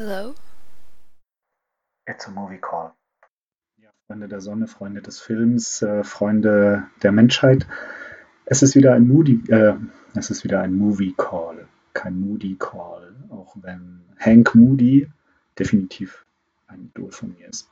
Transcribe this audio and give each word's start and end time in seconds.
Hello? 0.00 0.34
It's 2.06 2.26
a 2.26 2.30
movie 2.30 2.56
call. 2.56 2.94
Ja, 3.76 3.90
Freunde 4.06 4.28
der 4.28 4.40
Sonne, 4.40 4.66
Freunde 4.66 5.02
des 5.02 5.20
Films, 5.20 5.82
äh, 5.82 6.04
Freunde 6.04 6.84
der 7.02 7.12
Menschheit. 7.12 7.66
Es 8.46 8.62
ist 8.62 8.74
wieder 8.74 8.94
ein 8.94 9.06
Moody, 9.06 9.42
äh, 9.52 9.74
es 10.14 10.30
ist 10.30 10.42
wieder 10.42 10.62
ein 10.62 10.72
Movie 10.72 11.12
Call, 11.18 11.68
kein 11.92 12.18
Moody 12.18 12.56
Call, 12.58 13.14
auch 13.28 13.54
wenn 13.60 14.00
Hank 14.18 14.54
Moody 14.54 15.06
definitiv 15.58 16.24
ein 16.66 16.90
Idol 16.94 17.12
von 17.12 17.34
mir 17.38 17.48
ist. 17.48 17.68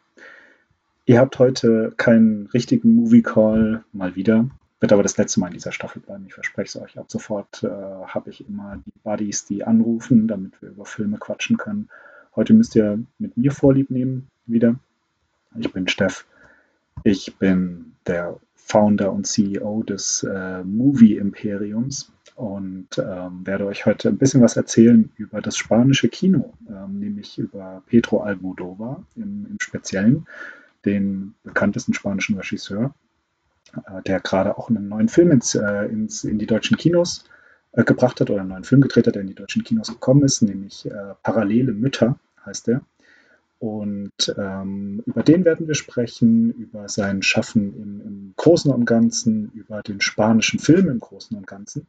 Ihr 1.07 1.21
habt 1.21 1.39
heute 1.39 1.95
keinen 1.97 2.49
richtigen 2.49 2.95
Movie 2.95 3.23
Call, 3.23 3.85
mal 3.95 4.17
wieder. 4.17 4.51
Wird 4.81 4.93
aber 4.93 5.03
das 5.03 5.17
letzte 5.17 5.41
Mal 5.41 5.47
in 5.47 5.55
dieser 5.55 5.73
Staffel 5.73 6.03
bleiben, 6.03 6.27
ich 6.27 6.35
verspreche 6.35 6.79
es 6.79 6.85
euch. 6.85 6.99
Ab 6.99 7.07
sofort 7.09 7.63
äh, 7.63 7.69
habe 7.69 8.29
ich 8.29 8.47
immer 8.47 8.77
die 8.85 8.93
Buddies, 9.03 9.47
die 9.47 9.65
anrufen, 9.65 10.29
damit 10.29 10.61
wir 10.61 10.69
über 10.69 10.85
Filme 10.85 11.17
quatschen 11.17 11.57
können. 11.57 11.89
Heute 12.37 12.55
müsst 12.55 12.77
ihr 12.77 12.99
mit 13.19 13.37
mir 13.37 13.53
Vorlieb 13.53 13.91
nehmen, 13.91 14.29
wieder. 14.47 14.77
Ich 15.59 15.73
bin 15.73 15.89
Steff. 15.89 16.27
Ich 17.05 17.37
bin 17.37 17.93
der 18.07 18.39
Founder 18.55 19.13
und 19.13 19.27
CEO 19.27 19.83
des 19.83 20.23
äh, 20.25 20.63
Movie 20.63 21.17
Imperiums 21.17 22.13
und 22.37 22.99
ähm, 22.99 23.47
werde 23.47 23.67
euch 23.67 23.87
heute 23.87 24.09
ein 24.11 24.19
bisschen 24.19 24.43
was 24.43 24.57
erzählen 24.57 25.11
über 25.17 25.41
das 25.41 25.57
spanische 25.57 26.09
Kino, 26.09 26.53
ähm, 26.69 27.01
nämlich 27.01 27.39
über 27.39 27.83
Pedro 27.87 28.21
Almodovar 28.21 29.05
im, 29.17 29.47
im 29.51 29.57
Speziellen, 29.61 30.27
den 30.85 31.35
bekanntesten 31.43 31.95
spanischen 31.95 32.37
Regisseur, 32.37 32.95
äh, 33.75 34.03
der 34.03 34.21
gerade 34.21 34.57
auch 34.59 34.69
einen 34.69 34.89
neuen 34.89 35.09
Film 35.09 35.31
ins, 35.31 35.55
äh, 35.55 35.87
ins, 35.87 36.25
in 36.25 36.39
die 36.39 36.47
deutschen 36.47 36.77
Kinos 36.77 37.25
äh, 37.79 37.85
gebracht 37.85 38.21
hat 38.21 38.29
oder 38.29 38.41
einen 38.41 38.51
neuen 38.51 38.65
Film 38.65 38.81
gedreht 38.81 39.07
hat, 39.07 39.15
der 39.15 39.23
in 39.23 39.29
die 39.29 39.35
deutschen 39.35 39.63
Kinos 39.63 39.89
gekommen 39.89 40.25
ist, 40.25 40.43
nämlich 40.43 40.87
äh, 40.87 41.15
Parallele 41.23 41.73
Mütter 41.73 42.19
heißt 42.45 42.67
der. 42.67 42.83
Und 43.61 44.35
ähm, 44.37 45.03
über 45.07 45.23
den 45.23 45.45
werden 45.45 45.69
wir 45.69 45.75
sprechen, 45.75 46.53
über 46.53 46.89
sein 46.89 47.23
Schaffen 47.23 47.75
im, 47.81 48.01
im, 48.01 48.35
Großen 48.37 48.73
und 48.73 48.85
Ganzen, 48.85 49.51
über 49.53 49.83
den 49.83 50.01
spanischen 50.01 50.59
Film 50.59 50.89
im 50.89 50.99
Großen 50.99 51.37
und 51.37 51.47
Ganzen, 51.47 51.87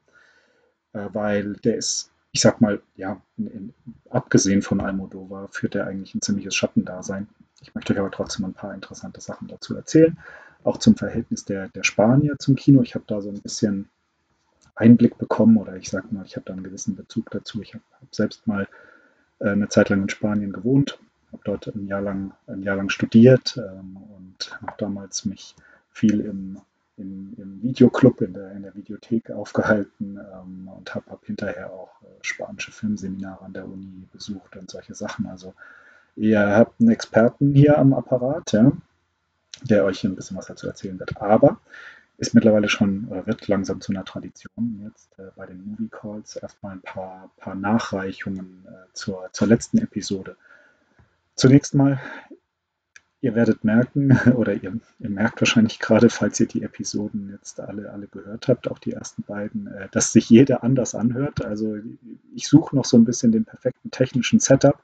äh, 0.93 1.07
weil 1.13 1.53
der 1.53 1.77
ist, 1.77 2.11
ich 2.31 2.41
sag 2.41 2.61
mal, 2.61 2.81
ja, 2.95 3.21
in, 3.37 3.47
in, 3.47 3.73
abgesehen 4.09 4.61
von 4.61 4.81
Almodovar, 4.81 5.49
führt 5.51 5.73
er 5.75 5.87
eigentlich 5.87 6.13
ein 6.13 6.21
ziemliches 6.21 6.55
Schattendasein. 6.55 7.27
Ich 7.61 7.73
möchte 7.73 7.93
euch 7.93 7.99
aber 7.99 8.11
trotzdem 8.11 8.45
ein 8.45 8.53
paar 8.53 8.75
interessante 8.75 9.21
Sachen 9.21 9.47
dazu 9.47 9.75
erzählen, 9.75 10.17
auch 10.63 10.77
zum 10.77 10.95
Verhältnis 10.95 11.45
der, 11.45 11.69
der 11.69 11.83
Spanier 11.83 12.35
zum 12.37 12.55
Kino. 12.55 12.81
Ich 12.83 12.93
habe 12.93 13.05
da 13.07 13.21
so 13.21 13.29
ein 13.29 13.41
bisschen 13.41 13.89
Einblick 14.79 15.17
bekommen 15.17 15.57
oder 15.57 15.75
ich 15.75 15.89
sag 15.89 16.11
mal, 16.11 16.25
ich 16.25 16.35
habe 16.35 16.45
da 16.45 16.53
einen 16.53 16.63
gewissen 16.63 16.95
Bezug 16.95 17.29
dazu. 17.31 17.61
Ich 17.61 17.73
habe 17.73 17.83
hab 17.99 18.15
selbst 18.15 18.47
mal 18.47 18.67
äh, 19.39 19.49
eine 19.49 19.67
Zeit 19.67 19.89
lang 19.89 20.01
in 20.03 20.09
Spanien 20.09 20.53
gewohnt, 20.53 20.99
habe 21.31 21.41
dort 21.43 21.67
ein 21.67 21.85
Jahr 21.87 22.01
lang, 22.01 22.33
ein 22.47 22.63
Jahr 22.63 22.77
lang 22.77 22.89
studiert 22.89 23.57
ähm, 23.57 23.97
und 24.17 24.57
habe 24.61 24.73
damals 24.77 25.25
mich 25.25 25.55
viel 25.91 26.21
im, 26.21 26.59
im, 26.95 27.33
im, 27.37 27.61
Videoclub, 27.61 28.21
in 28.21 28.33
der, 28.33 28.51
in 28.53 28.63
der 28.63 28.73
Videothek 28.73 29.31
aufgehalten 29.31 30.17
ähm, 30.17 30.69
und 30.69 30.95
habe 30.95 31.11
hab 31.11 31.25
hinterher 31.25 31.71
auch 31.71 32.01
äh, 32.01 32.05
spanische 32.21 32.71
Filmseminare 32.71 33.43
an 33.43 33.53
der 33.53 33.65
Uni 33.65 34.07
besucht 34.13 34.55
und 34.55 34.71
solche 34.71 34.95
Sachen. 34.95 35.27
Also 35.27 35.53
ihr 36.15 36.39
habt 36.39 36.79
einen 36.79 36.91
Experten 36.91 37.53
hier 37.53 37.77
am 37.77 37.93
Apparat, 37.93 38.53
ja, 38.53 38.71
der 39.63 39.83
euch 39.83 40.05
ein 40.05 40.15
bisschen 40.15 40.37
was 40.37 40.45
dazu 40.45 40.67
erzählen 40.67 40.97
wird. 40.97 41.21
Aber 41.21 41.59
ist 42.19 42.33
mittlerweile 42.33 42.67
schon 42.67 43.05
oder 43.05 43.25
wird 43.25 43.47
langsam 43.47 43.79
zu 43.79 43.93
einer 43.93 44.03
Tradition 44.03 44.81
jetzt 44.83 45.17
äh, 45.17 45.31
bei 45.35 45.45
den 45.45 45.65
Movie 45.65 45.87
Calls 45.89 46.35
erstmal 46.35 46.73
ein 46.73 46.81
paar, 46.81 47.31
paar 47.37 47.55
Nachreichungen 47.55 48.65
äh, 48.67 48.93
zur, 48.93 49.29
zur 49.31 49.47
letzten 49.47 49.77
Episode. 49.77 50.35
Zunächst 51.35 51.73
mal, 51.73 52.01
ihr 53.21 53.35
werdet 53.35 53.63
merken, 53.63 54.19
oder 54.35 54.53
ihr, 54.53 54.79
ihr 54.99 55.09
merkt 55.09 55.39
wahrscheinlich 55.39 55.79
gerade, 55.79 56.09
falls 56.09 56.39
ihr 56.41 56.47
die 56.47 56.63
Episoden 56.63 57.29
jetzt 57.31 57.61
alle, 57.61 57.89
alle 57.89 58.07
gehört 58.07 58.49
habt, 58.49 58.69
auch 58.69 58.79
die 58.79 58.91
ersten 58.91 59.23
beiden, 59.23 59.67
äh, 59.67 59.87
dass 59.91 60.11
sich 60.11 60.29
jeder 60.29 60.63
anders 60.63 60.95
anhört. 60.95 61.45
Also 61.45 61.77
ich 62.35 62.49
suche 62.49 62.75
noch 62.75 62.85
so 62.85 62.97
ein 62.97 63.05
bisschen 63.05 63.31
den 63.31 63.45
perfekten 63.45 63.91
technischen 63.91 64.41
Setup 64.41 64.83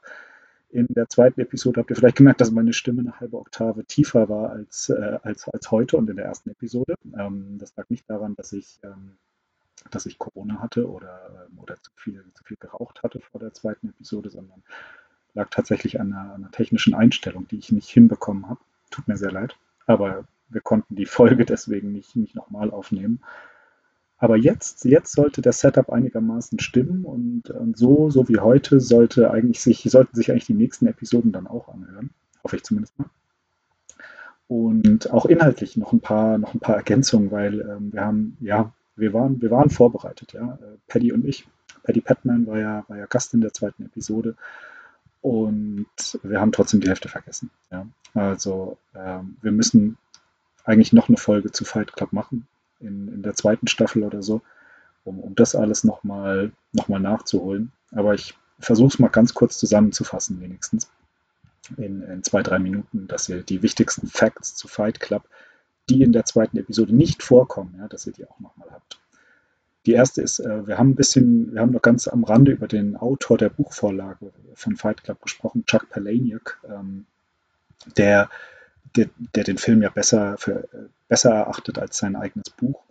in 0.76 0.86
der 0.90 1.08
zweiten 1.08 1.40
Episode 1.40 1.80
habt 1.80 1.90
ihr 1.90 1.96
vielleicht 1.96 2.16
gemerkt, 2.16 2.40
dass 2.42 2.50
meine 2.50 2.74
Stimme 2.74 3.00
eine 3.00 3.18
halbe 3.18 3.38
Oktave 3.38 3.84
tiefer 3.86 4.28
war 4.28 4.50
als, 4.50 4.90
äh, 4.90 5.18
als, 5.22 5.48
als 5.48 5.70
heute 5.70 5.96
und 5.96 6.10
in 6.10 6.16
der 6.16 6.26
ersten 6.26 6.50
Episode. 6.50 6.96
Ähm, 7.18 7.56
das 7.58 7.74
lag 7.76 7.88
nicht 7.88 8.08
daran, 8.10 8.34
dass 8.36 8.52
ich, 8.52 8.78
ähm, 8.82 9.16
dass 9.90 10.04
ich 10.04 10.18
Corona 10.18 10.60
hatte 10.60 10.88
oder, 10.88 11.48
ähm, 11.50 11.58
oder 11.58 11.76
zu, 11.76 11.90
viel, 11.96 12.22
zu 12.34 12.44
viel 12.44 12.58
geraucht 12.58 13.02
hatte 13.02 13.20
vor 13.20 13.40
der 13.40 13.54
zweiten 13.54 13.88
Episode, 13.88 14.28
sondern 14.28 14.62
lag 15.32 15.48
tatsächlich 15.50 15.98
an 15.98 16.12
einer, 16.12 16.34
einer 16.34 16.50
technischen 16.50 16.94
Einstellung, 16.94 17.48
die 17.48 17.58
ich 17.58 17.72
nicht 17.72 17.88
hinbekommen 17.88 18.48
habe. 18.48 18.60
Tut 18.90 19.08
mir 19.08 19.16
sehr 19.16 19.32
leid. 19.32 19.56
Aber 19.86 20.28
wir 20.50 20.60
konnten 20.60 20.94
die 20.94 21.06
Folge 21.06 21.44
deswegen 21.46 21.92
nicht, 21.92 22.16
nicht 22.16 22.34
nochmal 22.34 22.70
aufnehmen. 22.70 23.20
Aber 24.18 24.36
jetzt, 24.36 24.84
jetzt 24.84 25.12
sollte 25.12 25.42
der 25.42 25.52
Setup 25.52 25.90
einigermaßen 25.90 26.58
stimmen 26.58 27.04
und, 27.04 27.50
und, 27.50 27.76
so, 27.76 28.08
so 28.10 28.28
wie 28.28 28.38
heute, 28.38 28.80
sollte 28.80 29.30
eigentlich 29.30 29.60
sich, 29.60 29.82
sollten 29.82 30.16
sich 30.16 30.30
eigentlich 30.30 30.46
die 30.46 30.54
nächsten 30.54 30.86
Episoden 30.86 31.32
dann 31.32 31.46
auch 31.46 31.68
anhören. 31.68 32.10
Hoffe 32.42 32.56
ich 32.56 32.62
zumindest 32.62 32.98
mal. 32.98 33.10
Und 34.48 35.10
auch 35.10 35.26
inhaltlich 35.26 35.76
noch 35.76 35.92
ein 35.92 36.00
paar, 36.00 36.38
noch 36.38 36.54
ein 36.54 36.60
paar 36.60 36.76
Ergänzungen, 36.76 37.30
weil 37.30 37.60
ähm, 37.60 37.92
wir 37.92 38.00
haben, 38.02 38.38
ja, 38.40 38.72
wir 38.94 39.12
waren, 39.12 39.42
wir 39.42 39.50
waren 39.50 39.68
vorbereitet, 39.68 40.32
ja. 40.32 40.54
Äh, 40.54 40.76
Paddy 40.86 41.12
und 41.12 41.24
ich. 41.26 41.46
Paddy 41.82 42.00
Patman 42.00 42.46
war 42.46 42.58
ja, 42.58 42.84
war 42.88 42.96
ja 42.96 43.06
Gast 43.06 43.34
in 43.34 43.42
der 43.42 43.52
zweiten 43.52 43.84
Episode. 43.84 44.34
Und 45.20 45.86
wir 46.22 46.40
haben 46.40 46.52
trotzdem 46.52 46.80
die 46.80 46.88
Hälfte 46.88 47.08
vergessen. 47.08 47.50
Ja. 47.70 47.86
Also 48.14 48.78
ähm, 48.94 49.36
wir 49.42 49.52
müssen 49.52 49.98
eigentlich 50.64 50.92
noch 50.92 51.08
eine 51.08 51.18
Folge 51.18 51.52
zu 51.52 51.64
Fight 51.64 51.92
Club 51.92 52.12
machen 52.12 52.46
in, 52.80 53.08
in 53.08 53.22
der 53.22 53.34
zweiten 53.34 53.68
Staffel 53.68 54.02
oder 54.02 54.22
so, 54.22 54.42
um, 55.04 55.18
um 55.18 55.34
das 55.34 55.54
alles 55.54 55.84
nochmal 55.84 56.52
noch 56.72 56.88
mal 56.88 57.00
nachzuholen. 57.00 57.72
Aber 57.92 58.14
ich 58.14 58.34
versuche 58.58 58.88
es 58.88 58.98
mal 58.98 59.08
ganz 59.08 59.34
kurz 59.34 59.58
zusammenzufassen, 59.58 60.40
wenigstens 60.40 60.88
in, 61.76 62.02
in, 62.02 62.22
zwei, 62.22 62.42
drei 62.42 62.58
Minuten, 62.58 63.08
dass 63.08 63.28
ihr 63.28 63.42
die 63.42 63.62
wichtigsten 63.62 64.06
Facts 64.06 64.54
zu 64.54 64.68
Fight 64.68 65.00
Club, 65.00 65.28
die 65.88 66.02
in 66.02 66.12
der 66.12 66.24
zweiten 66.24 66.56
Episode 66.58 66.94
nicht 66.94 67.22
vorkommen, 67.22 67.76
ja, 67.78 67.88
dass 67.88 68.06
ihr 68.06 68.12
die 68.12 68.26
auch 68.26 68.40
nochmal 68.40 68.68
habt. 68.70 68.98
Die 69.84 69.92
erste 69.92 70.20
ist, 70.20 70.40
äh, 70.40 70.66
wir 70.66 70.78
haben 70.78 70.90
ein 70.90 70.94
bisschen, 70.96 71.54
wir 71.54 71.60
haben 71.60 71.72
noch 71.72 71.82
ganz 71.82 72.08
am 72.08 72.24
Rande 72.24 72.52
über 72.52 72.66
den 72.66 72.96
Autor 72.96 73.38
der 73.38 73.50
Buchvorlage 73.50 74.32
von 74.54 74.76
Fight 74.76 75.04
Club 75.04 75.22
gesprochen, 75.22 75.64
Chuck 75.64 75.88
Palahniuk, 75.90 76.60
ähm, 76.68 77.06
der 77.96 78.28
der, 78.96 79.08
der 79.34 79.44
den 79.44 79.58
Film 79.58 79.82
ja 79.82 79.90
besser, 79.90 80.36
für, 80.38 80.68
besser 81.08 81.30
erachtet 81.32 81.78
als 81.78 81.98
sein 81.98 82.16
eigenes 82.16 82.50
Buch. 82.50 82.82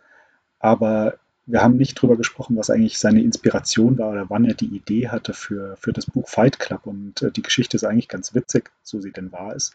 Aber 0.60 1.18
wir 1.46 1.62
haben 1.62 1.78
nicht 1.78 1.98
darüber 1.98 2.18
gesprochen, 2.18 2.58
was 2.58 2.70
eigentlich 2.70 2.98
seine 2.98 3.22
Inspiration 3.22 3.98
war 3.98 4.12
oder 4.12 4.30
wann 4.30 4.46
er 4.46 4.56
die 4.56 4.76
Idee 4.76 5.10
hatte 5.10 5.34
für, 5.34 5.78
für 5.78 5.94
das 5.94 6.08
Buch 6.08 6.28
Fight 6.28 6.60
Club. 6.60 6.88
Und 6.88 7.22
äh, 7.22 7.32
die 7.32 7.44
Geschichte 7.44 7.78
ist 7.78 7.84
eigentlich 7.84 8.08
ganz 8.08 8.34
witzig, 8.34 8.72
so 8.84 9.00
sie 9.00 9.12
denn 9.12 9.32
wahr 9.32 9.56
ist. 9.56 9.74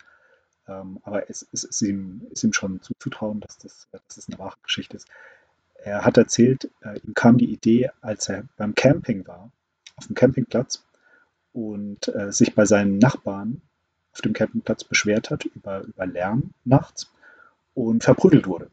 Ähm, 0.67 0.99
aber 1.05 1.31
es, 1.31 1.47
es 1.53 1.65
ist, 1.65 1.83
ihm, 1.83 2.27
ist, 2.31 2.43
ihm, 2.43 2.53
schon 2.53 2.83
zuzutrauen, 2.83 3.41
dass 3.41 3.59
das, 3.59 3.89
dass 3.93 4.03
das 4.15 4.29
eine 4.29 4.39
wahre 4.39 4.57
Geschichte 4.63 4.97
ist. 4.97 5.09
Er 5.83 6.05
hat 6.05 6.17
erzählt, 6.19 6.71
äh, 6.83 6.99
ihm 7.01 7.15
kam 7.15 7.39
die 7.39 7.53
Idee, 7.53 7.91
als 8.01 8.29
er 8.29 8.45
beim 8.57 8.75
Camping 8.75 9.27
war, 9.27 9.51
auf 9.97 10.07
dem 10.07 10.15
Campingplatz 10.15 10.85
und 11.53 12.09
äh, 12.15 12.33
sich 12.33 12.55
bei 12.55 12.65
seinen 12.65 12.99
Nachbarn 12.99 13.63
auf 14.13 14.21
dem 14.21 14.33
Campingplatz 14.33 14.85
beschwert 14.85 15.31
hat 15.31 15.45
über, 15.45 15.83
über 15.83 16.07
Lärm 16.07 16.51
nachts 16.65 17.13
und 17.75 18.05
verprügelt 18.05 18.47
wurde 18.47 18.71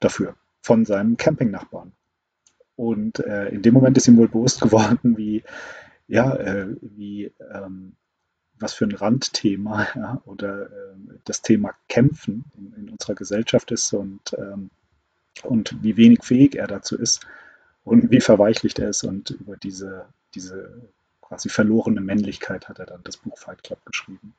dafür 0.00 0.36
von 0.60 0.84
seinem 0.84 1.16
Campingnachbarn. 1.16 1.92
Und 2.76 3.20
äh, 3.20 3.48
in 3.48 3.62
dem 3.62 3.74
Moment 3.74 3.96
ist 3.96 4.08
ihm 4.08 4.16
wohl 4.16 4.28
bewusst 4.28 4.60
geworden, 4.60 5.16
wie, 5.16 5.44
ja, 6.08 6.34
äh, 6.34 6.74
wie, 6.80 7.32
ähm, 7.52 7.94
was 8.58 8.74
für 8.74 8.84
ein 8.84 8.92
Randthema 8.92 9.86
ja, 9.94 10.22
oder 10.24 10.66
äh, 10.66 10.96
das 11.24 11.42
Thema 11.42 11.74
Kämpfen 11.88 12.44
in, 12.56 12.72
in, 12.74 12.90
unserer 12.90 13.14
Gesellschaft 13.14 13.70
ist 13.70 13.92
und, 13.92 14.34
ähm, 14.36 14.70
und 15.42 15.82
wie 15.82 15.96
wenig 15.96 16.24
fähig 16.24 16.56
er 16.56 16.66
dazu 16.66 16.98
ist 16.98 17.26
und 17.84 18.10
wie 18.10 18.20
verweichlicht 18.20 18.78
er 18.78 18.88
ist. 18.88 19.04
Und 19.04 19.30
über 19.30 19.56
diese, 19.56 20.06
diese 20.34 20.90
quasi 21.20 21.48
verlorene 21.48 22.00
Männlichkeit 22.00 22.68
hat 22.68 22.78
er 22.78 22.86
dann 22.86 23.04
das 23.04 23.18
Buch 23.18 23.38
Fight 23.38 23.62
Club 23.62 23.84
geschrieben. 23.84 24.34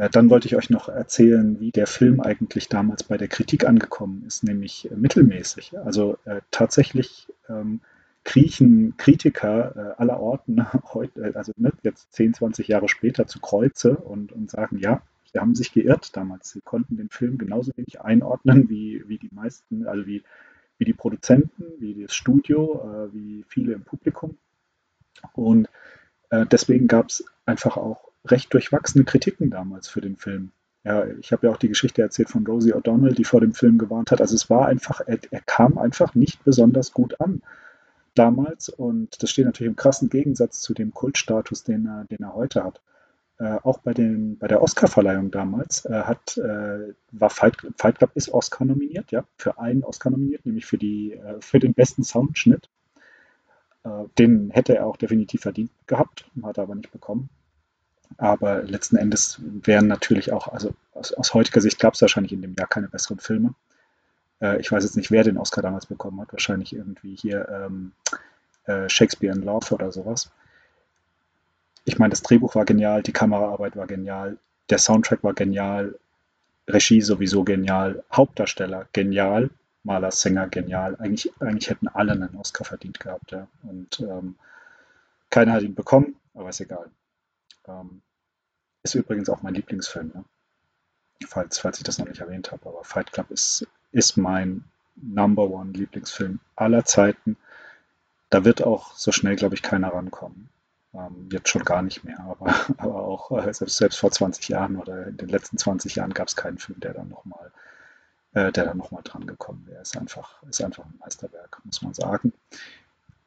Äh, 0.00 0.08
dann 0.08 0.30
wollte 0.30 0.48
ich 0.48 0.56
euch 0.56 0.70
noch 0.70 0.88
erzählen, 0.88 1.60
wie 1.60 1.72
der 1.72 1.86
Film 1.86 2.20
eigentlich 2.20 2.68
damals 2.70 3.04
bei 3.04 3.18
der 3.18 3.28
Kritik 3.28 3.66
angekommen 3.66 4.24
ist, 4.26 4.44
nämlich 4.44 4.90
äh, 4.90 4.96
mittelmäßig. 4.96 5.78
Also 5.78 6.16
äh, 6.24 6.40
tatsächlich 6.50 7.28
ähm, 7.50 7.80
kriechen 8.24 8.96
Kritiker 8.96 9.76
äh, 9.76 10.00
aller 10.00 10.18
Orten 10.18 10.66
heute, 10.94 11.32
also 11.36 11.52
ne, 11.56 11.72
jetzt 11.82 12.14
10, 12.14 12.32
20 12.34 12.68
Jahre 12.68 12.88
später 12.88 13.26
zu 13.26 13.40
Kreuze 13.40 13.94
und, 13.96 14.32
und 14.32 14.50
sagen, 14.50 14.78
ja, 14.78 15.02
sie 15.32 15.38
haben 15.38 15.54
sich 15.54 15.72
geirrt 15.74 16.16
damals. 16.16 16.50
Sie 16.50 16.62
konnten 16.62 16.96
den 16.96 17.10
Film 17.10 17.36
genauso 17.36 17.72
wenig 17.76 18.00
einordnen 18.00 18.70
wie, 18.70 19.04
wie 19.06 19.18
die 19.18 19.30
meisten, 19.34 19.86
also 19.86 20.06
wie, 20.06 20.22
wie 20.78 20.86
die 20.86 20.94
Produzenten, 20.94 21.64
wie 21.78 22.02
das 22.02 22.14
Studio, 22.14 23.08
äh, 23.10 23.14
wie 23.14 23.44
viele 23.48 23.74
im 23.74 23.82
Publikum. 23.82 24.38
Und 25.34 25.68
Äh, 26.30 26.46
deswegen 26.46 26.86
gab 26.86 27.08
es 27.08 27.24
einfach 27.44 27.76
auch 27.76 28.09
recht 28.24 28.52
durchwachsene 28.52 29.04
Kritiken 29.04 29.50
damals 29.50 29.88
für 29.88 30.00
den 30.00 30.16
Film. 30.16 30.52
Ja, 30.84 31.06
ich 31.06 31.32
habe 31.32 31.46
ja 31.46 31.52
auch 31.52 31.58
die 31.58 31.68
Geschichte 31.68 32.00
erzählt 32.00 32.30
von 32.30 32.46
Rosie 32.46 32.74
O'Donnell, 32.74 33.14
die 33.14 33.24
vor 33.24 33.40
dem 33.40 33.52
Film 33.52 33.76
gewarnt 33.78 34.10
hat. 34.10 34.20
Also 34.20 34.34
es 34.34 34.48
war 34.48 34.66
einfach, 34.66 35.00
er, 35.06 35.18
er 35.30 35.40
kam 35.40 35.76
einfach 35.76 36.14
nicht 36.14 36.42
besonders 36.44 36.92
gut 36.92 37.20
an 37.20 37.42
damals 38.14 38.68
und 38.68 39.22
das 39.22 39.30
steht 39.30 39.44
natürlich 39.44 39.70
im 39.70 39.76
krassen 39.76 40.08
Gegensatz 40.08 40.60
zu 40.60 40.74
dem 40.74 40.92
Kultstatus, 40.92 41.64
den 41.64 41.86
er, 41.86 42.04
den 42.04 42.22
er 42.22 42.34
heute 42.34 42.64
hat. 42.64 42.80
Äh, 43.38 43.58
auch 43.62 43.78
bei, 43.78 43.94
den, 43.94 44.38
bei 44.38 44.48
der 44.48 44.62
Oscarverleihung 44.62 45.30
damals 45.30 45.84
äh, 45.86 46.02
hat, 46.02 46.36
äh, 46.36 46.92
war 47.12 47.30
Fight, 47.30 47.56
Fight, 47.76 47.98
Club 47.98 48.10
ist 48.14 48.30
Oscar 48.30 48.64
nominiert, 48.66 49.12
ja, 49.12 49.24
für 49.38 49.58
einen 49.58 49.82
Oscar 49.82 50.10
nominiert, 50.10 50.44
nämlich 50.44 50.66
für, 50.66 50.76
die, 50.76 51.12
äh, 51.12 51.40
für 51.40 51.58
den 51.58 51.72
besten 51.72 52.04
Soundschnitt. 52.04 52.68
Äh, 53.84 54.04
den 54.18 54.50
hätte 54.50 54.76
er 54.76 54.86
auch 54.86 54.96
definitiv 54.96 55.40
verdient 55.42 55.70
gehabt, 55.86 56.26
hat 56.42 56.58
er 56.58 56.64
aber 56.64 56.74
nicht 56.74 56.92
bekommen. 56.92 57.30
Aber 58.18 58.62
letzten 58.62 58.96
Endes 58.96 59.40
wären 59.40 59.86
natürlich 59.86 60.32
auch, 60.32 60.48
also 60.48 60.74
aus, 60.94 61.12
aus 61.12 61.34
heutiger 61.34 61.60
Sicht 61.60 61.78
gab 61.78 61.94
es 61.94 62.02
wahrscheinlich 62.02 62.32
in 62.32 62.42
dem 62.42 62.54
Jahr 62.54 62.68
keine 62.68 62.88
besseren 62.88 63.18
Filme. 63.18 63.54
Äh, 64.40 64.60
ich 64.60 64.70
weiß 64.70 64.84
jetzt 64.84 64.96
nicht, 64.96 65.10
wer 65.10 65.24
den 65.24 65.38
Oscar 65.38 65.62
damals 65.62 65.86
bekommen 65.86 66.20
hat. 66.20 66.32
Wahrscheinlich 66.32 66.74
irgendwie 66.74 67.14
hier 67.14 67.48
ähm, 67.48 67.92
äh, 68.64 68.88
Shakespeare 68.88 69.34
in 69.34 69.42
Love 69.42 69.74
oder 69.74 69.92
sowas. 69.92 70.30
Ich 71.84 71.98
meine, 71.98 72.10
das 72.10 72.22
Drehbuch 72.22 72.54
war 72.54 72.64
genial, 72.64 73.02
die 73.02 73.12
Kameraarbeit 73.12 73.76
war 73.76 73.86
genial, 73.86 74.36
der 74.68 74.78
Soundtrack 74.78 75.24
war 75.24 75.34
genial, 75.34 75.98
Regie 76.68 77.00
sowieso 77.00 77.42
genial, 77.42 78.04
Hauptdarsteller 78.12 78.86
genial, 78.92 79.50
Maler, 79.82 80.10
Sänger 80.10 80.48
genial. 80.48 80.96
Eigentlich, 80.96 81.32
eigentlich 81.40 81.70
hätten 81.70 81.88
alle 81.88 82.12
einen 82.12 82.36
Oscar 82.36 82.64
verdient 82.64 83.00
gehabt. 83.00 83.32
Ja. 83.32 83.48
Und 83.62 84.00
ähm, 84.00 84.36
keiner 85.30 85.52
hat 85.52 85.62
ihn 85.62 85.74
bekommen, 85.74 86.16
aber 86.34 86.50
ist 86.50 86.60
egal. 86.60 86.90
Ähm, 87.66 88.02
ist 88.82 88.94
übrigens 88.94 89.28
auch 89.28 89.42
mein 89.42 89.54
Lieblingsfilm, 89.54 90.12
ne? 90.14 90.24
falls, 91.26 91.58
falls 91.58 91.78
ich 91.78 91.84
das 91.84 91.98
noch 91.98 92.06
nicht 92.06 92.20
erwähnt 92.20 92.50
habe. 92.52 92.66
Aber 92.66 92.84
Fight 92.84 93.12
Club 93.12 93.30
ist, 93.30 93.66
ist 93.92 94.16
mein 94.16 94.64
Number 94.96 95.48
One 95.48 95.72
Lieblingsfilm 95.72 96.40
aller 96.56 96.84
Zeiten. 96.84 97.36
Da 98.30 98.44
wird 98.44 98.62
auch 98.62 98.94
so 98.94 99.12
schnell, 99.12 99.36
glaube 99.36 99.54
ich, 99.54 99.62
keiner 99.62 99.92
rankommen. 99.92 100.48
Ähm, 100.94 101.28
jetzt 101.30 101.48
schon 101.48 101.64
gar 101.64 101.82
nicht 101.82 102.04
mehr, 102.04 102.20
aber, 102.20 102.54
aber 102.78 103.02
auch 103.02 103.30
äh, 103.30 103.52
selbst, 103.52 103.76
selbst 103.76 103.98
vor 103.98 104.10
20 104.10 104.48
Jahren 104.48 104.76
oder 104.76 105.06
in 105.06 105.16
den 105.16 105.28
letzten 105.28 105.58
20 105.58 105.96
Jahren 105.96 106.14
gab 106.14 106.28
es 106.28 106.36
keinen 106.36 106.58
Film, 106.58 106.80
der 106.80 106.94
dann 106.94 107.08
nochmal 107.08 107.52
äh, 108.32 108.52
der 108.52 108.74
dran 108.74 109.26
gekommen 109.26 109.66
wäre. 109.66 109.82
Ist 109.82 109.96
einfach, 109.96 110.42
ist 110.44 110.62
einfach 110.62 110.84
ein 110.84 110.98
Meisterwerk, 111.00 111.60
muss 111.64 111.82
man 111.82 111.94
sagen. 111.94 112.32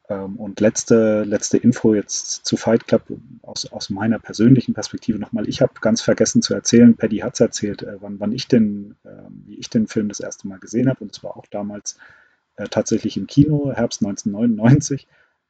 Ähm, 0.08 0.36
und 0.36 0.60
letzte, 0.60 1.24
letzte 1.24 1.56
Info 1.56 1.94
jetzt 1.94 2.44
zu 2.44 2.56
Fight 2.56 2.86
Club 2.86 3.04
aus, 3.42 3.70
aus 3.72 3.88
meiner 3.90 4.18
persönlichen 4.18 4.74
Perspektive 4.74 5.18
nochmal. 5.18 5.48
Ich 5.48 5.62
habe 5.62 5.72
ganz 5.80 6.02
vergessen 6.02 6.42
zu 6.42 6.54
erzählen, 6.54 6.96
Paddy 6.96 7.18
hat 7.18 7.34
es 7.34 7.40
erzählt, 7.40 7.82
äh, 7.82 7.96
wann, 8.00 8.20
wann 8.20 8.32
ich 8.32 8.46
den, 8.46 8.96
äh, 9.04 9.08
wie 9.46 9.56
ich 9.56 9.70
den 9.70 9.86
Film 9.86 10.08
das 10.08 10.20
erste 10.20 10.46
Mal 10.46 10.58
gesehen 10.58 10.88
habe. 10.88 11.02
Und 11.02 11.14
zwar 11.14 11.36
auch 11.36 11.46
damals 11.46 11.96
äh, 12.56 12.68
tatsächlich 12.68 13.16
im 13.16 13.26
Kino, 13.26 13.72
Herbst 13.72 14.04
1999. 14.04 15.06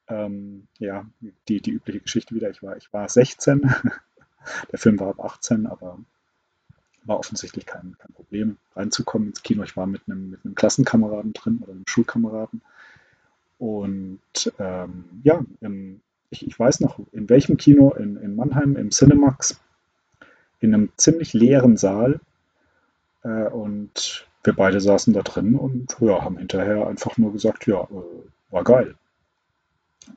Ähm, 0.06 0.68
ja, 0.78 1.06
die, 1.48 1.60
die 1.60 1.70
übliche 1.72 2.00
Geschichte 2.00 2.34
wieder. 2.34 2.50
Ich 2.50 2.62
war, 2.62 2.76
ich 2.76 2.92
war 2.92 3.08
16. 3.08 3.62
Der 4.72 4.78
Film 4.78 5.00
war 5.00 5.08
ab 5.08 5.20
18, 5.24 5.66
aber 5.66 5.98
war 7.04 7.18
offensichtlich 7.18 7.66
kein, 7.66 7.96
kein 7.98 8.12
Problem, 8.12 8.56
reinzukommen 8.76 9.28
ins 9.28 9.42
Kino. 9.42 9.62
Ich 9.62 9.76
war 9.76 9.86
mit 9.86 10.02
einem, 10.06 10.30
mit 10.30 10.44
einem 10.44 10.54
Klassenkameraden 10.54 11.32
drin 11.32 11.60
oder 11.62 11.72
einem 11.72 11.84
Schulkameraden. 11.86 12.62
Und 13.64 14.20
ähm, 14.58 15.05
ja, 15.22 15.43
im, 15.62 16.02
ich, 16.28 16.46
ich, 16.46 16.58
weiß 16.58 16.81
noch, 16.81 17.00
in 17.12 17.31
welchem 17.31 17.56
Kino 17.56 17.93
in, 17.93 18.19
in 18.19 18.37
Mannheim, 18.37 18.76
im 18.76 18.90
Cinemax, 18.90 19.58
in 20.61 20.75
einem 20.75 20.93
ziemlich 20.99 21.32
leeren 21.32 21.78
Saal. 21.78 22.20
Äh, 23.22 23.46
und 23.46 24.28
wir 24.43 24.52
beide 24.52 24.82
saßen 24.82 25.14
da 25.14 25.22
drin 25.22 25.55
und 25.55 25.96
ja, 26.00 26.22
haben 26.22 26.37
hinterher 26.37 26.87
einfach 26.87 27.16
nur 27.16 27.32
gesagt, 27.32 27.66
ja, 27.66 27.84
äh, 27.84 28.52
war 28.52 28.64
geil. 28.64 28.96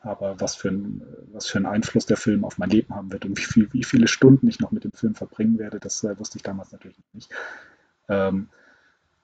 Aber 0.02 0.42
was 0.42 0.58
für, 0.58 0.68
ein, 0.68 1.02
was 1.32 1.48
für 1.48 1.60
einen 1.60 1.68
Einfluss 1.68 2.06
der 2.06 2.18
Film 2.18 2.44
auf 2.44 2.58
mein 2.58 2.70
Leben 2.70 2.94
haben 2.94 3.14
wird 3.14 3.24
und 3.24 3.38
wie, 3.38 3.44
viel, 3.44 3.72
wie 3.72 3.86
viele 3.86 4.10
Stunden 4.10 4.50
ich 4.50 4.60
noch 4.60 4.72
mit 4.72 4.84
dem 4.84 4.92
Film 4.92 5.16
verbringen 5.16 5.58
werde, 5.58 5.80
das 5.80 6.04
äh, 6.04 6.20
wusste 6.20 6.38
ich 6.38 6.44
damals 6.44 6.74
natürlich 6.74 6.98
nicht. 7.14 7.32
Ähm, 8.10 8.50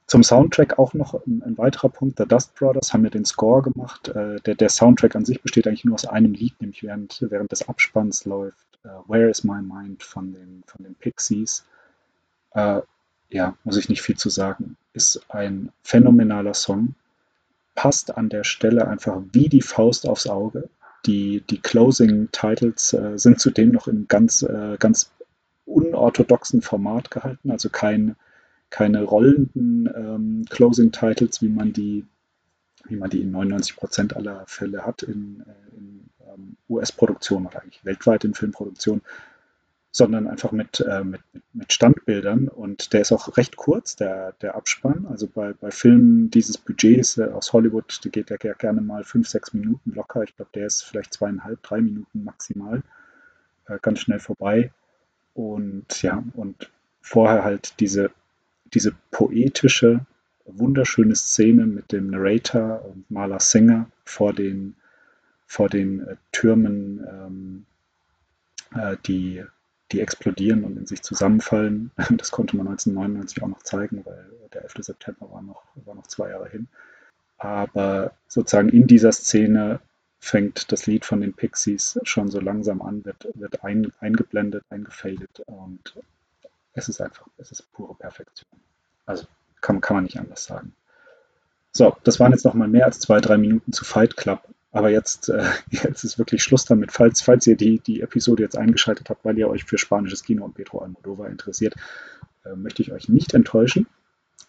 zum 0.06 0.24
Soundtrack 0.24 0.80
auch 0.80 0.94
noch 0.94 1.14
ein, 1.26 1.42
ein, 1.44 1.58
weiterer 1.58 1.90
Punkt. 1.90 2.18
The 2.18 2.26
Dust 2.26 2.56
Brothers 2.56 2.94
haben 2.94 3.04
ja 3.04 3.10
den 3.10 3.26
Score 3.26 3.62
gemacht. 3.62 4.10
Äh, 4.10 4.40
der, 4.42 4.56
der, 4.56 4.70
Soundtrack 4.70 5.16
an 5.16 5.26
sich 5.26 5.42
besteht 5.42 5.68
eigentlich 5.68 5.86
nur 5.86 5.96
aus 5.96 6.06
einem 6.06 6.34
Lied, 6.34 6.60
nämlich 6.60 6.84
während, 6.84 7.26
während 7.30 7.52
des 7.52 7.68
Abspanns 7.68 8.26
läuft 8.26 8.68
uh, 8.86 9.04
Where 9.08 9.30
is 9.30 9.44
My 9.44 9.62
Mind 9.62 10.04
von 10.04 10.34
den, 10.34 10.64
von 10.68 10.84
den 10.84 10.96
Pixies. 10.96 11.66
Äh, 12.52 12.82
ja, 13.30 13.56
muss 13.64 13.78
ich 13.78 13.90
nicht 13.90 14.02
viel 14.02 14.18
zu 14.18 14.30
sagen. 14.30 14.78
Ist 14.94 15.26
ein 15.30 15.72
phänomenaler 15.84 16.54
Song. 16.54 16.96
Passt 17.74 18.16
an 18.16 18.30
der 18.30 18.44
Stelle 18.44 18.88
einfach 18.88 19.22
wie 19.32 19.50
die 19.50 19.62
Faust 19.62 20.08
aufs 20.08 20.28
Auge. 20.28 20.70
Die, 21.06 21.42
die 21.50 21.60
Closing 21.60 22.30
Titles 22.32 22.94
äh, 22.94 23.18
sind 23.18 23.40
zudem 23.40 23.72
noch 23.72 23.88
in 23.88 24.08
ganz, 24.08 24.44
äh, 24.44 24.78
ganz 24.78 25.12
unorthodoxen 25.66 26.62
Format 26.62 27.10
gehalten, 27.10 27.52
also 27.52 27.70
kein 27.70 28.16
keine 28.74 29.04
rollenden 29.04 29.88
ähm, 29.96 30.46
Closing 30.50 30.92
Titles, 30.92 31.44
wie 31.44 31.50
man 31.50 31.74
die, 31.74 32.08
wie 32.86 32.96
man 32.96 33.12
die 33.12 33.22
in 33.22 33.30
99 33.30 33.76
Prozent 33.76 34.16
aller 34.16 34.46
Fälle 34.48 34.84
hat 34.84 35.04
in, 35.04 35.44
äh, 35.46 35.78
in 35.78 36.10
ähm, 36.22 36.58
US-Produktion 36.68 37.46
oder 37.46 37.62
eigentlich 37.62 37.86
weltweit 37.86 38.24
in 38.24 38.34
Filmproduktion, 38.34 39.04
sondern 39.92 40.28
einfach 40.28 40.52
mit, 40.52 40.80
äh, 40.80 41.04
mit, 41.04 41.22
mit 41.54 41.72
Standbildern. 41.72 42.48
Und 42.48 42.94
der 42.94 43.02
ist 43.02 43.12
auch 43.12 43.38
recht 43.38 43.58
kurz, 43.58 43.96
der, 43.96 44.32
der 44.42 44.56
Abspann. 44.56 45.06
Also 45.08 45.28
bei, 45.28 45.54
bei 45.54 45.70
Filmen 45.70 46.32
dieses 46.32 46.58
Budgets 46.58 47.20
äh, 47.20 47.26
aus 47.26 47.54
Hollywood, 47.54 48.00
der 48.04 48.10
geht 48.10 48.32
ja 48.32 48.54
gerne 48.54 48.82
mal 48.82 49.04
fünf, 49.04 49.28
sechs 49.28 49.54
Minuten 49.54 49.92
locker. 49.92 50.24
Ich 50.24 50.36
glaube, 50.36 50.50
der 50.56 50.66
ist 50.66 50.82
vielleicht 50.82 51.14
zweieinhalb, 51.14 51.62
drei 51.62 51.80
Minuten 51.80 52.24
maximal. 52.24 52.82
Äh, 53.68 53.78
ganz 53.84 54.00
schnell 54.00 54.20
vorbei. 54.20 54.72
Und 55.36 56.02
ja, 56.02 56.24
und 56.34 56.72
vorher 57.02 57.44
halt 57.44 57.80
diese 57.80 58.10
diese 58.74 58.94
poetische, 59.12 60.06
wunderschöne 60.46 61.16
Szene 61.16 61.66
mit 61.66 61.92
dem 61.92 62.10
Narrator 62.10 62.84
und 62.86 63.10
Maler 63.10 63.40
Sänger 63.40 63.90
vor 64.04 64.34
den, 64.34 64.76
vor 65.48 65.70
den 65.70 66.02
äh, 66.02 66.16
Türmen, 66.32 67.06
ähm, 67.10 67.66
äh, 68.76 68.98
die, 69.06 69.44
die 69.92 70.02
explodieren 70.02 70.64
und 70.64 70.78
in 70.78 70.86
sich 70.86 71.02
zusammenfallen. 71.02 71.92
Das 72.18 72.32
konnte 72.32 72.58
man 72.58 72.68
1999 72.68 73.44
auch 73.44 73.48
noch 73.48 73.64
zeigen, 73.64 74.04
weil 74.06 74.26
der 74.54 74.64
11. 74.64 74.74
September 74.80 75.32
war 75.32 75.42
noch, 75.42 75.64
war 75.86 75.96
noch 75.96 76.08
zwei 76.08 76.30
Jahre 76.30 76.50
hin. 76.50 76.68
Aber 77.38 78.14
sozusagen 78.28 78.70
in 78.70 78.88
dieser 78.88 79.12
Szene 79.12 79.80
fängt 80.20 80.72
das 80.72 80.88
Lied 80.88 81.06
von 81.06 81.20
den 81.20 81.34
Pixies 81.34 82.00
schon 82.04 82.30
so 82.30 82.40
langsam 82.40 82.82
an, 82.82 83.04
wird, 83.04 83.28
wird 83.34 83.64
ein, 83.64 83.92
eingeblendet, 84.00 84.64
eingefadet 84.70 85.42
und 85.48 85.96
es 86.74 86.88
ist 86.88 87.02
einfach, 87.02 87.28
es 87.38 87.52
ist 87.52 87.72
pure 87.74 87.96
Perfektion. 87.96 88.50
Also 89.06 89.26
kann, 89.62 89.82
kann 89.82 89.96
man 89.96 90.04
nicht 90.04 90.20
anders 90.20 90.46
sagen. 90.46 90.74
So, 91.72 91.96
das 92.04 92.20
waren 92.20 92.32
jetzt 92.32 92.46
noch 92.46 92.54
mal 92.54 92.68
mehr 92.68 92.86
als 92.86 93.00
zwei, 93.00 93.20
drei 93.20 93.38
Minuten 93.38 93.72
zu 93.72 93.86
Fight 93.86 94.16
Club. 94.16 94.42
Aber 94.72 94.90
jetzt, 94.90 95.30
äh, 95.30 95.46
jetzt 95.70 96.04
ist 96.04 96.20
wirklich 96.20 96.44
Schluss 96.44 96.66
damit. 96.66 96.92
Falls, 96.92 97.22
falls 97.22 97.48
ihr 97.48 97.56
die, 97.58 97.80
die 97.80 98.02
Episode 98.02 98.44
jetzt 98.44 98.58
eingeschaltet 98.58 99.10
habt, 99.10 99.26
weil 99.26 99.38
ihr 99.38 99.50
euch 99.50 99.64
für 99.64 99.78
spanisches 99.78 100.24
Kino 100.24 100.46
und 100.46 100.54
Pedro 100.56 100.80
Almodovar 100.80 101.30
interessiert, 101.30 101.76
äh, 102.46 102.56
möchte 102.56 102.82
ich 102.82 102.92
euch 102.92 103.10
nicht 103.10 103.34
enttäuschen. 103.34 103.88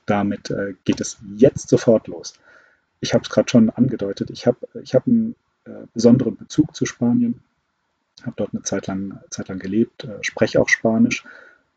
Damit 0.06 0.50
äh, 0.50 0.74
geht 0.84 1.00
es 1.00 1.18
jetzt 1.36 1.68
sofort 1.68 2.08
los. 2.08 2.34
Ich 3.00 3.14
habe 3.14 3.22
es 3.22 3.30
gerade 3.30 3.48
schon 3.48 3.70
angedeutet. 3.70 4.30
Ich 4.30 4.46
habe 4.46 4.58
ich 4.82 4.94
hab 4.94 5.06
einen 5.06 5.34
äh, 5.64 5.86
besonderen 5.94 6.36
Bezug 6.36 6.74
zu 6.74 6.84
Spanien. 6.86 7.40
Habe 8.22 8.34
dort 8.36 8.54
eine 8.54 8.62
Zeit 8.62 8.86
lang, 8.86 9.20
Zeit 9.30 9.48
lang 9.48 9.58
gelebt, 9.58 10.04
äh, 10.04 10.18
spreche 10.22 10.60
auch 10.60 10.68
Spanisch 10.68 11.24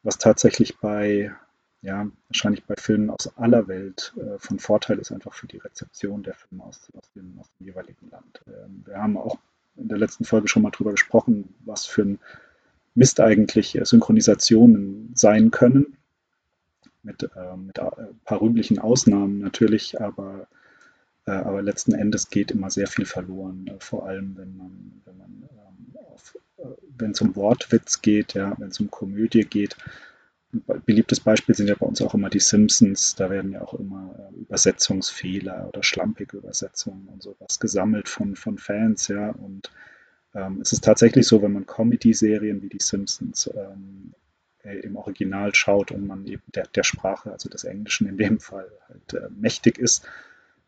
was 0.08 0.18
tatsächlich 0.18 0.78
bei, 0.78 1.36
ja, 1.82 2.10
wahrscheinlich 2.28 2.64
bei 2.66 2.76
Filmen 2.76 3.10
aus 3.10 3.38
aller 3.38 3.68
Welt 3.68 4.14
äh, 4.18 4.40
von 4.40 4.60
Vorteil 4.60 4.98
ist, 4.98 5.12
einfach 5.12 5.34
für 5.34 5.48
die 5.48 5.58
Rezeption 5.58 6.24
der 6.24 6.34
Filme 6.34 6.64
aus, 6.64 6.92
aus, 6.98 7.12
dem, 7.16 7.38
aus 7.40 7.48
dem, 7.60 7.68
jeweiligen 7.68 8.10
Land. 8.10 8.42
Ähm, 8.48 8.84
wir 8.86 8.98
haben 8.98 9.18
auch 9.18 9.38
in 9.76 9.88
der 9.88 9.98
letzten 9.98 10.26
Folge 10.26 10.48
schon 10.48 10.64
mal 10.64 10.72
drüber 10.72 10.92
gesprochen, 10.92 11.54
was 11.66 11.86
für 11.86 12.02
ein 12.04 12.20
Mist 12.96 13.20
eigentlich 13.20 13.78
äh, 13.78 13.86
Synchronisationen 13.86 15.12
sein 15.14 15.52
können. 15.52 15.98
Mit, 17.04 17.24
äh, 17.24 17.56
mit 17.56 17.80
ein 17.80 17.88
äh, 17.88 18.14
paar 18.26 18.42
rühmlichen 18.42 18.80
Ausnahmen 18.80 19.40
natürlich, 19.40 20.02
aber, 20.02 20.48
äh, 21.26 21.32
aber 21.32 21.62
letzten 21.62 21.94
Endes 21.94 22.30
geht 22.30 22.52
immer 22.52 22.72
sehr 22.72 22.88
viel 22.88 23.06
verloren, 23.06 23.68
äh, 23.68 23.76
vor 23.80 24.08
allem 24.08 24.36
wenn 24.36 24.58
man, 24.58 25.02
wenn 25.06 25.18
man 25.18 25.50
ähm, 25.52 25.96
auf 26.12 26.36
wenn 26.98 27.12
es 27.12 27.22
um 27.22 27.36
Wortwitz 27.36 28.02
geht, 28.02 28.34
ja, 28.34 28.56
wenn 28.58 28.70
es 28.70 28.80
um 28.80 28.90
Komödie 28.90 29.44
geht. 29.44 29.78
Beliebtes 30.86 31.20
Beispiel 31.20 31.56
sind 31.56 31.68
ja 31.68 31.76
bei 31.76 31.86
uns 31.86 32.02
auch 32.02 32.14
immer 32.14 32.30
die 32.30 32.40
Simpsons. 32.40 33.16
Da 33.16 33.30
werden 33.30 33.52
ja 33.52 33.62
auch 33.62 33.74
immer 33.74 34.16
äh, 34.18 34.40
Übersetzungsfehler 34.40 35.68
oder 35.68 35.84
schlampige 35.84 36.38
Übersetzungen 36.38 37.08
und 37.10 37.22
sowas 37.22 37.60
gesammelt 37.60 38.10
von, 38.10 38.36
von 38.36 38.58
Fans, 38.58 39.08
ja. 39.08 39.30
Und 39.32 39.70
Ähm, 40.36 40.60
es 40.62 40.74
ist 40.74 40.84
tatsächlich 40.84 41.26
so, 41.26 41.42
wenn 41.42 41.54
man 41.54 41.66
Comedy-Serien 41.66 42.62
wie 42.62 42.70
die 42.70 42.82
Simpsons 42.82 43.50
ähm, 43.56 44.14
äh, 44.64 44.80
im 44.80 44.96
Original 44.96 45.56
schaut 45.56 45.92
und 45.92 46.06
man 46.06 46.26
eben 46.28 46.44
der, 46.54 46.68
der, 46.68 46.84
Sprache, 46.84 47.32
also 47.32 47.50
des 47.50 47.64
Englischen 47.64 48.08
in 48.08 48.18
dem 48.18 48.40
Fall, 48.40 48.70
halt 48.88 49.14
äh, 49.14 49.30
mächtig 49.32 49.78
ist, 49.80 50.06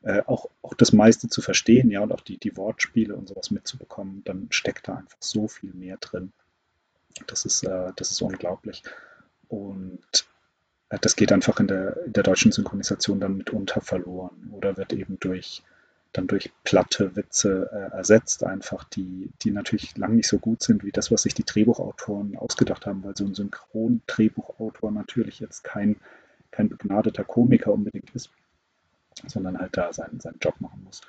äh, 0.01 0.21
auch, 0.25 0.50
auch 0.62 0.74
das 0.74 0.93
meiste 0.93 1.27
zu 1.27 1.41
verstehen, 1.41 1.91
ja, 1.91 2.01
und 2.01 2.12
auch 2.12 2.21
die, 2.21 2.38
die 2.38 2.55
Wortspiele 2.57 3.15
und 3.15 3.27
sowas 3.27 3.51
mitzubekommen, 3.51 4.24
dann 4.24 4.48
steckt 4.50 4.88
da 4.88 4.95
einfach 4.95 5.17
so 5.21 5.48
viel 5.48 5.74
mehr 5.74 5.98
drin. 5.98 6.31
Das 7.27 7.45
ist, 7.45 7.63
äh, 7.63 7.91
das 7.95 8.12
ist 8.12 8.21
unglaublich. 8.21 8.83
Und 9.50 10.00
äh, 10.89 10.98
das 11.01 11.15
geht 11.15 11.32
einfach 11.32 11.60
in 11.60 11.68
der, 11.68 12.06
in 12.06 12.13
der 12.13 12.24
deutschen 12.24 12.51
Synchronisation 12.51 13.20
dann 13.20 13.38
mitunter 13.38 13.82
verloren 13.82 14.51
oder 14.53 14.77
wird 14.77 14.94
eben 14.94 15.20
durch 15.20 15.63
dann 16.13 16.27
durch 16.27 16.51
platte 16.63 17.15
Witze 17.15 17.70
äh, 17.72 17.96
ersetzt, 17.96 18.44
einfach, 18.44 18.84
die, 18.84 19.29
die 19.41 19.51
natürlich 19.51 19.96
lang 19.98 20.15
nicht 20.15 20.27
so 20.27 20.39
gut 20.39 20.63
sind 20.63 20.84
wie 20.84 20.91
das, 20.91 21.12
was 21.12 21.24
sich 21.24 21.36
die 21.36 21.44
Drehbuchautoren 21.44 22.36
ausgedacht 22.36 22.86
haben, 22.86 23.03
weil 23.03 23.15
so 23.15 23.25
ein 23.25 23.36
Synchron-Drehbuchautor 23.36 24.91
natürlich 24.91 25.39
jetzt 25.39 25.63
kein, 25.63 25.98
kein 26.50 26.70
begnadeter 26.70 27.24
Komiker 27.24 27.72
unbedingt 27.72 28.10
ist, 28.15 28.32
sondern 29.27 29.60
halt 29.60 29.77
da 29.77 29.94
seinen, 29.94 30.20
seinen 30.20 30.39
Job 30.39 30.60
machen 30.60 30.84
muss. 30.84 31.01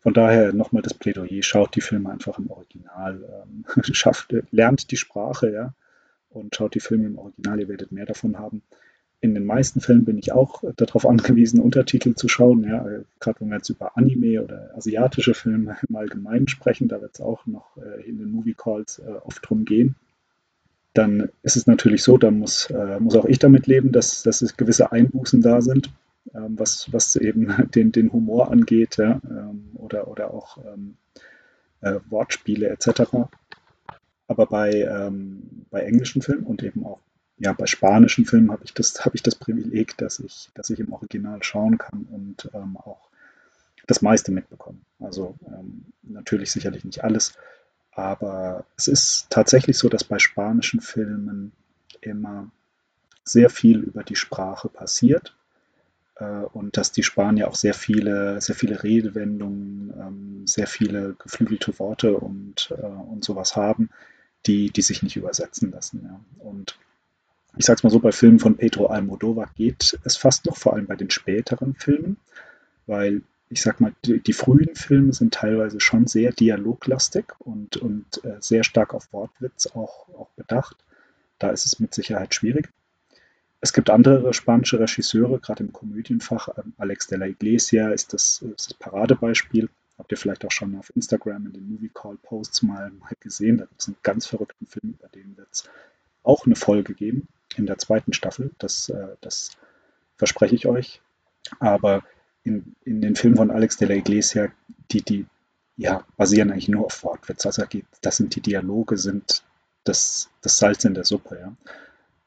Von 0.00 0.12
daher 0.12 0.52
nochmal 0.52 0.82
das 0.82 0.92
Plädoyer, 0.92 1.42
schaut 1.42 1.74
die 1.74 1.80
Filme 1.80 2.10
einfach 2.10 2.38
im 2.38 2.50
Original, 2.50 3.44
ähm, 3.46 3.64
schafft, 3.94 4.34
lernt 4.50 4.90
die 4.90 4.98
Sprache, 4.98 5.50
ja, 5.50 5.74
und 6.34 6.54
schaut 6.54 6.74
die 6.74 6.80
Filme 6.80 7.06
im 7.06 7.18
Original, 7.18 7.60
ihr 7.60 7.68
werdet 7.68 7.92
mehr 7.92 8.06
davon 8.06 8.38
haben 8.38 8.62
in 9.24 9.32
den 9.32 9.46
meisten 9.46 9.80
Fällen 9.80 10.04
bin 10.04 10.18
ich 10.18 10.32
auch 10.32 10.62
darauf 10.76 11.06
angewiesen, 11.08 11.58
Untertitel 11.58 12.14
zu 12.14 12.28
schauen. 12.28 12.62
Ja, 12.64 12.86
gerade 13.20 13.40
wenn 13.40 13.48
wir 13.48 13.56
jetzt 13.56 13.70
über 13.70 13.96
Anime 13.96 14.42
oder 14.42 14.70
asiatische 14.76 15.32
Filme 15.32 15.76
im 15.88 15.96
Allgemeinen 15.96 16.46
sprechen, 16.46 16.88
da 16.88 17.00
wird 17.00 17.14
es 17.14 17.20
auch 17.22 17.46
noch 17.46 17.78
äh, 17.78 18.06
in 18.06 18.18
den 18.18 18.30
Movie 18.30 18.54
Calls 18.54 18.98
äh, 18.98 19.10
oft 19.24 19.48
drum 19.48 19.64
gehen. 19.64 19.96
Dann 20.92 21.30
ist 21.42 21.56
es 21.56 21.66
natürlich 21.66 22.02
so, 22.02 22.18
da 22.18 22.30
muss, 22.30 22.70
äh, 22.70 23.00
muss 23.00 23.16
auch 23.16 23.24
ich 23.24 23.38
damit 23.38 23.66
leben, 23.66 23.92
dass, 23.92 24.22
dass 24.22 24.42
es 24.42 24.58
gewisse 24.58 24.92
Einbußen 24.92 25.40
da 25.40 25.62
sind, 25.62 25.90
ähm, 26.34 26.58
was, 26.58 26.92
was 26.92 27.16
eben 27.16 27.48
den, 27.74 27.92
den 27.92 28.12
Humor 28.12 28.52
angeht 28.52 28.98
ja, 28.98 29.22
ähm, 29.28 29.70
oder, 29.74 30.06
oder 30.06 30.34
auch 30.34 30.58
ähm, 30.58 30.96
äh, 31.80 31.98
Wortspiele 32.10 32.68
etc. 32.68 33.04
Aber 34.26 34.46
bei, 34.46 34.72
ähm, 34.72 35.66
bei 35.70 35.80
englischen 35.82 36.22
Filmen 36.22 36.44
und 36.44 36.62
eben 36.62 36.84
auch 36.84 37.00
ja, 37.38 37.52
bei 37.52 37.66
spanischen 37.66 38.26
Filmen 38.26 38.52
habe 38.52 38.64
ich, 38.64 38.74
das, 38.74 38.94
ich 39.12 39.22
das 39.22 39.34
Privileg, 39.34 39.96
dass 39.98 40.20
ich, 40.20 40.50
dass 40.54 40.70
ich 40.70 40.80
im 40.80 40.92
Original 40.92 41.42
schauen 41.42 41.78
kann 41.78 42.06
und 42.10 42.48
ähm, 42.54 42.76
auch 42.76 43.08
das 43.86 44.02
meiste 44.02 44.32
mitbekomme. 44.32 44.78
Also 45.00 45.34
ähm, 45.46 45.84
natürlich 46.02 46.52
sicherlich 46.52 46.84
nicht 46.84 47.02
alles, 47.02 47.34
aber 47.92 48.64
es 48.76 48.88
ist 48.88 49.26
tatsächlich 49.30 49.76
so, 49.78 49.88
dass 49.88 50.04
bei 50.04 50.18
spanischen 50.18 50.80
Filmen 50.80 51.52
immer 52.00 52.50
sehr 53.24 53.50
viel 53.50 53.80
über 53.80 54.04
die 54.04 54.16
Sprache 54.16 54.68
passiert 54.68 55.36
äh, 56.16 56.24
und 56.24 56.76
dass 56.76 56.92
die 56.92 57.02
Spanier 57.02 57.48
auch 57.48 57.54
sehr 57.56 57.74
viele, 57.74 58.40
sehr 58.40 58.54
viele 58.54 58.82
Redewendungen, 58.82 59.92
ähm, 59.98 60.46
sehr 60.46 60.66
viele 60.66 61.14
geflügelte 61.14 61.78
Worte 61.78 62.16
und, 62.16 62.72
äh, 62.76 62.84
und 62.84 63.24
sowas 63.24 63.56
haben, 63.56 63.90
die, 64.46 64.70
die 64.70 64.82
sich 64.82 65.02
nicht 65.02 65.16
übersetzen 65.16 65.70
lassen. 65.70 66.02
Ja. 66.04 66.20
Und 66.38 66.78
ich 67.56 67.64
sag's 67.64 67.82
mal 67.82 67.90
so, 67.90 68.00
bei 68.00 68.12
Filmen 68.12 68.38
von 68.38 68.56
Pedro 68.56 68.86
Almodovar 68.86 69.50
geht 69.54 69.98
es 70.04 70.16
fast 70.16 70.46
noch, 70.46 70.56
vor 70.56 70.74
allem 70.74 70.86
bei 70.86 70.96
den 70.96 71.10
späteren 71.10 71.74
Filmen, 71.74 72.16
weil 72.86 73.22
ich 73.48 73.62
sag 73.62 73.80
mal, 73.80 73.94
die, 74.04 74.20
die 74.20 74.32
frühen 74.32 74.74
Filme 74.74 75.12
sind 75.12 75.34
teilweise 75.34 75.78
schon 75.78 76.06
sehr 76.06 76.32
dialoglastig 76.32 77.26
und, 77.38 77.76
und 77.76 78.24
äh, 78.24 78.36
sehr 78.40 78.64
stark 78.64 78.94
auf 78.94 79.12
Wortwitz 79.12 79.68
auch, 79.68 80.08
auch 80.08 80.30
bedacht. 80.36 80.76
Da 81.38 81.50
ist 81.50 81.66
es 81.66 81.78
mit 81.78 81.94
Sicherheit 81.94 82.34
schwierig. 82.34 82.68
Es 83.60 83.72
gibt 83.72 83.90
andere 83.90 84.34
spanische 84.34 84.80
Regisseure, 84.80 85.38
gerade 85.38 85.64
im 85.64 85.72
Komödienfach. 85.72 86.48
Ähm, 86.58 86.72
Alex 86.78 87.06
de 87.06 87.18
la 87.18 87.26
Iglesia 87.26 87.90
ist 87.90 88.12
das, 88.12 88.42
ist 88.42 88.70
das 88.70 88.74
Paradebeispiel. 88.74 89.68
Habt 89.98 90.10
ihr 90.10 90.18
vielleicht 90.18 90.44
auch 90.44 90.50
schon 90.50 90.76
auf 90.76 90.94
Instagram 90.96 91.46
in 91.46 91.52
den 91.52 91.70
Movie 91.70 91.90
Call 91.92 92.16
Posts 92.16 92.62
mal, 92.62 92.90
mal 92.90 93.12
gesehen. 93.20 93.58
Da 93.58 93.66
gibt 93.66 93.80
es 93.80 93.88
einen 93.88 93.96
ganz 94.02 94.26
verrückten 94.26 94.66
Film, 94.66 94.94
über 94.98 95.08
den 95.08 95.36
wird 95.36 95.48
es 95.52 95.64
auch 96.24 96.46
eine 96.46 96.56
Folge 96.56 96.94
geben 96.94 97.28
in 97.56 97.66
der 97.66 97.78
zweiten 97.78 98.12
Staffel. 98.12 98.50
Das, 98.58 98.88
äh, 98.88 99.16
das 99.20 99.50
verspreche 100.16 100.54
ich 100.54 100.66
euch. 100.66 101.00
Aber 101.60 102.02
in, 102.42 102.74
in 102.84 103.00
den 103.00 103.14
Filmen 103.14 103.36
von 103.36 103.50
Alex 103.50 103.76
de 103.76 103.88
la 103.88 103.94
Iglesia, 103.94 104.48
die, 104.90 105.02
die 105.02 105.26
ja, 105.76 106.04
basieren 106.16 106.50
eigentlich 106.50 106.68
nur 106.68 106.86
auf 106.86 107.02
Wortwitz. 107.04 107.46
Also 107.46 107.64
das 108.00 108.16
sind 108.16 108.34
die 108.34 108.40
Dialoge, 108.40 108.96
sind 108.96 109.44
das, 109.84 110.30
das 110.40 110.58
Salz 110.58 110.84
in 110.84 110.94
der 110.94 111.04
Suppe. 111.04 111.38
Ja. 111.40 111.56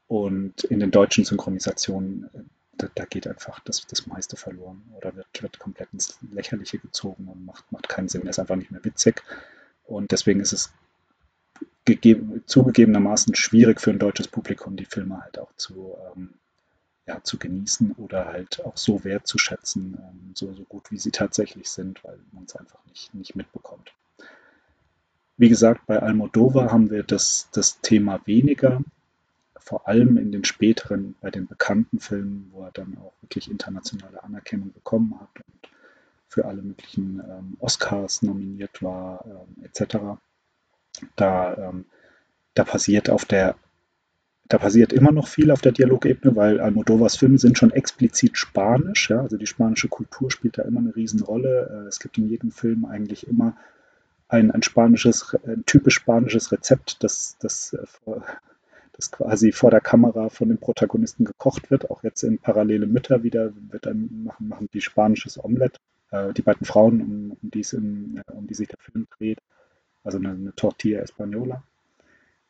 Und 0.08 0.64
in 0.66 0.80
den 0.80 0.92
deutschen 0.92 1.26
Synchronisationen, 1.26 2.30
äh, 2.34 2.40
da, 2.78 2.88
da, 2.94 3.06
geht 3.06 3.28
einfach 3.28 3.60
das, 3.62 3.86
das 3.88 4.08
meiste 4.08 4.36
verloren 4.36 4.84
oder 4.96 5.16
wird, 5.16 5.28
wird 5.42 5.60
komplett 5.60 5.90
ins 5.94 6.18
Lächerliche 6.32 6.78
gezogen 6.80 7.28
und 7.28 7.46
macht, 7.46 7.72
macht 7.72 7.90
keinen 7.90 8.08
Sinn. 8.08 8.28
Ist 8.28 8.40
einfach 8.40 8.56
nicht 8.56 8.72
mehr 8.72 8.84
witzig. 8.84 9.24
Und 9.86 10.12
deswegen 10.12 10.40
ist 10.40 10.54
es 10.54 10.72
gegeben, 11.86 12.44
zugegebenermaßen 12.46 13.36
schwierig 13.36 13.82
für 13.82 13.92
ein 13.92 14.00
deutsches 14.00 14.28
Publikum, 14.28 14.76
die 14.76 14.86
Filme 14.86 15.22
halt 15.22 15.40
auch 15.40 15.52
zu, 15.56 15.96
ähm, 16.16 16.34
ja, 17.08 17.24
zu 17.24 17.38
genießen 17.38 17.94
oder 17.94 18.26
halt 18.26 18.64
auch 18.66 18.76
so 18.78 19.04
wertzuschätzen, 19.04 19.98
ähm, 19.98 20.32
so, 20.36 20.54
so 20.54 20.64
gut 20.64 20.92
wie 20.92 20.98
sie 20.98 21.12
tatsächlich 21.12 21.70
sind, 21.70 22.04
weil 22.04 22.20
man 22.34 22.44
es 22.44 22.56
einfach 22.56 22.86
nicht, 22.88 23.14
nicht 23.14 23.36
mitbekommt. 23.36 23.94
Wie 25.38 25.50
gesagt, 25.50 25.86
bei 25.86 26.00
Almodovar 26.00 26.72
haben 26.72 26.90
wir 26.90 27.04
das, 27.04 27.48
das 27.54 27.80
Thema 27.80 28.20
weniger, 28.26 28.82
vor 29.68 29.86
allem 29.86 30.16
in 30.16 30.32
den 30.32 30.46
späteren, 30.46 31.16
bei 31.20 31.30
den 31.30 31.46
bekannten 31.46 32.00
Filmen, 32.00 32.50
wo 32.54 32.64
er 32.64 32.72
dann 32.72 32.98
auch 33.00 33.12
wirklich 33.22 33.52
internationale 33.52 34.24
Anerkennung 34.24 34.72
bekommen 34.72 35.20
hat 35.20 35.44
und 35.46 35.70
für 36.30 36.46
alle 36.46 36.62
möglichen 36.62 37.20
ähm, 37.20 37.58
Oscars 37.60 38.22
nominiert 38.22 38.82
war, 38.82 39.26
ähm, 39.26 39.66
etc. 39.66 39.98
Da, 41.18 41.58
ähm, 41.58 41.86
da 42.54 42.64
passiert 42.64 43.10
auf 43.10 43.26
der 43.26 43.56
da 44.48 44.58
passiert 44.58 44.94
immer 44.94 45.12
noch 45.12 45.28
viel 45.28 45.52
auf 45.52 45.60
der 45.60 45.74
Dialogebene, 45.74 46.34
weil 46.38 46.62
Almodovas 46.62 47.18
Filme 47.18 47.38
sind 47.38 47.58
schon 47.58 47.72
explizit 47.72 48.38
spanisch. 48.38 49.10
Ja? 49.10 49.20
Also 49.20 49.36
die 49.36 49.46
spanische 49.46 49.90
Kultur 49.90 50.32
spielt 50.32 50.58
da 50.58 50.62
immer 50.62 50.80
eine 50.80 50.96
Riesenrolle. 50.96 51.84
Äh, 51.84 51.88
es 51.90 52.00
gibt 52.00 52.18
in 52.18 52.30
jedem 52.30 52.52
Film 52.52 52.86
eigentlich 52.86 53.28
immer 53.28 53.58
ein, 54.30 54.50
ein 54.52 54.64
spanisches, 54.64 55.36
ein 55.46 55.66
typisch 55.66 55.96
spanisches 55.96 56.54
Rezept, 56.54 57.04
das, 57.04 57.36
das, 57.42 57.74
äh, 57.74 58.12
das 58.98 59.12
quasi 59.12 59.52
vor 59.52 59.72
der 59.72 59.82
Kamera 59.82 60.30
von 60.30 60.50
den 60.50 60.58
Protagonisten 60.58 61.24
gekocht 61.24 61.70
wird. 61.70 61.90
Auch 61.90 62.04
jetzt 62.04 62.24
in 62.24 62.40
Parallele 62.40 62.88
Mütter 62.88 63.24
wieder 63.24 63.54
wird 63.70 63.86
dann 63.86 64.24
machen, 64.24 64.48
machen 64.48 64.70
die 64.74 64.82
spanisches 64.82 65.44
Omelette. 65.44 65.80
Äh, 66.12 66.34
die 66.34 66.42
beiden 66.42 66.66
Frauen, 66.66 67.02
um, 67.02 67.38
um, 67.42 67.50
die 67.50 67.66
im, 67.74 68.22
um 68.34 68.48
die 68.48 68.56
sich 68.56 68.68
der 68.68 68.80
Film 68.80 69.08
dreht, 69.18 69.40
also 70.04 70.18
eine, 70.18 70.30
eine 70.30 70.56
Tortilla 70.56 71.02
Española. 71.02 71.62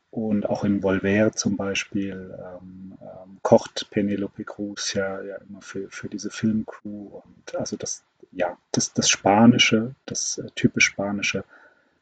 Und 0.09 0.47
auch 0.47 0.63
in 0.63 0.81
Volver 0.81 1.33
zum 1.33 1.57
Beispiel 1.57 2.33
ähm, 2.39 2.97
ähm, 3.01 3.39
kocht 3.41 3.89
Penelope 3.91 4.45
Cruz 4.45 4.93
ja, 4.93 5.21
ja 5.21 5.35
immer 5.49 5.61
für, 5.61 5.91
für 5.91 6.07
diese 6.07 6.29
Filmcrew. 6.29 7.21
Und 7.23 7.55
also 7.55 7.75
das, 7.75 8.03
ja, 8.31 8.57
das, 8.71 8.93
das 8.93 9.09
Spanische, 9.09 9.95
das 10.05 10.37
äh, 10.37 10.47
typisch 10.55 10.85
Spanische, 10.85 11.43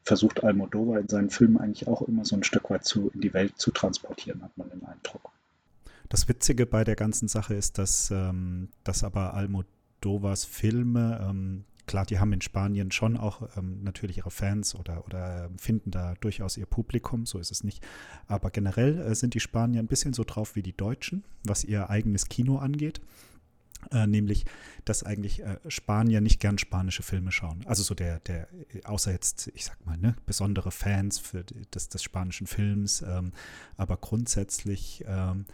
versucht 0.06 0.44
Almodovar 0.44 1.00
in 1.00 1.08
seinen 1.08 1.30
Filmen 1.30 1.58
eigentlich 1.58 1.88
auch 1.88 2.02
immer 2.02 2.24
so 2.24 2.36
ein 2.36 2.44
Stück 2.44 2.70
weit 2.70 2.84
zu, 2.84 3.10
in 3.12 3.20
die 3.20 3.34
Welt 3.34 3.58
zu 3.58 3.72
transportieren, 3.72 4.42
hat 4.42 4.56
man 4.56 4.70
den 4.70 4.84
Eindruck. 4.84 5.32
Das 6.08 6.28
Witzige 6.28 6.64
bei 6.64 6.84
der 6.84 6.94
ganzen 6.94 7.26
Sache 7.26 7.54
ist, 7.54 7.78
dass, 7.78 8.10
ähm, 8.12 8.68
dass 8.84 9.02
aber 9.02 9.34
Almodovars 9.34 10.44
Filme 10.44 11.26
ähm, 11.28 11.64
klar, 11.86 12.04
die 12.04 12.18
haben 12.18 12.32
in 12.32 12.40
Spanien 12.40 12.90
schon 12.90 13.16
auch 13.16 13.48
ähm, 13.56 13.82
natürlich 13.82 14.18
ihre 14.18 14.30
Fans 14.30 14.74
oder, 14.74 15.04
oder 15.06 15.50
finden 15.56 15.90
da 15.90 16.14
durchaus 16.20 16.56
ihr 16.56 16.66
Publikum, 16.66 17.26
so 17.26 17.38
ist 17.38 17.50
es 17.50 17.64
nicht. 17.64 17.84
Aber 18.26 18.50
generell 18.50 18.98
äh, 19.00 19.14
sind 19.14 19.34
die 19.34 19.40
Spanier 19.40 19.80
ein 19.80 19.86
bisschen 19.86 20.12
so 20.12 20.24
drauf 20.24 20.56
wie 20.56 20.62
die 20.62 20.76
Deutschen, 20.76 21.24
was 21.44 21.64
ihr 21.64 21.88
eigenes 21.90 22.28
Kino 22.28 22.58
angeht. 22.58 23.00
Äh, 23.92 24.06
nämlich, 24.06 24.46
dass 24.84 25.02
eigentlich 25.02 25.42
äh, 25.42 25.58
Spanier 25.68 26.20
nicht 26.20 26.40
gern 26.40 26.58
spanische 26.58 27.02
Filme 27.02 27.30
schauen. 27.30 27.64
Also 27.66 27.82
so 27.82 27.94
der, 27.94 28.20
der, 28.20 28.48
außer 28.84 29.12
jetzt, 29.12 29.50
ich 29.54 29.64
sag 29.64 29.84
mal, 29.86 29.96
ne, 29.96 30.16
besondere 30.26 30.70
Fans 30.70 31.18
für 31.18 31.44
des, 31.44 31.88
des 31.88 32.02
spanischen 32.02 32.46
Films, 32.46 33.02
ähm, 33.02 33.32
aber 33.76 33.96
grundsätzlich 33.96 35.04
ähm, 35.06 35.44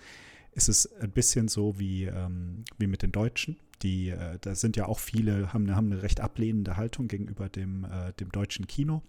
ist 0.52 0.68
es 0.68 0.90
ein 1.00 1.10
bisschen 1.10 1.48
so 1.48 1.78
wie, 1.78 2.04
ähm, 2.04 2.64
wie 2.78 2.86
mit 2.86 3.02
den 3.02 3.12
Deutschen 3.12 3.56
die, 3.82 4.10
äh, 4.10 4.38
da 4.40 4.54
sind 4.54 4.76
ja 4.76 4.86
auch 4.86 4.98
viele, 4.98 5.52
haben, 5.52 5.74
haben 5.74 5.92
eine 5.92 6.02
recht 6.02 6.20
ablehnende 6.20 6.76
Haltung 6.76 7.08
gegenüber 7.08 7.48
dem, 7.48 7.84
äh, 7.84 8.12
dem 8.14 8.30
deutschen 8.30 8.66
Kino. 8.66 9.02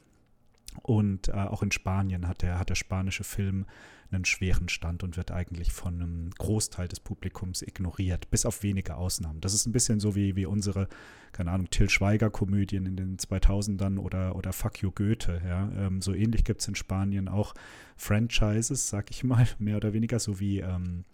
Und 0.81 1.29
äh, 1.29 1.33
auch 1.33 1.63
in 1.63 1.71
Spanien 1.71 2.27
hat 2.27 2.41
der, 2.41 2.59
hat 2.59 2.69
der 2.69 2.75
spanische 2.75 3.23
Film 3.23 3.65
einen 4.11 4.25
schweren 4.25 4.69
Stand 4.69 5.03
und 5.03 5.17
wird 5.17 5.31
eigentlich 5.31 5.71
von 5.71 5.95
einem 5.95 6.29
Großteil 6.31 6.87
des 6.87 6.99
Publikums 6.99 7.61
ignoriert, 7.61 8.29
bis 8.29 8.45
auf 8.45 8.63
wenige 8.63 8.95
Ausnahmen. 8.95 9.41
Das 9.41 9.53
ist 9.53 9.65
ein 9.65 9.71
bisschen 9.71 9.99
so 9.99 10.15
wie, 10.15 10.35
wie 10.35 10.45
unsere, 10.45 10.87
keine 11.31 11.51
Ahnung, 11.51 11.69
Till 11.69 11.89
Schweiger-Komödien 11.89 12.85
in 12.85 12.95
den 12.95 13.17
2000ern 13.17 13.97
oder, 13.97 14.35
oder 14.35 14.53
Fuck 14.53 14.81
You 14.81 14.91
Goethe. 14.91 15.41
Ja? 15.45 15.69
Ähm, 15.77 16.01
so 16.01 16.13
ähnlich 16.13 16.43
gibt 16.43 16.61
es 16.61 16.67
in 16.67 16.75
Spanien 16.75 17.27
auch 17.27 17.53
Franchises, 17.97 18.89
sag 18.89 19.09
ich 19.09 19.23
mal, 19.23 19.47
mehr 19.59 19.77
oder 19.77 19.93
weniger, 19.93 20.19
so 20.19 20.39
wie 20.39 20.59
ähm, 20.59 21.05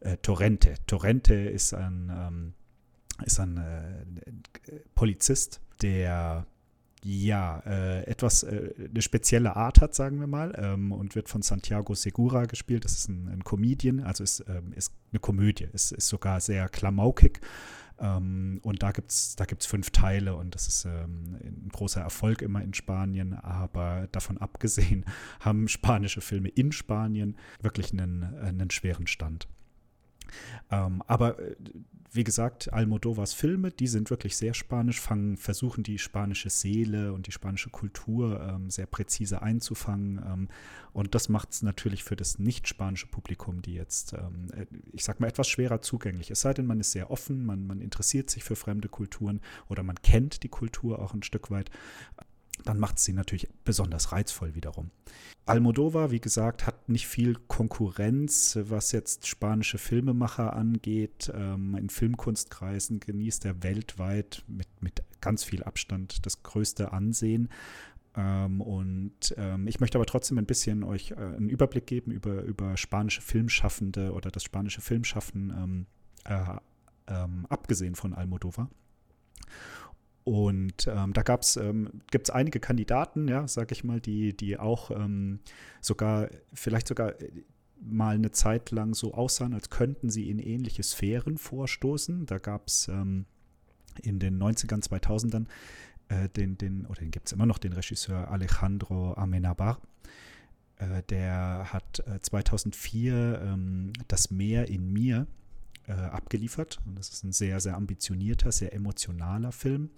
äh, 0.00 0.16
Torrente. 0.18 0.74
Torrente 0.86 1.34
ist 1.34 1.74
ein, 1.74 2.10
ähm, 2.14 2.52
ist 3.24 3.40
ein 3.40 3.56
äh, 3.56 4.80
Polizist, 4.94 5.60
der 5.82 6.46
ja, 7.06 7.62
äh, 7.66 8.04
etwas, 8.06 8.44
äh, 8.44 8.72
eine 8.78 9.02
spezielle 9.02 9.56
Art 9.56 9.82
hat, 9.82 9.94
sagen 9.94 10.20
wir 10.20 10.26
mal, 10.26 10.54
ähm, 10.56 10.90
und 10.90 11.14
wird 11.14 11.28
von 11.28 11.42
Santiago 11.42 11.94
Segura 11.94 12.46
gespielt. 12.46 12.86
Das 12.86 12.92
ist 12.92 13.10
ein, 13.10 13.28
ein 13.28 13.44
Comedian, 13.44 14.00
also 14.00 14.24
ist, 14.24 14.42
ähm, 14.48 14.72
ist 14.72 14.90
eine 15.12 15.20
Komödie, 15.20 15.68
ist, 15.74 15.92
ist 15.92 16.08
sogar 16.08 16.40
sehr 16.40 16.66
klamaukig. 16.70 17.40
Ähm, 17.98 18.58
und 18.62 18.82
da 18.82 18.90
gibt 18.92 19.10
es 19.10 19.36
da 19.36 19.44
gibt's 19.44 19.66
fünf 19.66 19.90
Teile 19.90 20.34
und 20.34 20.54
das 20.54 20.66
ist 20.66 20.86
ähm, 20.86 21.36
ein 21.44 21.68
großer 21.70 22.00
Erfolg 22.00 22.40
immer 22.40 22.62
in 22.62 22.72
Spanien. 22.72 23.34
Aber 23.34 24.08
davon 24.10 24.38
abgesehen 24.38 25.04
haben 25.40 25.68
spanische 25.68 26.22
Filme 26.22 26.48
in 26.48 26.72
Spanien 26.72 27.36
wirklich 27.60 27.92
einen, 27.92 28.24
einen 28.38 28.70
schweren 28.70 29.06
Stand. 29.06 29.46
Ähm, 30.70 31.02
aber 31.06 31.38
äh, 31.38 31.56
wie 32.14 32.22
gesagt, 32.22 32.72
Almodovas 32.72 33.32
Filme, 33.32 33.72
die 33.72 33.88
sind 33.88 34.08
wirklich 34.08 34.36
sehr 34.36 34.54
spanisch, 34.54 35.00
fangen, 35.00 35.36
versuchen 35.36 35.82
die 35.82 35.98
spanische 35.98 36.48
Seele 36.48 37.12
und 37.12 37.26
die 37.26 37.32
spanische 37.32 37.70
Kultur 37.70 38.40
ähm, 38.40 38.70
sehr 38.70 38.86
präzise 38.86 39.42
einzufangen. 39.42 40.22
Ähm, 40.24 40.48
und 40.92 41.16
das 41.16 41.28
macht 41.28 41.50
es 41.50 41.62
natürlich 41.62 42.04
für 42.04 42.14
das 42.14 42.38
nicht-spanische 42.38 43.08
Publikum, 43.08 43.62
die 43.62 43.74
jetzt, 43.74 44.12
ähm, 44.12 44.46
äh, 44.54 44.66
ich 44.92 45.02
sag 45.02 45.18
mal, 45.18 45.26
etwas 45.26 45.48
schwerer 45.48 45.80
zugänglich. 45.80 46.30
Es 46.30 46.42
sei 46.42 46.54
denn, 46.54 46.66
man 46.66 46.78
ist 46.78 46.92
sehr 46.92 47.10
offen, 47.10 47.44
man, 47.44 47.66
man 47.66 47.80
interessiert 47.80 48.30
sich 48.30 48.44
für 48.44 48.54
fremde 48.54 48.88
Kulturen 48.88 49.40
oder 49.68 49.82
man 49.82 49.96
kennt 50.00 50.44
die 50.44 50.48
Kultur 50.48 51.00
auch 51.00 51.14
ein 51.14 51.24
Stück 51.24 51.50
weit 51.50 51.70
dann 52.64 52.78
macht 52.78 52.98
es 52.98 53.04
sie 53.04 53.12
natürlich 53.12 53.48
besonders 53.64 54.12
reizvoll 54.12 54.54
wiederum. 54.54 54.90
Almodovar, 55.46 56.10
wie 56.10 56.20
gesagt, 56.20 56.66
hat 56.66 56.88
nicht 56.88 57.06
viel 57.06 57.34
Konkurrenz, 57.34 58.58
was 58.62 58.92
jetzt 58.92 59.26
spanische 59.26 59.76
Filmemacher 59.76 60.54
angeht. 60.54 61.30
Ähm, 61.34 61.76
in 61.76 61.90
Filmkunstkreisen 61.90 63.00
genießt 63.00 63.44
er 63.44 63.62
weltweit 63.62 64.42
mit, 64.46 64.68
mit 64.80 65.02
ganz 65.20 65.44
viel 65.44 65.62
Abstand 65.62 66.24
das 66.24 66.42
größte 66.42 66.92
Ansehen. 66.92 67.50
Ähm, 68.16 68.62
und 68.62 69.34
ähm, 69.36 69.66
ich 69.66 69.80
möchte 69.80 69.98
aber 69.98 70.06
trotzdem 70.06 70.38
ein 70.38 70.46
bisschen 70.46 70.82
euch 70.82 71.10
äh, 71.10 71.16
einen 71.16 71.50
Überblick 71.50 71.86
geben 71.86 72.10
über, 72.10 72.42
über 72.42 72.78
spanische 72.78 73.20
Filmschaffende 73.20 74.12
oder 74.12 74.30
das 74.30 74.44
spanische 74.44 74.80
Filmschaffen, 74.80 75.86
äh, 76.24 76.38
ähm, 77.06 77.44
abgesehen 77.50 77.96
von 77.96 78.14
Almodovar. 78.14 78.70
Und 80.24 80.86
ähm, 80.86 81.12
da 81.12 81.22
ähm, 81.58 82.00
gibt 82.10 82.28
es 82.28 82.34
einige 82.34 82.58
Kandidaten, 82.58 83.28
ja, 83.28 83.46
sag 83.46 83.72
ich 83.72 83.84
mal, 83.84 84.00
die, 84.00 84.34
die 84.34 84.58
auch 84.58 84.90
ähm, 84.90 85.40
sogar, 85.82 86.30
vielleicht 86.54 86.88
sogar 86.88 87.20
äh, 87.20 87.30
mal 87.78 88.14
eine 88.14 88.30
Zeit 88.30 88.70
lang 88.70 88.94
so 88.94 89.12
aussahen, 89.12 89.52
als 89.52 89.68
könnten 89.68 90.08
sie 90.08 90.30
in 90.30 90.38
ähnliche 90.38 90.82
Sphären 90.82 91.36
vorstoßen. 91.36 92.24
Da 92.24 92.38
gab 92.38 92.68
es 92.68 92.88
ähm, 92.88 93.26
in 94.02 94.18
den 94.18 94.42
90ern, 94.42 94.82
2000ern 94.82 95.46
äh, 96.08 96.30
den, 96.30 96.56
den, 96.56 96.86
oder 96.86 97.00
den 97.00 97.10
gibt 97.10 97.26
es 97.26 97.32
immer 97.32 97.46
noch, 97.46 97.58
den 97.58 97.74
Regisseur 97.74 98.30
Alejandro 98.30 99.12
Amenabar. 99.14 99.78
Äh, 100.76 101.02
der 101.10 101.72
hat 101.72 102.02
äh, 102.06 102.18
2004 102.20 103.42
ähm, 103.42 103.92
Das 104.08 104.30
Meer 104.30 104.68
in 104.68 104.90
mir 104.90 105.26
äh, 105.86 105.92
abgeliefert. 105.92 106.80
Und 106.86 106.98
das 106.98 107.10
ist 107.10 107.24
ein 107.24 107.32
sehr, 107.32 107.60
sehr 107.60 107.76
ambitionierter, 107.76 108.52
sehr 108.52 108.72
emotionaler 108.72 109.52
Film 109.52 109.90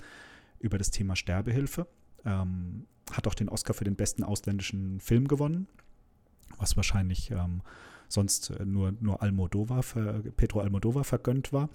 über 0.59 0.79
das 0.79 0.91
Thema 0.91 1.17
Sterbehilfe. 1.17 1.87
Ähm, 2.25 2.87
hat 3.13 3.27
auch 3.27 3.35
den 3.35 3.49
Oscar 3.49 3.75
für 3.75 3.85
den 3.85 3.97
besten 3.97 4.25
ausländischen 4.25 5.01
Film 5.01 5.29
gewonnen, 5.29 5.69
was 6.59 6.77
wahrscheinlich 6.77 7.31
ähm, 7.31 7.63
sonst 8.09 8.53
nur, 8.65 8.93
nur 9.01 9.23
Almodovar, 9.23 9.83
für, 9.83 10.23
Pedro 10.37 10.61
Almodovar 10.61 11.05
vergönnt 11.05 11.53
war. 11.53 11.69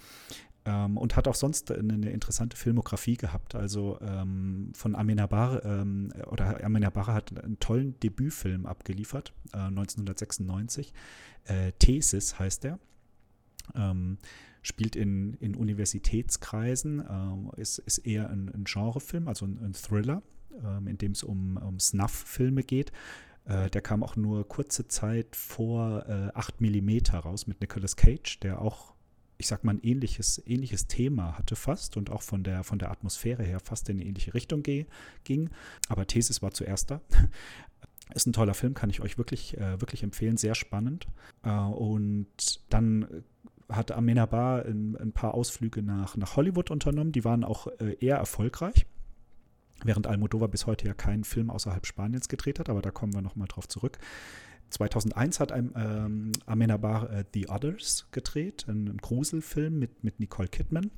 Ähm, 0.63 0.97
und 0.97 1.15
hat 1.15 1.27
auch 1.27 1.35
sonst 1.35 1.71
eine, 1.71 1.93
eine, 1.93 2.11
interessante 2.11 2.55
Filmografie 2.55 3.17
gehabt. 3.17 3.55
Also 3.55 3.97
ähm, 4.01 4.71
von 4.75 4.95
Amenabar, 4.95 5.65
ähm, 5.65 6.13
oder 6.27 6.63
Amenabar 6.63 7.07
hat 7.07 7.43
einen 7.43 7.59
tollen 7.59 7.99
Debütfilm 7.99 8.67
abgeliefert, 8.67 9.33
äh, 9.53 9.57
1996. 9.57 10.93
Äh, 11.45 11.71
Thesis 11.79 12.37
heißt 12.37 12.65
er. 12.65 12.77
Ähm, 13.75 14.17
spielt 14.61 14.95
in, 14.95 15.33
in 15.35 15.55
Universitätskreisen, 15.55 16.99
äh, 16.99 17.61
ist, 17.61 17.79
ist 17.79 17.99
eher 17.99 18.29
ein, 18.29 18.49
ein 18.53 18.63
Genrefilm, 18.65 19.27
also 19.27 19.45
ein, 19.45 19.59
ein 19.63 19.73
Thriller, 19.73 20.21
äh, 20.51 20.89
in 20.89 20.97
dem 20.97 21.13
es 21.13 21.23
um, 21.23 21.57
um 21.57 21.79
Snuff-Filme 21.79 22.63
geht. 22.63 22.91
Äh, 23.45 23.69
der 23.69 23.81
kam 23.81 24.03
auch 24.03 24.15
nur 24.15 24.47
kurze 24.47 24.87
Zeit 24.87 25.35
vor 25.35 26.05
äh, 26.07 26.29
8 26.35 26.61
mm 26.61 27.15
raus 27.15 27.47
mit 27.47 27.59
Nicolas 27.59 27.95
Cage, 27.95 28.39
der 28.39 28.61
auch, 28.61 28.93
ich 29.37 29.47
sag 29.47 29.63
mal, 29.63 29.73
ein 29.73 29.81
ähnliches, 29.81 30.41
ähnliches 30.45 30.87
Thema 30.87 31.37
hatte 31.37 31.55
fast 31.55 31.97
und 31.97 32.11
auch 32.11 32.21
von 32.21 32.43
der, 32.43 32.63
von 32.63 32.77
der 32.77 32.91
Atmosphäre 32.91 33.43
her 33.43 33.59
fast 33.59 33.89
in 33.89 33.97
eine 33.97 34.07
ähnliche 34.07 34.35
Richtung 34.35 34.61
ging. 34.61 35.49
Aber 35.89 36.05
Thesis 36.05 36.41
war 36.41 36.51
zuerst 36.51 36.91
da. 36.91 37.01
Ist 38.13 38.27
ein 38.27 38.33
toller 38.33 38.53
Film, 38.53 38.73
kann 38.73 38.89
ich 38.89 38.99
euch 38.99 39.17
wirklich, 39.17 39.57
äh, 39.57 39.79
wirklich 39.79 40.03
empfehlen, 40.03 40.35
sehr 40.35 40.53
spannend. 40.53 41.07
Äh, 41.43 41.49
und 41.49 42.59
dann 42.69 43.23
hat 43.71 43.91
Amenabar 43.91 44.65
ein, 44.65 44.95
ein, 44.97 45.11
paar 45.11 45.33
Ausflüge 45.33 45.81
nach, 45.81 46.17
nach 46.17 46.35
Hollywood 46.35 46.71
unternommen. 46.71 47.11
Die 47.11 47.23
waren 47.23 47.43
auch 47.43 47.67
äh, 47.79 47.95
eher 47.99 48.17
erfolgreich. 48.17 48.85
Während 49.83 50.07
Almodovar 50.07 50.47
bis 50.47 50.67
heute 50.67 50.87
ja 50.87 50.93
keinen 50.93 51.23
Film 51.23 51.49
außerhalb 51.49 51.85
Spaniens 51.85 52.29
gedreht 52.29 52.59
hat, 52.59 52.69
aber 52.69 52.81
da 52.81 52.91
kommen 52.91 53.13
wir 53.13 53.21
nochmal 53.21 53.47
drauf 53.47 53.67
zurück. 53.67 53.97
2001 54.69 55.39
hat 55.39 55.51
ein, 55.51 55.73
ähm, 55.75 56.31
Amenabar 56.45 57.11
äh, 57.11 57.25
The 57.33 57.49
Others 57.49 58.07
gedreht, 58.11 58.65
ein, 58.67 58.97
Gruselfilm 58.97 59.79
mit, 59.79 60.03
mit 60.03 60.19
Nicole 60.19 60.47
Kidman. 60.47 60.91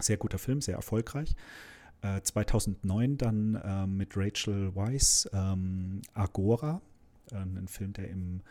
Sehr 0.00 0.16
guter 0.16 0.38
Film, 0.38 0.60
sehr 0.60 0.76
erfolgreich. 0.76 1.34
Äh, 2.02 2.20
2009 2.20 3.16
dann 3.16 3.54
äh, 3.54 3.86
mit 3.86 4.16
Rachel 4.16 4.74
Weisz 4.74 5.28
ähm, 5.32 6.02
Agora, 6.12 6.82
ein 7.32 7.68
Film, 7.68 7.94
der 7.94 8.10
im, 8.10 8.42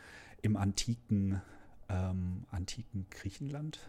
im 0.41 0.57
antiken 0.57 1.41
ähm, 1.89 2.45
antiken 2.51 3.07
Griechenland 3.09 3.79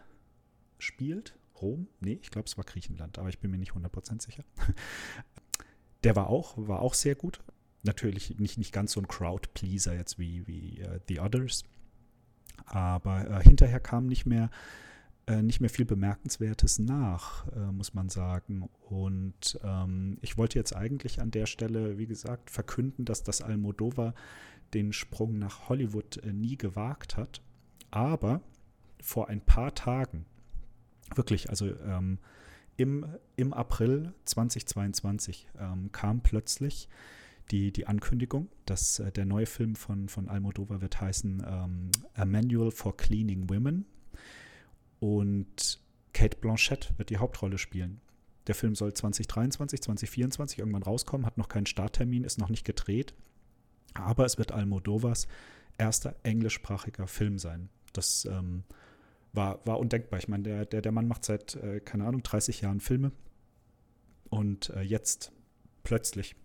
spielt. 0.79 1.37
Rom? 1.61 1.89
Nee, 2.01 2.19
ich 2.21 2.31
glaube, 2.31 2.47
es 2.47 2.57
war 2.57 2.65
Griechenland, 2.65 3.19
aber 3.19 3.29
ich 3.29 3.39
bin 3.39 3.51
mir 3.51 3.59
nicht 3.59 3.73
100% 3.73 4.23
sicher. 4.23 4.45
Der 6.05 6.17
war 6.17 6.29
auch, 6.29 6.55
war 6.57 6.81
auch 6.81 6.95
sehr 6.95 7.15
gut. 7.15 7.41
Natürlich 7.83 8.39
nicht, 8.39 8.59
nicht 8.59 8.73
ganz 8.73 8.93
so 8.93 9.01
ein 9.01 9.09
Crowd-Pleaser 9.09 9.95
jetzt 9.95 10.19
wie, 10.19 10.47
wie 10.47 10.83
uh, 10.83 10.99
The 11.09 11.21
Others. 11.21 11.65
Aber 12.67 13.31
äh, 13.31 13.43
hinterher 13.43 13.81
kam 13.81 14.07
nicht 14.07 14.27
mehr, 14.27 14.51
äh, 15.27 15.43
nicht 15.43 15.61
mehr 15.61 15.71
viel 15.71 15.85
Bemerkenswertes 15.85 16.79
nach, 16.79 17.47
äh, 17.53 17.73
muss 17.73 17.95
man 17.95 18.09
sagen. 18.09 18.69
Und 18.89 19.59
ähm, 19.63 20.19
ich 20.23 20.37
wollte 20.39 20.59
jetzt 20.59 20.75
eigentlich 20.75 21.21
an 21.21 21.31
der 21.31 21.47
Stelle, 21.47 21.99
wie 21.99 22.07
gesagt, 22.07 22.51
verkünden, 22.51 23.05
dass 23.05 23.23
das 23.23 23.43
Almodovar 23.43 24.15
den 24.73 24.93
Sprung 24.93 25.39
nach 25.39 25.69
Hollywood 25.69 26.19
äh, 26.19 26.33
nie 26.33 26.57
gewagt 26.57 27.17
hat 27.17 27.43
aber 27.95 28.41
vor 29.01 29.29
ein 29.29 29.41
paar 29.41 29.75
Tagen, 29.75 30.27
wirklich, 31.15 31.51
also 31.51 31.67
ähm, 31.67 32.19
im, 32.77 33.07
im 33.37 33.53
April 33.53 34.13
2022 34.25 35.49
ähm, 35.59 35.93
kam 35.93 36.21
plötzlich 36.21 36.89
die, 37.51 37.73
die 37.73 37.87
Ankündigung, 37.87 38.49
dass 38.67 38.99
äh, 38.99 39.13
der 39.13 39.27
neue 39.27 39.47
Film 39.47 39.77
von, 39.77 40.09
von 40.09 40.29
Almodovar 40.29 40.81
wird 40.81 41.01
heißen 41.01 41.43
ähm, 41.47 41.91
A 42.15 42.25
Manual 42.25 42.71
for 42.71 42.97
Cleaning 42.97 43.49
Women. 43.49 43.85
Und 44.99 45.81
Kate 46.13 46.39
Blanchett 46.39 46.95
wird 46.97 47.11
die 47.11 47.19
Hauptrolle 47.19 47.59
spielen. 47.59 48.01
Der 48.47 48.55
Film 48.55 48.75
soll 48.75 48.93
2023, 48.93 49.83
2024 49.83 50.59
irgendwann 50.59 50.83
rauskommen, 50.83 51.27
hat 51.27 51.39
noch 51.39 51.49
keinen 51.49 51.67
Starttermin, 51.67 52.25
ist 52.25 52.39
noch 52.39 52.49
nicht 52.49 52.65
gedreht. 52.65 53.15
Aber 53.95 54.25
es 54.25 54.39
wird 54.39 54.53
Almodovas 54.53 55.29
erster 55.79 56.17
englischsprachiger 56.23 57.07
Film 57.07 57.39
sein. 57.39 57.69
Das 57.97 58.27
ähm, 58.27 58.65
war, 59.33 59.65
war 59.67 59.79
undenkbar. 59.79 60.19
Ich 60.19 60.29
meine, 60.29 60.45
der, 60.45 60.67
der, 60.67 60.83
der 60.83 60.93
Mann 60.93 61.09
macht 61.09 61.25
seit, 61.25 61.57
äh, 61.57 61.81
keine 61.81 62.07
Ahnung, 62.07 62.23
30 62.23 62.61
Jahren 62.61 62.81
Filme. 62.81 63.13
Und 64.31 64.71
äh, 64.71 64.83
jetzt 64.83 65.33
plötzlich 65.83 66.37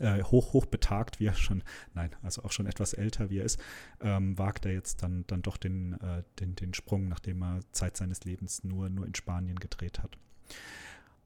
äh, 0.00 0.22
hoch, 0.22 0.52
hoch 0.52 0.66
betagt, 0.66 1.20
wie 1.20 1.26
er 1.26 1.34
schon, 1.34 1.62
nein, 1.94 2.10
also 2.22 2.42
auch 2.42 2.52
schon 2.52 2.66
etwas 2.66 2.94
älter, 2.94 3.30
wie 3.30 3.38
er 3.38 3.44
ist, 3.44 3.60
ähm, 4.00 4.36
wagt 4.38 4.66
er 4.66 4.72
jetzt 4.72 5.02
dann, 5.02 5.24
dann 5.26 5.42
doch 5.42 5.56
den, 5.56 5.94
äh, 6.00 6.22
den, 6.40 6.56
den 6.56 6.74
Sprung, 6.74 7.08
nachdem 7.08 7.42
er 7.42 7.60
Zeit 7.72 7.96
seines 7.96 8.24
Lebens 8.24 8.64
nur, 8.64 8.88
nur 8.88 9.06
in 9.06 9.14
Spanien 9.14 9.58
gedreht 9.58 10.02
hat. 10.02 10.16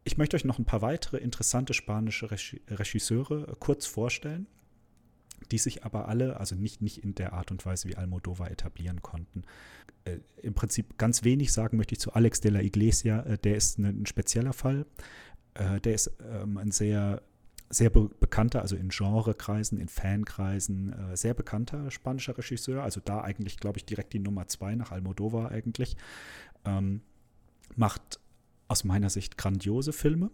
ich 0.05 0.16
möchte 0.16 0.37
euch 0.37 0.44
noch 0.44 0.59
ein 0.59 0.64
paar 0.64 0.83
weitere 0.83 1.18
interessante 1.18 1.74
spanische 1.74 2.31
Regisseure 2.31 3.57
kurz 3.59 3.87
vorstellen, 3.87 4.46
die 5.51 5.59
sich 5.59 5.85
aber 5.85 6.09
alle, 6.09 6.38
also 6.38 6.55
nicht, 6.55 6.83
nicht 6.83 6.98
in 6.98 7.14
der 7.14 7.33
Art 7.33 7.51
und 7.51 7.64
Weise 7.64 7.88
wie 7.88 7.96
Almodovar 7.96 8.51
etablieren 8.51 9.03
konnten. 9.03 9.42
Äh, 10.05 10.18
Im 10.42 10.55
Prinzip 10.55 10.98
ganz 10.98 11.24
wenig 11.24 11.53
sagen 11.53 11.77
möchte 11.77 11.94
ich 11.94 12.01
zu 12.01 12.12
Alex 12.12 12.40
de 12.40 12.51
la 12.51 12.61
Iglesia, 12.61 13.22
äh, 13.22 13.38
der 13.38 13.57
ist 13.57 13.79
ein, 13.79 14.03
ein 14.03 14.07
spezieller 14.07 14.53
Fall. 14.53 14.87
Äh, 15.55 15.81
der 15.81 15.94
ist 15.94 16.11
ähm, 16.31 16.59
ein 16.59 16.70
sehr 16.70 17.22
sehr 17.70 17.90
be 17.90 18.09
bekannter, 18.09 18.62
also 18.62 18.77
in 18.77 18.88
Genrekreisen, 18.88 19.79
in 19.79 19.88
Fankreisen, 19.88 20.92
äh, 20.92 21.16
sehr 21.16 21.35
bekannter 21.35 21.90
spanischer 21.90 22.37
Regisseur. 22.37 22.83
Also 22.83 23.01
da 23.05 23.20
eigentlich, 23.20 23.59
glaube 23.59 23.79
ich, 23.79 23.85
direkt 23.85 24.12
die 24.12 24.18
Nummer 24.18 24.46
zwei 24.46 24.74
nach 24.74 24.90
Almodovar 24.90 25.51
eigentlich. 25.51 25.96
Ähm, 26.64 27.03
macht 27.77 28.20
aus 28.68 28.85
meiner 28.85 29.11
Sicht 29.11 29.37
grandiose 29.37 29.92
Filme. 29.92 30.31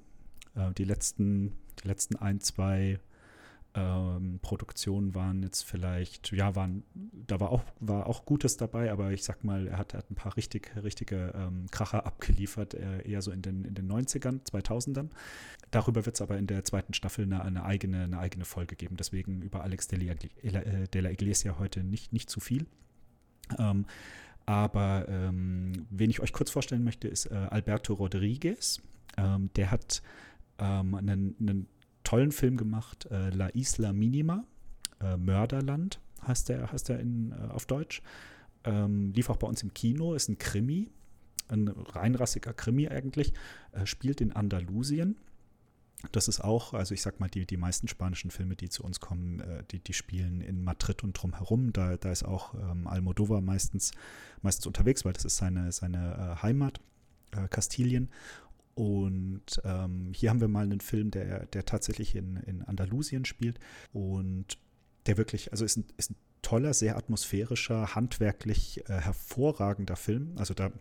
Äh, 0.55 0.73
die, 0.75 0.85
letzten, 0.85 1.53
die 1.83 1.89
letzten 1.89 2.17
ein, 2.17 2.41
zwei 2.41 3.01
ähm, 3.75 4.39
Produktionen 4.41 5.15
waren 5.15 5.43
jetzt 5.43 5.63
vielleicht, 5.63 6.31
ja, 6.33 6.55
waren, 6.55 6.85
da 6.95 7.41
war 7.41 7.51
auch, 7.51 7.65
war 7.81 8.07
auch 8.07 8.25
Gutes 8.25 8.57
dabei, 8.57 8.93
aber 8.93 9.11
ich 9.11 9.25
sag 9.25 9.43
mal, 9.43 9.67
er 9.67 9.79
hat, 9.79 9.95
hat 9.95 10.11
ein 10.11 10.15
paar 10.15 10.37
richtig, 10.37 10.73
richtige 10.83 11.33
ähm, 11.35 11.67
Kracher 11.71 12.07
abgeliefert, 12.07 12.75
äh, 12.75 13.03
eher 13.03 13.21
so 13.21 13.33
in 13.33 13.43
den, 13.43 13.65
in 13.65 13.75
den 13.75 13.91
90ern, 13.91 14.45
2000ern. 14.49 15.11
Darüber 15.73 16.07
wird 16.07 16.15
es 16.15 16.23
aber 16.23 16.39
in 16.39 16.47
der 16.47 16.65
zweiten 16.65 16.95
Staffel 16.95 17.25
eine, 17.25 17.43
eine, 17.43 17.65
eigene, 17.65 18.05
eine 18.05 18.19
eigene 18.19 18.45
Folge 18.45 18.77
geben, 18.77 18.97
deswegen 18.97 19.43
über 19.43 19.65
Alex 19.65 19.89
de 19.89 19.99
la, 19.99 20.13
äh, 20.13 20.87
de 20.87 21.01
la 21.01 21.11
Iglesia 21.11 21.59
heute 21.59 21.83
nicht, 21.83 22.13
nicht 22.13 22.31
zu 22.31 22.39
viel. 22.39 22.67
Ähm, 23.59 23.87
aber 24.47 25.07
ähm, 25.09 25.87
wen 25.91 26.11
ich 26.11 26.21
euch 26.21 26.33
kurz 26.33 26.51
vorstellen 26.51 26.85
möchte, 26.85 27.09
ist 27.09 27.27
äh, 27.27 27.35
Alberto 27.35 27.95
Rodriguez. 27.95 28.81
Ähm, 29.17 29.51
der 29.57 29.71
hat 29.71 30.03
ähm, 30.59 30.95
einen, 30.95 31.35
einen 31.41 31.67
tollen 32.05 32.33
Film 32.33 32.57
gemacht, 32.57 33.07
äh, 33.11 33.31
La 33.31 33.49
Isla 33.49 33.93
Minima, 33.93 34.45
äh, 35.01 35.17
Mörderland 35.17 36.01
heißt 36.27 36.49
der, 36.49 36.71
heißt 36.71 36.89
der 36.89 37.01
in, 37.01 37.33
äh, 37.33 37.51
auf 37.51 37.67
Deutsch. 37.67 38.03
Ähm, 38.65 39.13
lief 39.13 39.29
auch 39.29 39.37
bei 39.37 39.47
uns 39.47 39.63
im 39.63 39.75
Kino, 39.75 40.15
ist 40.15 40.29
ein 40.29 40.39
Krimi, 40.39 40.91
ein 41.49 41.69
reinrassiger 41.69 42.55
Krimi 42.55 42.89
eigentlich, 42.89 43.35
äh, 43.73 43.87
spielt 43.87 44.21
in 44.21 44.33
Andalusien. 44.33 45.17
Das 46.13 46.29
ist 46.29 46.41
auch, 46.41 46.75
also 46.75 46.93
ich 46.93 47.03
sag 47.03 47.21
mal, 47.21 47.29
die, 47.29 47.47
die 47.47 47.57
meisten 47.57 47.89
spanischen 47.89 48.31
Filme, 48.31 48.57
die 48.57 48.69
zu 48.69 48.85
uns 48.85 49.01
kommen, 49.01 49.41
äh, 49.41 49.65
die, 49.71 49.81
die 49.81 49.93
spielen 49.93 50.41
in 50.41 50.63
Madrid 50.63 51.03
und 51.03 51.13
drumherum. 51.15 51.73
Da, 51.73 51.97
da 51.97 52.11
ist 52.11 52.25
auch 52.25 52.55
ähm, 52.55 52.87
Almodovar 52.87 53.41
meistens, 53.41 53.93
meistens 54.43 54.67
unterwegs, 54.67 55.05
weil 55.05 55.13
das 55.13 55.25
ist 55.25 55.37
seine, 55.37 55.73
seine 55.73 56.37
äh, 56.39 56.43
Heimat, 56.43 56.81
Kastilien. 57.51 58.11
Und 58.75 59.61
ähm, 59.65 60.13
hier 60.15 60.31
haben 60.31 60.41
wir 60.41 60.49
mal 60.49 60.65
einen 60.65 60.81
Film, 60.81 61.11
der, 61.11 61.47
der 61.47 61.65
tatsächlich 61.65 62.17
in, 62.17 62.37
in 62.39 62.63
Andalusien 62.63 63.25
spielt 63.25 63.61
und 63.93 64.59
der 65.07 65.17
wirklich, 65.17 65.53
also 65.53 65.65
ist 65.65 65.77
ein, 65.77 65.85
ist 65.97 66.11
ein 66.11 66.17
toller, 66.43 66.75
sehr 66.75 66.97
atmosphärischer, 66.97 67.95
handwerklich 67.95 68.89
äh, 68.89 69.01
hervorragender 69.01 69.97
Film. 69.97 70.33
Also 70.37 70.55
da, 70.55 70.73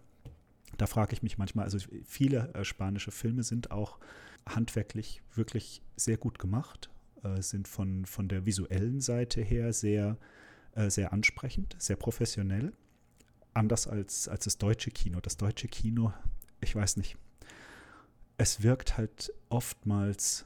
da 0.78 0.88
frage 0.88 1.14
ich 1.14 1.24
mich 1.24 1.38
manchmal, 1.38 1.66
also 1.66 1.78
viele 2.06 2.54
äh, 2.54 2.64
spanische 2.64 3.12
Filme 3.12 3.44
sind 3.44 3.72
auch 3.72 4.00
handwerklich 4.48 5.22
wirklich 5.36 5.82
sehr 5.96 6.18
gut 6.18 6.40
gemacht, 6.40 6.90
äh, 7.24 7.42
sind 7.42 7.68
von, 7.68 8.06
von 8.06 8.28
der 8.28 8.46
visuellen 8.46 9.02
Seite 9.02 9.42
her 9.42 9.72
sehr, 9.72 10.18
äh, 10.76 10.90
sehr 10.90 11.14
ansprechend, 11.14 11.76
sehr 11.80 11.96
professionell. 11.96 12.74
Anders 13.54 13.88
als, 13.88 14.28
als 14.28 14.46
das 14.46 14.58
deutsche 14.58 14.90
Kino. 14.90 15.20
Das 15.22 15.38
deutsche 15.38 15.68
Kino, 15.68 16.12
ich 16.60 16.76
weiß 16.76 16.98
nicht, 16.98 17.18
es 18.38 18.64
wirkt 18.64 18.98
halt 18.98 19.34
oftmals 19.50 20.46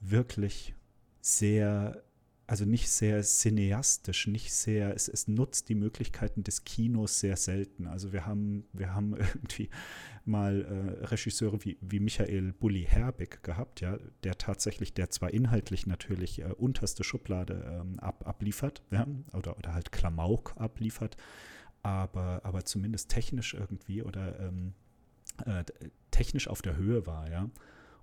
wirklich 0.00 0.74
sehr, 1.20 2.02
also 2.46 2.64
nicht 2.64 2.88
sehr 2.90 3.22
cineastisch, 3.22 4.26
nicht 4.26 4.52
sehr, 4.52 4.94
es, 4.94 5.08
es 5.08 5.28
nutzt 5.28 5.68
die 5.68 5.74
Möglichkeiten 5.74 6.42
des 6.42 6.64
Kinos 6.64 7.20
sehr 7.20 7.36
selten. 7.36 7.86
Also 7.86 8.12
wir 8.12 8.24
haben, 8.24 8.64
wir 8.72 8.94
haben 8.94 9.16
irgendwie 9.16 9.68
mal 10.24 10.64
äh, 10.64 11.04
Regisseure 11.06 11.64
wie, 11.64 11.78
wie 11.80 12.00
Michael 12.00 12.52
Bulli 12.52 12.84
Herbig 12.84 13.42
gehabt, 13.42 13.80
ja, 13.80 13.98
der 14.24 14.38
tatsächlich, 14.38 14.94
der 14.94 15.10
zwar 15.10 15.32
inhaltlich 15.32 15.86
natürlich 15.86 16.40
äh, 16.40 16.52
unterste 16.56 17.04
Schublade 17.04 17.80
ähm, 17.80 17.98
ab, 17.98 18.26
abliefert, 18.26 18.82
ja, 18.90 19.06
oder, 19.32 19.56
oder 19.58 19.74
halt 19.74 19.92
Klamauk 19.92 20.54
abliefert, 20.56 21.16
aber, 21.82 22.40
aber 22.44 22.64
zumindest 22.64 23.10
technisch 23.10 23.54
irgendwie 23.54 24.02
oder 24.02 24.38
ähm, 24.40 24.74
äh, 25.46 25.64
technisch 26.18 26.48
auf 26.48 26.62
der 26.62 26.76
Höhe 26.76 27.06
war, 27.06 27.30
ja. 27.30 27.48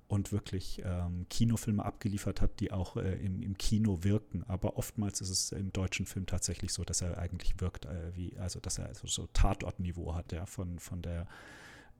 Und 0.07 0.31
wirklich 0.31 0.83
ähm, 0.85 1.25
Kinofilme 1.29 1.83
abgeliefert 1.83 2.39
hat, 2.39 2.59
die 2.59 2.71
auch 2.71 2.95
äh, 2.95 3.15
im, 3.15 3.41
im, 3.41 3.57
Kino 3.57 4.03
wirken. 4.03 4.43
Aber 4.47 4.77
oftmals 4.77 5.19
ist 5.19 5.31
es 5.31 5.51
im 5.51 5.73
deutschen 5.73 6.05
Film 6.05 6.27
tatsächlich 6.27 6.73
so, 6.73 6.83
dass 6.83 7.01
er 7.01 7.17
eigentlich 7.17 7.59
wirkt, 7.59 7.85
äh, 7.85 8.15
wie, 8.15 8.37
also 8.37 8.59
dass 8.59 8.77
er 8.77 8.93
so, 8.93 9.07
so 9.07 9.27
Tatortniveau 9.33 10.13
hat, 10.13 10.31
ja, 10.31 10.45
von, 10.45 10.77
von 10.77 11.01
der 11.01 11.27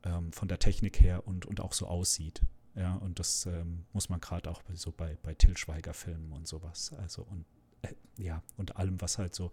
ähm, 0.06 0.32
von 0.32 0.48
der 0.48 0.60
Technik 0.60 1.02
her 1.02 1.28
und, 1.28 1.46
und 1.46 1.60
auch 1.60 1.74
so 1.74 1.88
aussieht. 1.88 2.42
Ja, 2.76 2.96
und 2.96 3.20
das 3.20 3.46
ähm, 3.46 3.86
muss 3.94 4.10
man 4.10 4.20
gerade 4.20 4.50
auch 4.50 4.62
so 4.74 4.92
bei, 4.92 5.18
bei 5.24 5.34
Till 5.34 5.58
Schweiger 5.58 5.94
Filmen 5.94 6.32
und 6.32 6.48
sowas. 6.48 6.94
Also 7.00 7.24
und 7.24 7.46
äh, 7.82 7.94
ja, 8.18 8.44
und 8.58 8.78
allem, 8.78 9.02
was 9.02 9.18
halt 9.18 9.34
so 9.34 9.52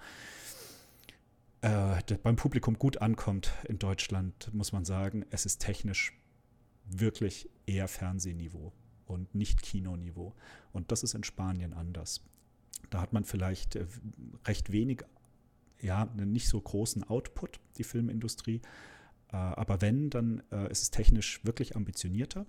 äh, 1.63 2.03
beim 2.23 2.37
Publikum 2.37 2.79
gut 2.79 2.99
ankommt 2.99 3.53
in 3.69 3.79
Deutschland, 3.79 4.53
muss 4.53 4.73
man 4.73 4.85
sagen, 4.85 5.25
es 5.31 5.47
ist 5.47 5.61
technisch 5.61 6.13
wirklich 6.85 7.49
eher 7.67 7.89
Fernsehniveau 7.89 8.73
und 9.07 9.35
nicht 9.35 9.63
Kinoniveau. 9.63 10.35
Und 10.73 10.93
das 10.93 11.03
ist 11.03 11.15
in 11.15 11.25
Spanien 11.25 11.73
anders. 11.73 12.23
Da 12.91 13.01
hat 13.01 13.13
man 13.13 13.25
vielleicht 13.25 13.77
äh, 13.77 13.87
recht 14.47 14.73
wenig, 14.73 15.03
ja, 15.81 16.03
einen 16.03 16.33
nicht 16.33 16.49
so 16.49 16.61
großen 16.61 17.05
Output, 17.05 17.61
die 17.79 17.85
Filmindustrie. 17.85 18.61
Äh, 19.33 19.37
aber 19.37 19.81
wenn, 19.81 20.11
dann 20.11 20.43
äh, 20.51 20.71
ist 20.71 20.83
es 20.83 20.91
technisch 20.91 21.45
wirklich 21.45 21.77
ambitionierter. 21.77 22.47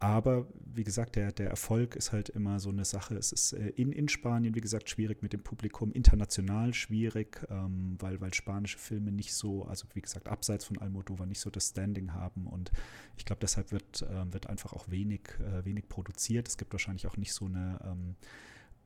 Aber 0.00 0.46
wie 0.74 0.84
gesagt, 0.84 1.16
der, 1.16 1.32
der 1.32 1.50
Erfolg 1.50 1.96
ist 1.96 2.12
halt 2.12 2.28
immer 2.28 2.60
so 2.60 2.70
eine 2.70 2.84
Sache. 2.84 3.16
Es 3.16 3.32
ist 3.32 3.52
äh, 3.52 3.70
in, 3.70 3.90
in 3.90 4.08
Spanien, 4.08 4.54
wie 4.54 4.60
gesagt, 4.60 4.88
schwierig 4.88 5.22
mit 5.22 5.32
dem 5.32 5.42
Publikum, 5.42 5.90
international 5.90 6.72
schwierig, 6.72 7.44
ähm, 7.50 7.96
weil, 7.98 8.20
weil 8.20 8.32
spanische 8.32 8.78
Filme 8.78 9.10
nicht 9.10 9.34
so, 9.34 9.64
also 9.64 9.86
wie 9.94 10.00
gesagt, 10.00 10.28
abseits 10.28 10.64
von 10.64 10.78
Almodovar 10.78 11.26
nicht 11.26 11.40
so 11.40 11.50
das 11.50 11.70
Standing 11.70 12.14
haben. 12.14 12.46
Und 12.46 12.70
ich 13.16 13.24
glaube, 13.24 13.40
deshalb 13.40 13.72
wird, 13.72 14.02
äh, 14.02 14.32
wird 14.32 14.46
einfach 14.46 14.72
auch 14.72 14.88
wenig, 14.88 15.22
äh, 15.40 15.64
wenig 15.64 15.88
produziert. 15.88 16.46
Es 16.46 16.58
gibt 16.58 16.72
wahrscheinlich 16.72 17.08
auch 17.08 17.16
nicht 17.16 17.32
so 17.32 17.46
eine 17.46 17.80
ähm, 17.84 18.14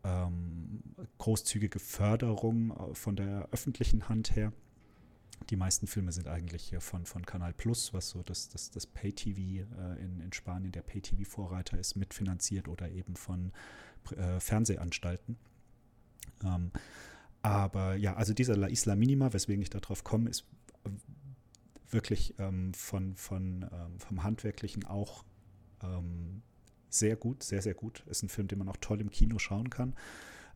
ähm, 0.05 0.83
großzügige 1.19 1.79
Förderung 1.79 2.71
äh, 2.71 2.95
von 2.95 3.17
der 3.17 3.49
öffentlichen 3.53 4.09
Hand 4.09 4.35
her 4.35 4.53
die 5.51 5.57
meisten 5.57 5.87
Filme 5.87 6.13
sind 6.13 6.29
eigentlich 6.29 6.65
hier 6.65 6.81
von, 6.81 7.07
von 7.07 7.25
Kanal 7.25 7.53
Plus, 7.53 7.93
was 7.93 8.09
so 8.09 8.23
das, 8.23 8.49
das, 8.49 8.71
das 8.71 8.87
Pay-TV 8.87 9.41
äh, 9.41 10.03
in, 10.03 10.21
in 10.21 10.33
Spanien, 10.33 10.73
der 10.73 10.83
Pay-TV-Vorreiter 10.83 11.79
ist, 11.79 11.97
mitfinanziert 11.97 12.69
oder 12.69 12.91
eben 12.91 13.17
von 13.17 13.53
äh, 14.17 14.41
Fernsehanstalten. 14.41 15.37
Ähm, 16.45 16.71
aber 17.43 17.97
ja, 17.97 18.15
also 18.15 18.33
dieser 18.35 18.57
La 18.57 18.69
Isla 18.69 18.95
Minima, 18.95 19.33
weswegen 19.33 19.63
ich 19.63 19.71
darauf 19.71 20.05
komme, 20.05 20.31
ist 20.31 20.47
wirklich 21.91 22.35
ähm, 22.39 22.73
von, 22.75 23.15
von, 23.17 23.69
ähm, 23.73 23.99
vom 23.99 24.23
Handwerklichen 24.23 24.85
auch 24.85 25.25
ähm, 25.83 26.43
sehr 26.89 27.17
gut, 27.17 27.43
sehr, 27.43 27.63
sehr 27.63 27.75
gut. 27.75 28.05
Ist 28.07 28.23
ein 28.23 28.29
Film, 28.29 28.49
den 28.49 28.59
man 28.59 28.69
auch 28.69 28.77
toll 28.81 29.01
im 29.01 29.11
Kino 29.11 29.39
schauen 29.39 29.71
kann. 29.71 29.95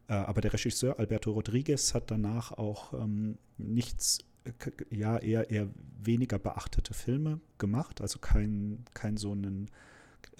Äh, 0.08 0.14
aber 0.14 0.40
der 0.40 0.52
Regisseur 0.52 0.98
Alberto 0.98 1.32
Rodriguez 1.32 1.94
hat 1.94 2.10
danach 2.10 2.52
auch 2.52 2.92
ähm, 2.94 3.38
nichts 3.58 4.18
ja 4.90 5.18
eher, 5.18 5.50
eher 5.50 5.68
weniger 6.02 6.38
beachtete 6.38 6.94
Filme 6.94 7.40
gemacht, 7.58 8.00
also 8.00 8.18
kein, 8.18 8.84
kein 8.94 9.16
so 9.16 9.32
einen 9.32 9.70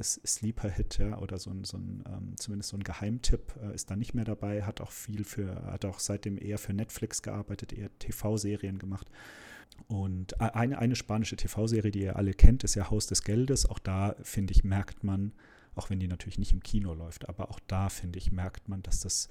Sleeper-Hit, 0.03 0.99
ja, 0.99 1.19
oder 1.19 1.39
so 1.39 1.51
ein, 1.51 1.65
so 1.65 1.79
ein 1.79 2.05
ähm, 2.07 2.35
zumindest 2.37 2.71
so 2.71 2.77
ein 2.77 2.83
Geheimtipp 2.83 3.55
äh, 3.63 3.75
ist 3.75 3.91
da 3.91 3.97
nicht 3.97 4.15
mehr 4.15 4.25
dabei, 4.25 4.63
hat 4.63 4.81
auch 4.81 4.91
viel 4.91 5.25
für, 5.25 5.65
hat 5.67 5.85
auch 5.85 6.01
seitdem 6.01 6.39
eher 6.39 6.59
für 6.59 6.75
Netflix 6.75 7.23
gearbeitet, 7.23 7.73
eher 7.73 7.91
TV-Serien 7.99 8.79
gemacht. 8.79 9.11
Und 9.89 10.41
eine, 10.41 10.79
eine 10.79 10.97
spanische 10.97 11.37
TV-Serie, 11.37 11.91
die 11.91 12.03
ihr 12.03 12.17
alle 12.17 12.35
kennt, 12.35 12.65
ist 12.65 12.75
ja 12.75 12.91
Haus 12.91 13.07
des 13.07 13.23
Geldes. 13.23 13.69
Auch 13.69 13.79
da, 13.79 14.17
finde 14.23 14.53
ich, 14.53 14.65
merkt 14.65 15.05
man, 15.05 15.33
auch 15.75 15.91
wenn 15.91 16.01
die 16.01 16.09
natürlich 16.09 16.39
nicht 16.39 16.53
im 16.53 16.63
Kino 16.63 16.95
läuft, 16.95 17.29
aber 17.29 17.51
auch 17.51 17.61
da, 17.67 17.89
finde 17.89 18.19
ich, 18.19 18.33
merkt 18.33 18.69
man, 18.69 18.83
dass 18.83 19.01
das 19.01 19.29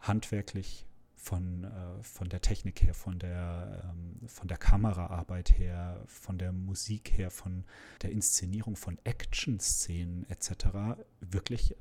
handwerklich 0.00 0.85
von, 1.26 1.64
äh, 1.64 2.02
von 2.02 2.28
der 2.28 2.40
Technik 2.40 2.82
her, 2.82 2.94
von 2.94 3.18
der, 3.18 3.82
ähm, 3.90 4.28
von 4.28 4.46
der 4.46 4.58
Kameraarbeit 4.58 5.58
her, 5.58 6.00
von 6.06 6.38
der 6.38 6.52
Musik 6.52 7.10
her, 7.18 7.32
von 7.32 7.64
der 8.02 8.12
Inszenierung 8.12 8.76
von 8.76 8.96
Action-Szenen 9.02 10.24
etc. 10.30 11.00
wirklich 11.20 11.74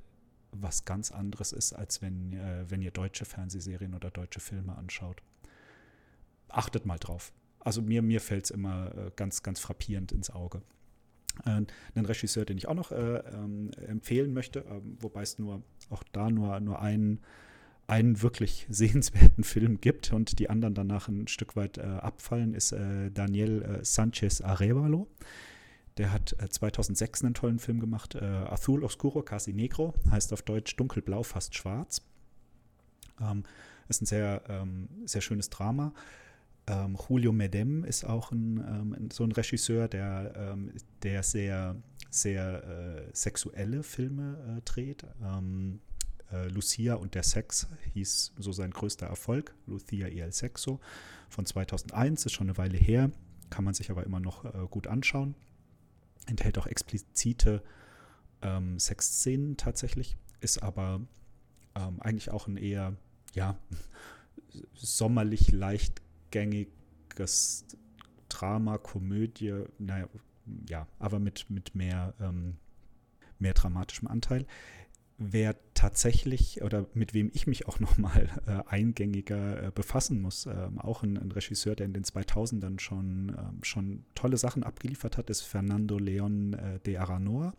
was 0.52 0.86
ganz 0.86 1.12
anderes 1.12 1.52
ist, 1.52 1.74
als 1.74 2.02
wenn, 2.02 2.34
äh, 2.34 2.66
wenn 2.70 2.82
ihr 2.82 2.90
deutsche 2.90 3.26
Fernsehserien 3.26 3.94
oder 3.94 4.10
deutsche 4.10 4.40
Filme 4.40 4.76
anschaut. 4.76 5.22
Achtet 6.48 6.88
mal 6.88 6.98
drauf. 6.98 7.32
Also 7.60 7.84
mir, 7.84 8.02
mir 8.02 8.22
fällt 8.22 8.46
es 8.46 8.52
immer 8.52 8.96
äh, 8.98 9.12
ganz, 9.16 9.44
ganz 9.44 9.60
frappierend 9.60 10.12
ins 10.12 10.32
Auge. 10.32 10.64
Äh, 11.46 11.50
einen 11.94 12.06
Regisseur, 12.06 12.46
den 12.46 12.58
ich 12.58 12.68
auch 12.68 12.74
noch 12.74 12.92
äh, 12.92 13.18
ähm, 13.18 13.70
empfehlen 13.88 14.34
möchte, 14.34 14.62
äh, 14.62 14.82
wobei 15.02 15.22
es 15.22 15.38
nur 15.38 15.62
auch 15.92 16.04
da 16.14 16.32
nur, 16.32 16.60
nur 16.62 16.82
einen, 16.82 17.22
einen 17.88 18.22
wirklich 18.22 18.66
sehenswerten 18.70 19.44
Film 19.44 19.82
gibt 19.82 20.14
und 20.14 20.40
die 20.40 20.50
anderen 20.50 20.74
danach 20.74 21.08
ein 21.08 21.28
Stück 21.28 21.56
weit 21.56 21.78
äh, 21.78 21.82
abfallen, 21.82 22.54
ist 22.54 22.72
äh, 22.72 23.12
Daniel 23.12 23.62
äh, 23.62 23.86
Sanchez 23.86 24.42
Arevalo. 24.42 25.08
Der 25.98 26.12
hat 26.12 26.36
2006 26.50 27.24
einen 27.24 27.34
tollen 27.34 27.58
Film 27.58 27.80
gemacht, 27.80 28.18
Azul 28.18 28.84
Oscuro 28.84 29.22
Casi 29.22 29.54
Negro, 29.54 29.94
heißt 30.12 30.34
auf 30.34 30.42
Deutsch 30.42 30.76
Dunkelblau, 30.76 31.24
fast 31.24 31.56
schwarz. 31.56 32.02
Ähm, 33.22 33.44
ist 33.88 34.02
ein 34.02 34.06
sehr, 34.06 34.42
ähm, 34.50 34.90
sehr 35.06 35.22
schönes 35.22 35.50
Drama. 35.50 35.94
Ähm, 36.68 36.98
Julio 37.08 37.32
Medem 37.32 37.84
ist 37.84 38.06
auch 38.06 38.32
ein, 38.32 38.58
ähm, 38.58 39.10
so 39.12 39.24
ein 39.24 39.32
Regisseur, 39.32 39.88
der, 39.88 40.34
ähm, 40.36 40.72
der 41.04 41.22
sehr, 41.22 41.76
sehr 42.10 42.64
äh, 42.64 43.10
sexuelle 43.14 43.84
Filme 43.84 44.58
äh, 44.58 44.62
dreht. 44.62 45.06
Ähm, 45.24 45.80
äh, 46.32 46.48
Lucia 46.48 46.96
und 46.96 47.16
der 47.16 47.24
Sex 47.24 47.68
hieß 47.94 48.34
so 48.38 48.52
sein 48.52 48.72
größter 48.72 49.08
Erfolg, 49.08 49.56
Lucia 49.68 50.08
y 50.08 50.20
el 50.20 50.32
Sexo 50.32 50.80
von 51.30 51.46
2001, 51.46 52.26
ist 52.26 52.34
schon 52.34 52.48
eine 52.48 52.58
Weile 52.58 52.78
her, 52.78 53.12
kann 53.50 53.64
man 53.64 53.74
sich 53.74 53.92
aber 53.92 54.04
immer 54.04 54.20
noch 54.20 54.46
äh, 54.46 54.68
gut 54.70 54.88
anschauen. 54.88 55.36
Enthält 56.28 56.58
auch 56.58 56.68
explizite 56.68 57.64
ähm, 58.42 58.80
Sexszenen 58.80 59.58
tatsächlich, 59.58 60.18
ist 60.42 60.64
aber 60.64 61.02
ähm, 61.76 62.00
eigentlich 62.00 62.32
auch 62.32 62.48
ein 62.48 62.58
eher, 62.58 62.96
ja, 63.34 63.58
sommerlich 64.74 65.52
leicht 65.52 66.02
gängiges 66.32 67.66
Drama, 68.30 68.78
Komödie, 68.78 69.64
naja, 69.78 70.08
ja, 70.68 70.88
aber 71.00 71.20
mit, 71.20 71.50
mit 71.50 71.76
mehr, 71.76 72.14
ähm, 72.20 72.58
mehr 73.40 73.54
dramatischem 73.54 74.08
Anteil. 74.08 74.46
Wer 75.18 75.56
tatsächlich 75.74 76.62
oder 76.62 76.88
mit 76.94 77.14
wem 77.14 77.32
ich 77.34 77.48
mich 77.48 77.68
auch 77.68 77.80
nochmal 77.82 78.30
äh, 78.48 78.70
eingängiger 78.70 79.64
äh, 79.64 79.72
befassen 79.72 80.22
muss, 80.22 80.46
ähm, 80.46 80.80
auch 80.80 81.04
ein, 81.04 81.18
ein, 81.18 81.32
Regisseur, 81.32 81.76
der 81.76 81.86
in 81.86 81.94
den 81.94 82.04
2000ern 82.04 82.80
schon, 82.80 83.30
ähm, 83.30 83.64
schon 83.64 84.06
tolle 84.14 84.38
Sachen 84.38 84.64
abgeliefert 84.64 85.18
hat, 85.18 85.30
ist 85.30 85.42
Fernando 85.42 85.98
León 85.98 86.56
äh, 86.56 86.80
de 86.80 86.98
Aranoa. 86.98 87.54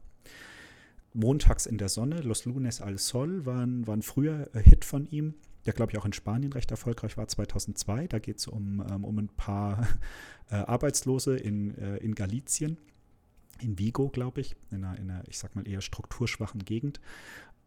Montags 1.14 1.64
in 1.64 1.78
der 1.78 1.88
Sonne, 1.88 2.20
Los 2.20 2.44
Lunes 2.44 2.82
al 2.82 2.98
Sol 2.98 3.46
waren, 3.46 3.86
waren 3.86 4.02
früher 4.02 4.54
äh, 4.54 4.62
Hit 4.62 4.84
von 4.84 5.06
ihm 5.06 5.34
der 5.66 5.74
glaube 5.74 5.92
ich 5.92 5.98
auch 5.98 6.06
in 6.06 6.12
Spanien 6.12 6.52
recht 6.52 6.70
erfolgreich 6.70 7.16
war, 7.16 7.28
2002. 7.28 8.06
Da 8.06 8.18
geht 8.18 8.38
es 8.38 8.46
um, 8.46 8.84
ähm, 8.88 9.04
um 9.04 9.18
ein 9.18 9.28
paar 9.28 9.86
äh, 10.50 10.54
Arbeitslose 10.54 11.36
in, 11.36 11.76
äh, 11.76 11.96
in 11.98 12.14
Galicien, 12.14 12.78
in 13.60 13.78
Vigo, 13.78 14.08
glaube 14.08 14.40
ich, 14.40 14.54
in 14.70 14.84
einer, 14.84 14.98
in 14.98 15.10
einer, 15.10 15.24
ich 15.28 15.38
sag 15.38 15.56
mal, 15.56 15.66
eher 15.66 15.80
strukturschwachen 15.80 16.64
Gegend. 16.64 17.00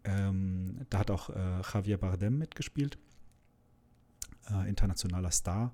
Ähm, 0.03 0.85
da 0.89 0.99
hat 0.99 1.11
auch 1.11 1.29
äh, 1.29 1.61
Javier 1.73 1.97
Bardem 1.97 2.37
mitgespielt, 2.37 2.97
äh, 4.49 4.69
internationaler 4.69 5.31
Star. 5.31 5.73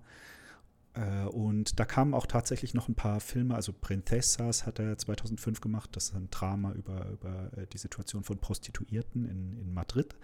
Äh, 0.94 1.26
und 1.26 1.80
da 1.80 1.86
kamen 1.86 2.14
auch 2.14 2.26
tatsächlich 2.26 2.74
noch 2.74 2.88
ein 2.88 2.96
paar 2.96 3.20
Filme, 3.20 3.56
also 3.56 3.74
Princesas 3.74 4.66
hat 4.66 4.80
er 4.80 4.98
2005 4.98 5.62
gemacht, 5.62 5.96
das 5.96 6.10
ist 6.10 6.16
ein 6.16 6.30
Drama 6.32 6.72
über, 6.72 7.10
über 7.10 7.52
äh, 7.58 7.68
die 7.68 7.78
Situation 7.78 8.24
von 8.24 8.40
Prostituierten 8.40 9.26
in, 9.26 9.58
in 9.58 9.74
Madrid. 9.74 10.16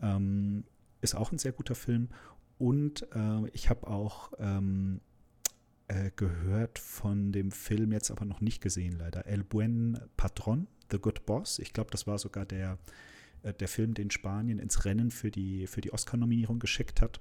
Ähm, 0.00 0.64
ist 1.00 1.14
auch 1.14 1.32
ein 1.32 1.38
sehr 1.38 1.52
guter 1.52 1.74
Film. 1.74 2.08
Und 2.58 3.06
äh, 3.14 3.48
ich 3.52 3.68
habe 3.68 3.86
auch 3.86 4.32
ähm, 4.38 5.00
äh, 5.88 6.10
gehört 6.16 6.78
von 6.78 7.32
dem 7.32 7.50
Film, 7.50 7.92
jetzt 7.92 8.10
aber 8.10 8.24
noch 8.24 8.40
nicht 8.40 8.60
gesehen 8.62 8.96
leider, 8.98 9.26
El 9.26 9.44
Buen 9.44 10.00
Patron, 10.16 10.66
The 10.90 10.98
Good 10.98 11.26
Boss. 11.26 11.58
Ich 11.58 11.72
glaube, 11.72 11.90
das 11.90 12.06
war 12.06 12.18
sogar 12.18 12.46
der, 12.46 12.78
der 13.52 13.68
Film, 13.68 13.94
den 13.94 14.10
Spanien 14.10 14.58
ins 14.58 14.84
Rennen 14.84 15.10
für 15.10 15.30
die, 15.30 15.66
für 15.66 15.80
die 15.80 15.92
Oscar-Nominierung 15.92 16.58
geschickt 16.58 17.02
hat. 17.02 17.20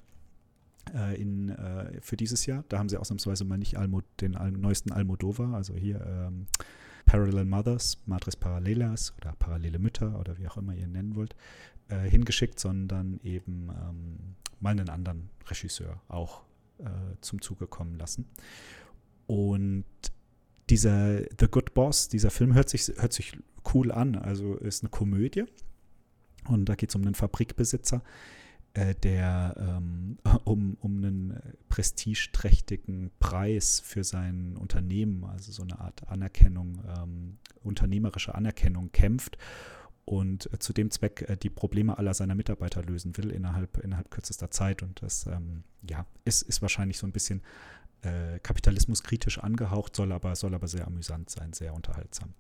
Äh, 0.94 1.20
in, 1.22 1.50
äh, 1.50 2.02
für 2.02 2.18
dieses 2.18 2.46
Jahr. 2.46 2.66
Da 2.68 2.78
haben 2.78 2.90
sie 2.90 2.98
ausnahmsweise 2.98 3.46
mal 3.46 3.58
nicht 3.58 3.78
Almo, 3.78 4.02
den 4.20 4.32
neuesten 4.60 4.92
Almodovar, 4.92 5.54
also 5.54 5.76
hier 5.76 6.06
ähm, 6.06 6.48
Parallel 7.06 7.46
Mothers, 7.46 8.02
Madres 8.06 8.36
Paralelas 8.36 9.14
oder 9.18 9.34
Parallele 9.34 9.80
Mütter 9.80 10.20
oder 10.20 10.38
wie 10.38 10.48
auch 10.48 10.58
immer 10.58 10.76
ihr 10.76 10.88
nennen 10.88 11.16
wollt, 11.16 11.36
äh, 11.88 12.00
hingeschickt, 12.10 12.60
sondern 12.60 13.20
eben 13.24 13.70
ähm, 13.70 14.36
mal 14.60 14.72
einen 14.72 14.90
anderen 14.90 15.30
Regisseur 15.48 16.02
auch 16.10 16.44
äh, 16.80 16.86
zum 17.22 17.42
Zuge 17.42 17.66
kommen 17.66 17.98
lassen. 17.98 18.26
Und 19.26 19.86
dieser 20.70 21.20
The 21.40 21.48
Good 21.50 21.74
Boss, 21.74 22.08
dieser 22.10 22.30
Film 22.30 22.54
hört 22.54 22.70
sich, 22.70 22.92
hört 22.98 23.14
sich 23.14 23.38
cool 23.74 23.92
an. 23.92 24.16
Also 24.16 24.56
ist 24.56 24.84
eine 24.84 24.90
Komödie. 24.90 25.46
Und 26.48 26.66
da 26.66 26.76
geht 26.76 26.90
es 26.90 26.96
um 26.96 27.04
einen 27.04 27.16
Fabrikbesitzer, 27.16 28.02
äh, 28.74 28.96
der 28.96 29.56
ähm, 29.58 30.18
um, 30.44 30.78
um 30.82 30.98
einen 30.98 31.40
prestigeträchtigen 31.70 33.12
Preis 33.20 33.80
für 33.80 34.04
sein 34.04 34.58
Unternehmen, 34.58 35.24
also 35.26 35.52
so 35.52 35.64
eine 35.64 35.80
Art 35.80 36.08
Anerkennung, 36.08 36.80
ähm, 36.98 37.38
unternehmerische 37.64 38.36
Anerkennung 38.36 38.92
kämpft 38.92 39.38
und 40.06 40.52
äh, 40.52 40.60
zu 40.60 40.74
dem 40.74 40.92
Zweck 40.92 41.26
äh, 41.30 41.38
die 41.38 41.50
Probleme 41.50 41.98
aller 41.98 42.14
seiner 42.14 42.36
Mitarbeiter 42.36 42.84
lösen 42.84 43.16
will 43.18 43.32
innerhalb, 43.32 43.78
innerhalb 43.78 44.12
kürzester 44.12 44.52
Zeit. 44.52 44.84
Und 44.84 45.02
das 45.02 45.28
ähm, 45.28 45.64
ja, 45.90 46.06
ist, 46.26 46.42
ist 46.42 46.62
wahrscheinlich 46.62 46.98
so 46.98 47.08
ein 47.08 47.14
bisschen 47.14 47.42
äh, 48.02 48.40
kapitalismuskritisch 48.40 49.40
angehaucht, 49.40 49.96
soll 49.96 50.12
aber, 50.12 50.36
soll 50.36 50.54
aber 50.54 50.68
sehr 50.68 50.88
amüsant 50.88 51.30
sein, 51.30 51.54
sehr 51.54 51.74
unterhaltsam. 51.74 52.34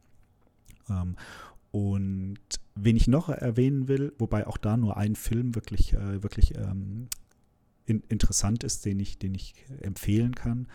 Und 1.74 2.40
wen 2.76 2.96
ich 2.96 3.08
noch 3.08 3.30
erwähnen 3.30 3.88
will, 3.88 4.14
wobei 4.18 4.48
auch 4.48 4.58
da 4.58 4.78
nur 4.78 4.96
ein 4.96 5.16
Film 5.16 5.56
wirklich, 5.56 5.94
äh, 5.94 6.24
wirklich 6.24 6.56
ähm, 6.56 7.08
in, 7.86 8.04
interessant 8.10 8.64
ist, 8.64 8.86
den 8.86 9.00
ich, 9.00 9.18
den 9.18 9.36
ich 9.36 9.56
empfehlen 9.82 10.36
kann, 10.36 10.68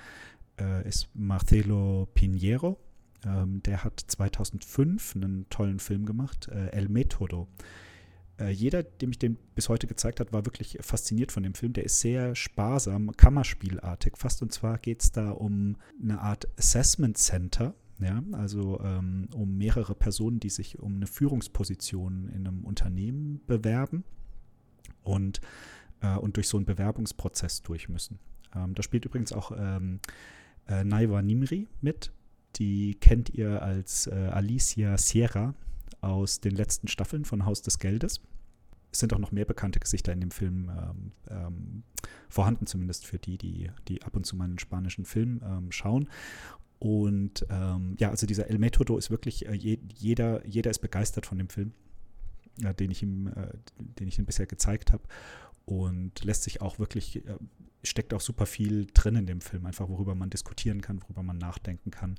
äh, 0.60 0.86
ist 0.86 1.08
Marcelo 1.14 2.08
Pinheiro 2.14 2.78
ähm, 3.24 3.62
der 3.62 3.84
hat 3.84 4.00
2005 4.06 5.16
einen 5.16 5.48
tollen 5.50 5.80
Film 5.80 6.06
gemacht, 6.06 6.48
äh, 6.48 6.68
El 6.68 6.88
Metodo. 6.88 7.48
Äh, 8.38 8.50
jeder, 8.50 8.82
dem 8.82 9.10
ich 9.10 9.18
den 9.18 9.36
bis 9.54 9.68
heute 9.68 9.86
gezeigt 9.86 10.20
hat, 10.20 10.32
war 10.32 10.46
wirklich 10.46 10.78
fasziniert 10.80 11.32
von 11.32 11.42
dem 11.42 11.54
Film. 11.54 11.72
Der 11.72 11.84
ist 11.84 12.00
sehr 12.00 12.34
sparsam, 12.34 13.16
kammerspielartig 13.16 14.16
fast. 14.16 14.42
Und 14.42 14.52
zwar 14.52 14.78
geht 14.78 15.02
es 15.02 15.12
da 15.12 15.30
um 15.30 15.76
eine 16.00 16.20
Art 16.20 16.48
Assessment 16.56 17.18
Center, 17.18 17.74
ja, 18.00 18.22
also 18.32 18.80
ähm, 18.80 19.28
um 19.34 19.56
mehrere 19.56 19.94
Personen, 19.94 20.40
die 20.40 20.50
sich 20.50 20.78
um 20.78 20.96
eine 20.96 21.06
Führungsposition 21.06 22.28
in 22.28 22.46
einem 22.46 22.64
Unternehmen 22.64 23.40
bewerben 23.46 24.04
und, 25.02 25.40
äh, 26.00 26.16
und 26.16 26.36
durch 26.36 26.48
so 26.48 26.56
einen 26.56 26.66
Bewerbungsprozess 26.66 27.62
durch 27.62 27.88
müssen. 27.88 28.18
Ähm, 28.54 28.74
da 28.74 28.82
spielt 28.82 29.04
übrigens 29.04 29.32
auch 29.32 29.52
ähm, 29.56 30.00
äh, 30.68 30.84
Naiva 30.84 31.22
Nimri 31.22 31.66
mit, 31.80 32.12
die 32.56 32.94
kennt 32.94 33.30
ihr 33.30 33.62
als 33.62 34.06
äh, 34.06 34.14
Alicia 34.32 34.96
Sierra 34.96 35.54
aus 36.00 36.40
den 36.40 36.54
letzten 36.54 36.88
Staffeln 36.88 37.24
von 37.24 37.44
Haus 37.44 37.62
des 37.62 37.78
Geldes. 37.78 38.20
Es 38.90 39.00
sind 39.00 39.12
auch 39.12 39.18
noch 39.18 39.32
mehr 39.32 39.44
bekannte 39.44 39.80
Gesichter 39.80 40.12
in 40.12 40.20
dem 40.20 40.30
Film 40.30 40.70
ähm, 40.70 41.12
ähm, 41.28 41.82
vorhanden, 42.28 42.66
zumindest 42.66 43.06
für 43.06 43.18
die, 43.18 43.36
die, 43.36 43.70
die 43.86 44.02
ab 44.02 44.16
und 44.16 44.24
zu 44.24 44.36
meinen 44.36 44.58
spanischen 44.58 45.04
Film 45.04 45.40
ähm, 45.44 45.70
schauen. 45.72 46.08
Und 46.78 47.44
ähm, 47.50 47.96
ja, 47.98 48.10
also 48.10 48.26
dieser 48.26 48.48
El 48.48 48.58
Metodo 48.58 48.96
ist 48.98 49.10
wirklich, 49.10 49.46
äh, 49.46 49.54
je, 49.54 49.78
jeder, 49.94 50.46
jeder 50.46 50.70
ist 50.70 50.78
begeistert 50.78 51.26
von 51.26 51.38
dem 51.38 51.48
Film, 51.48 51.72
äh, 52.62 52.74
den, 52.74 52.90
ich 52.90 53.02
ihm, 53.02 53.28
äh, 53.28 53.48
den 53.78 54.08
ich 54.08 54.18
ihm 54.18 54.26
bisher 54.26 54.46
gezeigt 54.46 54.92
habe. 54.92 55.02
Und 55.64 56.24
lässt 56.24 56.44
sich 56.44 56.62
auch 56.62 56.78
wirklich, 56.78 57.16
äh, 57.26 57.34
steckt 57.82 58.14
auch 58.14 58.20
super 58.20 58.46
viel 58.46 58.86
drin 58.94 59.16
in 59.16 59.26
dem 59.26 59.40
Film, 59.40 59.66
einfach 59.66 59.88
worüber 59.88 60.14
man 60.14 60.30
diskutieren 60.30 60.80
kann, 60.80 61.02
worüber 61.02 61.22
man 61.22 61.38
nachdenken 61.38 61.90
kann 61.90 62.16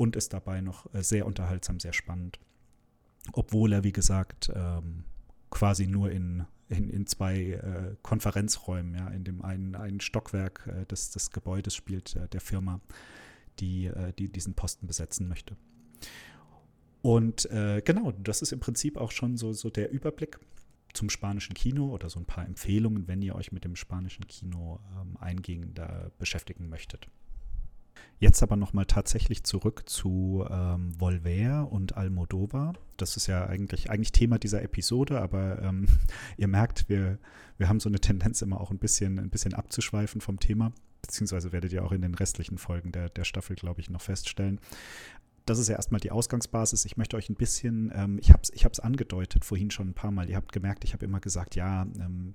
und 0.00 0.16
ist 0.16 0.32
dabei 0.32 0.62
noch 0.62 0.92
äh, 0.94 1.02
sehr 1.02 1.26
unterhaltsam, 1.26 1.78
sehr 1.78 1.92
spannend. 1.92 2.38
Obwohl 3.32 3.74
er, 3.74 3.84
wie 3.84 3.92
gesagt, 3.92 4.50
ähm, 4.54 5.04
quasi 5.50 5.86
nur 5.86 6.10
in, 6.10 6.46
in, 6.70 6.88
in 6.88 7.06
zwei 7.06 7.36
äh, 7.52 7.96
Konferenzräumen, 8.02 8.94
ja, 8.94 9.08
in 9.08 9.24
dem 9.24 9.42
einen, 9.42 9.74
einen 9.74 10.00
Stockwerk 10.00 10.66
äh, 10.68 10.86
des, 10.86 11.10
des 11.10 11.32
Gebäudes 11.32 11.74
spielt 11.74 12.16
äh, 12.16 12.28
der 12.28 12.40
Firma, 12.40 12.80
die, 13.60 13.86
äh, 13.86 14.12
die 14.18 14.28
diesen 14.28 14.54
Posten 14.54 14.86
besetzen 14.86 15.28
möchte. 15.28 15.56
Und 17.02 17.50
äh, 17.50 17.82
genau, 17.84 18.12
das 18.12 18.42
ist 18.42 18.52
im 18.52 18.60
Prinzip 18.60 18.96
auch 18.96 19.10
schon 19.10 19.36
so, 19.36 19.52
so 19.52 19.70
der 19.70 19.90
Überblick 19.90 20.38
zum 20.92 21.08
spanischen 21.08 21.54
Kino 21.54 21.88
oder 21.90 22.10
so 22.10 22.18
ein 22.18 22.26
paar 22.26 22.44
Empfehlungen, 22.44 23.06
wenn 23.08 23.22
ihr 23.22 23.34
euch 23.36 23.52
mit 23.52 23.64
dem 23.64 23.76
spanischen 23.76 24.26
Kino 24.26 24.80
ähm, 25.00 25.16
eingehender 25.18 26.10
beschäftigen 26.18 26.68
möchtet. 26.68 27.08
Jetzt 28.18 28.42
aber 28.42 28.56
nochmal 28.56 28.84
tatsächlich 28.84 29.44
zurück 29.44 29.88
zu 29.88 30.44
ähm, 30.50 30.92
Volver 30.98 31.72
und 31.72 31.96
Almodovar. 31.96 32.74
Das 32.96 33.16
ist 33.16 33.26
ja 33.26 33.46
eigentlich, 33.46 33.88
eigentlich 33.88 34.12
Thema 34.12 34.38
dieser 34.38 34.62
Episode, 34.62 35.20
aber 35.20 35.62
ähm, 35.62 35.86
ihr 36.36 36.48
merkt, 36.48 36.88
wir, 36.88 37.18
wir 37.56 37.68
haben 37.68 37.80
so 37.80 37.88
eine 37.88 38.00
Tendenz 38.00 38.42
immer 38.42 38.60
auch 38.60 38.70
ein 38.70 38.78
bisschen, 38.78 39.18
ein 39.18 39.30
bisschen 39.30 39.54
abzuschweifen 39.54 40.20
vom 40.20 40.38
Thema, 40.38 40.72
beziehungsweise 41.02 41.52
werdet 41.52 41.72
ihr 41.72 41.84
auch 41.84 41.92
in 41.92 42.02
den 42.02 42.14
restlichen 42.14 42.58
Folgen 42.58 42.92
der, 42.92 43.08
der 43.08 43.24
Staffel, 43.24 43.56
glaube 43.56 43.80
ich, 43.80 43.90
noch 43.90 44.02
feststellen. 44.02 44.60
das 45.46 45.58
ist 45.58 45.68
ja 45.68 45.76
erstmal 45.76 46.00
die 46.00 46.10
Ausgangsbasis. 46.10 46.84
Ich 46.84 46.96
möchte 46.96 47.16
euch 47.16 47.28
ein 47.28 47.34
bisschen, 47.34 47.90
ähm, 47.94 48.18
ich 48.20 48.30
habe 48.30 48.42
es 48.42 48.50
ich 48.50 48.64
angedeutet 48.84 49.44
vorhin 49.44 49.70
schon 49.70 49.88
ein 49.88 49.94
paar 49.94 50.10
Mal. 50.10 50.28
Ihr 50.28 50.36
habt 50.36 50.52
gemerkt, 50.52 50.84
ich 50.84 50.92
habe 50.92 51.04
immer 51.04 51.20
gesagt, 51.20 51.56
ja, 51.56 51.82
ähm, 51.82 52.34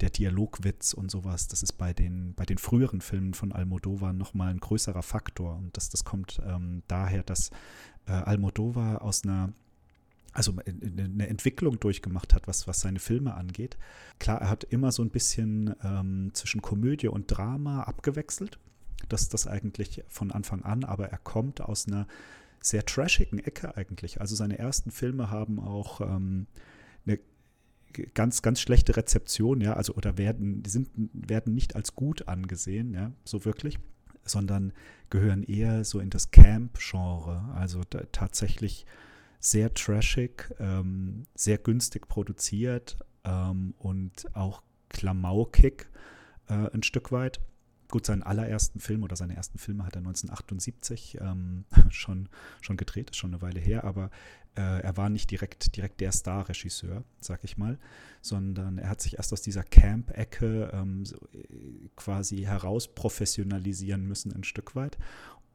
der 0.00 0.10
Dialogwitz 0.10 0.92
und 0.92 1.10
sowas, 1.10 1.48
das 1.48 1.62
ist 1.62 1.72
bei 1.74 1.92
den, 1.92 2.34
bei 2.34 2.44
den 2.44 2.58
früheren 2.58 3.00
Filmen 3.00 3.34
von 3.34 3.52
Almodovar 3.52 4.12
nochmal 4.12 4.50
ein 4.50 4.60
größerer 4.60 5.02
Faktor. 5.02 5.56
Und 5.56 5.76
das, 5.76 5.88
das 5.88 6.04
kommt 6.04 6.40
ähm, 6.44 6.82
daher, 6.88 7.22
dass 7.22 7.50
äh, 8.06 8.12
Almodovar 8.12 9.02
aus 9.02 9.24
einer 9.24 9.52
also 10.40 10.54
eine 10.64 11.28
Entwicklung 11.28 11.78
durchgemacht 11.80 12.32
hat, 12.32 12.48
was, 12.48 12.66
was 12.66 12.80
seine 12.80 12.98
Filme 12.98 13.34
angeht. 13.34 13.76
Klar, 14.18 14.40
er 14.40 14.48
hat 14.48 14.64
immer 14.64 14.90
so 14.90 15.02
ein 15.02 15.10
bisschen 15.10 15.74
ähm, 15.84 16.30
zwischen 16.32 16.62
Komödie 16.62 17.08
und 17.08 17.26
Drama 17.26 17.82
abgewechselt. 17.82 18.58
Das 19.10 19.28
das 19.28 19.46
eigentlich 19.46 20.02
von 20.08 20.30
Anfang 20.30 20.62
an, 20.62 20.84
aber 20.84 21.10
er 21.10 21.18
kommt 21.18 21.60
aus 21.60 21.86
einer 21.86 22.06
sehr 22.58 22.86
trashigen 22.86 23.38
Ecke 23.38 23.76
eigentlich. 23.76 24.22
Also 24.22 24.34
seine 24.34 24.58
ersten 24.58 24.90
Filme 24.90 25.28
haben 25.28 25.60
auch 25.60 26.00
ähm, 26.00 26.46
eine 27.04 27.18
ganz, 28.14 28.40
ganz 28.40 28.62
schlechte 28.62 28.96
Rezeption, 28.96 29.60
ja, 29.60 29.74
also 29.74 29.92
oder 29.92 30.16
werden, 30.16 30.62
sind, 30.66 30.88
werden 31.12 31.52
nicht 31.52 31.76
als 31.76 31.94
gut 31.94 32.28
angesehen, 32.28 32.94
ja, 32.94 33.12
so 33.26 33.44
wirklich, 33.44 33.78
sondern 34.24 34.72
gehören 35.10 35.42
eher 35.42 35.84
so 35.84 36.00
in 36.00 36.08
das 36.08 36.30
Camp-Genre, 36.30 37.52
also 37.54 37.82
tatsächlich 37.84 38.86
sehr 39.40 39.72
trashig, 39.74 40.54
ähm, 40.60 41.24
sehr 41.34 41.58
günstig 41.58 42.06
produziert 42.08 42.98
ähm, 43.24 43.74
und 43.78 44.34
auch 44.36 44.62
klamaukig 44.90 45.88
äh, 46.48 46.70
ein 46.72 46.82
Stück 46.82 47.10
weit. 47.10 47.40
Gut, 47.88 48.06
seinen 48.06 48.22
allerersten 48.22 48.78
Film 48.78 49.02
oder 49.02 49.16
seine 49.16 49.34
ersten 49.34 49.58
Filme 49.58 49.84
hat 49.84 49.96
er 49.96 50.00
1978 50.00 51.18
ähm, 51.20 51.64
schon, 51.90 52.28
schon 52.60 52.76
gedreht, 52.76 53.10
ist 53.10 53.16
schon 53.16 53.32
eine 53.32 53.42
Weile 53.42 53.58
her, 53.58 53.82
aber 53.84 54.10
äh, 54.56 54.82
er 54.82 54.96
war 54.96 55.08
nicht 55.08 55.30
direkt, 55.30 55.76
direkt 55.76 56.00
der 56.00 56.12
Star-Regisseur, 56.12 57.04
sag 57.20 57.42
ich 57.42 57.56
mal, 57.56 57.78
sondern 58.20 58.78
er 58.78 58.90
hat 58.90 59.00
sich 59.00 59.16
erst 59.16 59.32
aus 59.32 59.42
dieser 59.42 59.62
Camp-Ecke 59.62 60.70
ähm, 60.72 61.04
so, 61.04 61.16
äh, 61.32 61.88
quasi 61.96 62.38
heraus 62.38 62.92
professionalisieren 62.94 64.06
müssen, 64.06 64.32
ein 64.32 64.44
Stück 64.44 64.76
weit. 64.76 64.98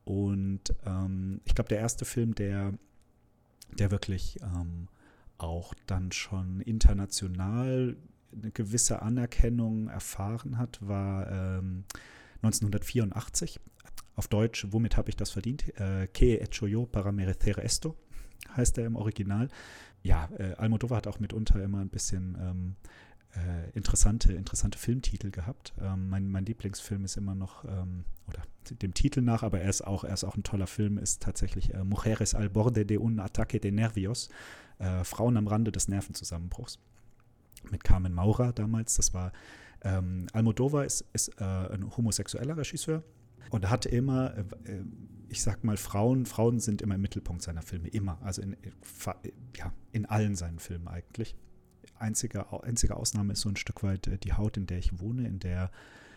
Und 0.06 0.74
ähm, 0.86 1.42
ich 1.46 1.56
glaube, 1.56 1.70
der 1.70 1.80
erste 1.80 2.06
Film, 2.06 2.36
der, 2.36 2.74
der 3.72 3.92
wirklich 3.92 4.40
ähm, 4.42 4.88
auch 5.38 5.74
dann 5.86 6.12
schon 6.12 6.62
international 6.62 7.98
eine 8.32 8.52
gewisse 8.52 9.02
Anerkennung 9.02 9.88
erfahren 9.88 10.58
hat, 10.58 10.80
war 10.86 11.32
ähm, 11.32 11.86
1984. 12.42 13.60
Auf 14.16 14.28
Deutsch, 14.28 14.68
womit 14.72 14.98
habe 14.98 15.10
ich 15.10 15.16
das 15.16 15.32
verdient? 15.32 15.78
Äh, 15.80 16.08
Que 16.08 16.40
hecho 16.42 16.68
yo 16.68 16.86
para 16.86 17.12
merecer 17.12 17.64
esto? 17.64 17.96
heißt 18.56 18.78
er 18.78 18.86
im 18.86 18.96
Original. 18.96 19.50
Ja, 20.04 20.30
äh, 20.38 20.54
Almodovar 20.54 20.98
hat 20.98 21.08
auch 21.08 21.20
mitunter 21.20 21.62
immer 21.64 21.80
ein 21.80 21.90
bisschen 21.90 22.38
ähm, 22.40 22.76
äh, 23.36 23.70
interessante, 23.74 24.34
interessante 24.34 24.78
Filmtitel 24.78 25.32
gehabt. 25.32 25.74
Ähm, 25.82 26.10
mein, 26.10 26.30
mein, 26.30 26.46
Lieblingsfilm 26.46 27.06
ist 27.06 27.18
immer 27.18 27.36
noch, 27.36 27.66
ähm, 27.66 28.06
oder 28.28 28.42
dem 28.82 28.94
Titel 28.94 29.22
nach, 29.22 29.44
aber 29.44 29.60
er 29.62 29.70
ist 29.70 29.86
auch, 29.86 30.04
er 30.04 30.14
ist 30.14 30.24
auch 30.24 30.36
ein 30.36 30.44
toller 30.44 30.68
Film, 30.68 30.98
ist 30.98 31.22
tatsächlich 31.22 31.74
äh, 31.74 31.84
Mujeres 31.84 32.34
al 32.34 32.50
borde 32.50 32.86
de 32.86 32.98
un 32.98 33.20
ataque 33.20 33.60
de 33.60 33.72
nervios, 33.72 34.30
äh, 34.80 35.04
Frauen 35.04 35.38
am 35.38 35.48
Rande 35.48 35.72
des 35.72 35.88
Nervenzusammenbruchs. 35.88 36.80
Mit 37.72 37.84
Carmen 37.84 38.14
Maura 38.14 38.52
damals, 38.52 38.96
das 38.96 39.14
war 39.14 39.32
ähm, 39.82 40.28
Almodovar 40.34 40.86
ist, 40.86 41.06
ist 41.14 41.30
äh, 41.40 41.44
ein 41.44 41.96
homosexueller 41.96 42.58
Regisseur 42.58 43.04
und 43.52 43.70
hat 43.70 43.86
immer, 43.86 44.36
äh, 44.36 44.42
äh, 44.72 44.84
ich 45.30 45.42
sag 45.42 45.64
mal, 45.64 45.78
Frauen, 45.78 46.26
Frauen 46.26 46.60
sind 46.60 46.82
immer 46.82 46.96
im 46.96 47.02
Mittelpunkt 47.02 47.44
seiner 47.44 47.62
Filme, 47.62 47.88
immer. 47.90 48.18
Also 48.22 48.42
in, 48.42 48.58
ja, 49.56 49.74
in 49.92 50.06
allen 50.06 50.36
seinen 50.36 50.60
Filmen 50.60 50.88
eigentlich. 50.88 51.36
Einzige, 51.98 52.52
einzige 52.64 52.96
Ausnahme 52.96 53.34
ist 53.34 53.42
so 53.42 53.50
ein 53.50 53.56
Stück 53.56 53.84
weit 53.84 54.08
äh, 54.08 54.18
die 54.18 54.34
Haut, 54.34 54.58
in 54.58 54.68
der 54.68 54.78
ich 54.78 55.00
wohne, 55.00 55.28
in 55.28 55.40
der 55.40 55.72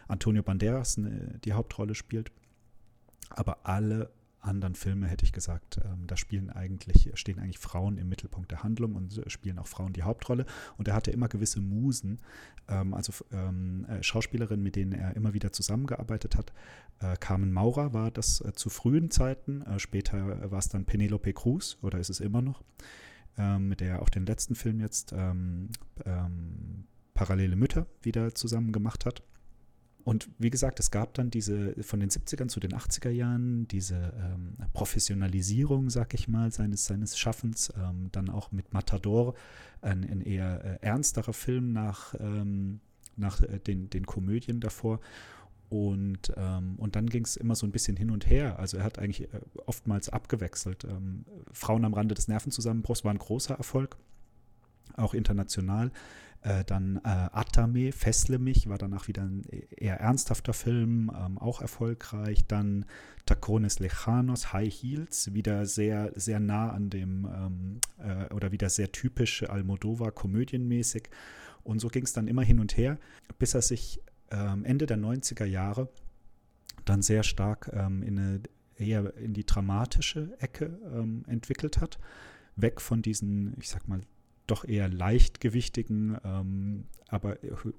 Antonio 0.06 0.42
Banderas 0.42 0.96
ne, 0.96 1.38
die 1.44 1.52
Hauptrolle 1.52 1.94
spielt. 1.94 2.32
Aber 3.30 3.66
alle 3.66 4.10
anderen 4.40 4.74
Filme 4.74 5.06
hätte 5.06 5.24
ich 5.24 5.32
gesagt, 5.32 5.80
ähm, 5.84 6.06
da 6.06 6.16
spielen 6.16 6.50
eigentlich, 6.50 7.10
stehen 7.14 7.38
eigentlich 7.38 7.58
Frauen 7.58 7.98
im 7.98 8.08
Mittelpunkt 8.08 8.50
der 8.50 8.62
Handlung 8.62 8.94
und 8.94 9.20
spielen 9.26 9.58
auch 9.58 9.66
Frauen 9.66 9.92
die 9.92 10.02
Hauptrolle. 10.02 10.46
Und 10.76 10.88
er 10.88 10.94
hatte 10.94 11.10
immer 11.10 11.28
gewisse 11.28 11.60
Musen, 11.60 12.20
ähm, 12.68 12.94
also 12.94 13.12
ähm, 13.32 13.84
äh, 13.88 14.02
Schauspielerinnen, 14.02 14.62
mit 14.62 14.76
denen 14.76 14.92
er 14.92 15.16
immer 15.16 15.34
wieder 15.34 15.52
zusammengearbeitet 15.52 16.36
hat. 16.36 16.52
Äh, 17.00 17.16
Carmen 17.16 17.52
Maurer 17.52 17.92
war 17.92 18.10
das 18.10 18.40
äh, 18.40 18.52
zu 18.52 18.70
frühen 18.70 19.10
Zeiten, 19.10 19.62
äh, 19.62 19.78
später 19.78 20.50
war 20.50 20.58
es 20.58 20.68
dann 20.68 20.84
Penelope 20.84 21.32
Cruz 21.32 21.76
oder 21.82 21.98
ist 21.98 22.10
es 22.10 22.20
immer 22.20 22.42
noch, 22.42 22.62
ähm, 23.38 23.68
mit 23.68 23.80
der 23.80 23.94
er 23.94 24.02
auch 24.02 24.08
den 24.08 24.26
letzten 24.26 24.54
Film 24.54 24.80
jetzt 24.80 25.12
ähm, 25.16 25.68
ähm, 26.04 26.84
Parallele 27.14 27.56
Mütter 27.56 27.86
wieder 28.02 28.34
zusammen 28.34 28.72
gemacht 28.72 29.06
hat. 29.06 29.22
Und 30.04 30.30
wie 30.38 30.48
gesagt, 30.48 30.80
es 30.80 30.90
gab 30.90 31.12
dann 31.14 31.30
diese 31.30 31.74
von 31.82 32.00
den 32.00 32.08
70ern 32.08 32.48
zu 32.48 32.60
den 32.60 32.72
80er 32.72 33.10
Jahren 33.10 33.68
diese 33.68 34.14
ähm, 34.16 34.56
Professionalisierung, 34.72 35.90
sag 35.90 36.14
ich 36.14 36.28
mal, 36.28 36.50
seines, 36.50 36.86
seines 36.86 37.18
Schaffens. 37.18 37.70
Ähm, 37.76 38.08
dann 38.10 38.30
auch 38.30 38.50
mit 38.50 38.72
Matador, 38.72 39.34
ein, 39.82 40.04
ein 40.04 40.22
eher 40.22 40.64
äh, 40.64 40.78
ernsterer 40.80 41.34
Film 41.34 41.72
nach, 41.72 42.14
ähm, 42.18 42.80
nach 43.16 43.42
äh, 43.42 43.58
den, 43.58 43.90
den 43.90 44.06
Komödien 44.06 44.60
davor. 44.60 45.00
Und, 45.68 46.32
ähm, 46.36 46.76
und 46.78 46.96
dann 46.96 47.06
ging 47.06 47.24
es 47.24 47.36
immer 47.36 47.54
so 47.54 47.66
ein 47.66 47.72
bisschen 47.72 47.96
hin 47.96 48.10
und 48.10 48.28
her. 48.28 48.58
Also 48.58 48.78
er 48.78 48.84
hat 48.84 48.98
eigentlich 48.98 49.32
äh, 49.32 49.40
oftmals 49.66 50.08
abgewechselt. 50.08 50.84
Ähm, 50.84 51.24
Frauen 51.52 51.84
am 51.84 51.94
Rande 51.94 52.14
des 52.14 52.28
Nervenzusammenbruchs 52.28 53.04
war 53.04 53.12
ein 53.12 53.18
großer 53.18 53.54
Erfolg, 53.54 53.96
auch 54.96 55.12
international. 55.12 55.90
Äh, 56.40 56.64
dann 56.64 57.00
äh, 57.04 57.08
Atame, 57.08 57.92
Fessle 57.92 58.38
mich, 58.38 58.68
war 58.68 58.78
danach 58.78 59.08
wieder 59.08 59.22
ein 59.22 59.42
eher 59.76 60.00
ernsthafter 60.00 60.52
Film, 60.52 61.10
ähm, 61.14 61.36
auch 61.36 61.60
erfolgreich. 61.60 62.46
Dann 62.46 62.86
Tacones 63.26 63.80
Lejanos, 63.80 64.52
High 64.52 64.72
Heels, 64.72 65.34
wieder 65.34 65.66
sehr, 65.66 66.12
sehr 66.14 66.40
nah 66.40 66.70
an 66.70 66.90
dem, 66.90 67.26
ähm, 67.26 67.80
äh, 67.98 68.32
oder 68.32 68.52
wieder 68.52 68.70
sehr 68.70 68.92
typisch 68.92 69.42
Almodovar, 69.42 70.12
komödienmäßig. 70.12 71.10
Und 71.64 71.80
so 71.80 71.88
ging 71.88 72.04
es 72.04 72.12
dann 72.12 72.28
immer 72.28 72.42
hin 72.42 72.60
und 72.60 72.76
her, 72.76 72.98
bis 73.38 73.54
er 73.54 73.62
sich 73.62 74.00
Ende 74.30 74.86
der 74.86 74.98
90er 74.98 75.44
Jahre 75.44 75.88
dann 76.84 77.02
sehr 77.02 77.22
stark 77.22 77.70
ähm, 77.72 78.02
in 78.02 78.18
eine, 78.18 78.40
eher 78.76 79.16
in 79.16 79.34
die 79.34 79.44
dramatische 79.44 80.36
Ecke 80.40 80.78
ähm, 80.92 81.24
entwickelt 81.26 81.80
hat. 81.80 81.98
Weg 82.56 82.80
von 82.80 83.02
diesen, 83.02 83.54
ich 83.58 83.68
sag 83.68 83.88
mal, 83.88 84.00
doch 84.46 84.64
eher 84.64 84.88
leichtgewichtigen, 84.88 86.16
ähm, 86.24 86.84
aber 87.08 87.36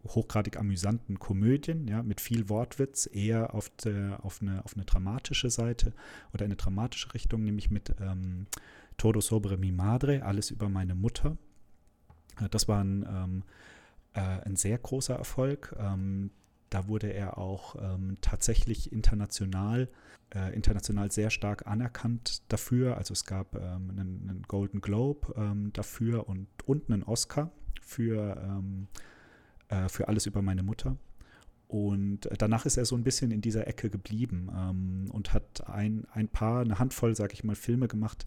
hochgradig 0.07 0.57
amüsanten 0.57 1.19
Komödien, 1.19 1.87
ja, 1.87 2.03
mit 2.03 2.21
viel 2.21 2.47
Wortwitz, 2.47 3.09
eher 3.11 3.53
auf, 3.53 3.69
der, 3.69 4.23
auf, 4.23 4.41
eine, 4.41 4.63
auf 4.63 4.75
eine 4.75 4.85
dramatische 4.85 5.49
Seite 5.49 5.93
oder 6.33 6.45
eine 6.45 6.55
dramatische 6.55 7.13
Richtung, 7.13 7.43
nämlich 7.43 7.71
mit 7.71 7.95
ähm, 7.99 8.45
Todo 8.97 9.21
sobre 9.21 9.57
mi 9.57 9.71
madre, 9.71 10.23
alles 10.23 10.51
über 10.51 10.69
meine 10.69 10.93
Mutter. 10.93 11.37
Das 12.51 12.67
war 12.67 12.83
ein, 12.83 13.05
ähm, 13.09 13.43
äh, 14.13 14.19
ein 14.19 14.55
sehr 14.55 14.77
großer 14.77 15.15
Erfolg. 15.15 15.75
Da 16.69 16.87
wurde 16.87 17.11
er 17.11 17.37
auch 17.37 17.75
ähm, 17.81 18.17
tatsächlich 18.21 18.91
international, 18.91 19.89
äh, 20.33 20.53
international 20.53 21.11
sehr 21.11 21.29
stark 21.29 21.67
anerkannt 21.67 22.43
dafür. 22.51 22.97
Also 22.97 23.13
es 23.13 23.25
gab 23.25 23.55
ähm, 23.55 23.89
einen, 23.89 24.29
einen, 24.29 24.43
Golden 24.47 24.81
Globe 24.81 25.33
ähm, 25.35 25.71
dafür 25.73 26.27
und, 26.27 26.47
und 26.65 26.89
einen 26.89 27.03
Oscar 27.03 27.51
für, 27.81 28.37
ähm, 28.43 28.87
äh, 29.69 29.89
für 29.89 30.07
alles 30.07 30.25
über 30.25 30.41
meine 30.41 30.63
Mutter. 30.63 30.97
Und 31.67 32.27
danach 32.39 32.65
ist 32.65 32.77
er 32.77 32.85
so 32.85 32.95
ein 32.95 33.03
bisschen 33.03 33.29
in 33.29 33.41
dieser 33.41 33.67
Ecke 33.67 33.91
geblieben 33.91 34.49
ähm, 34.55 35.05
und 35.11 35.33
hat 35.33 35.69
ein, 35.69 36.05
ein 36.11 36.27
paar, 36.27 36.61
eine 36.61 36.79
Handvoll, 36.79 37.15
sage 37.15 37.33
ich 37.33 37.43
mal, 37.43 37.55
Filme 37.55 37.87
gemacht, 37.87 38.25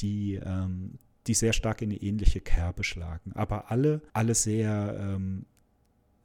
die, 0.00 0.34
ähm, 0.34 0.98
die 1.26 1.32
sehr 1.32 1.54
stark 1.54 1.80
in 1.80 1.90
eine 1.90 2.02
ähnliche 2.02 2.42
Kerbe 2.42 2.84
schlagen. 2.84 3.32
Aber 3.32 3.70
alle, 3.70 4.02
alle 4.12 4.34
sehr, 4.34 4.94
ähm, 4.98 5.46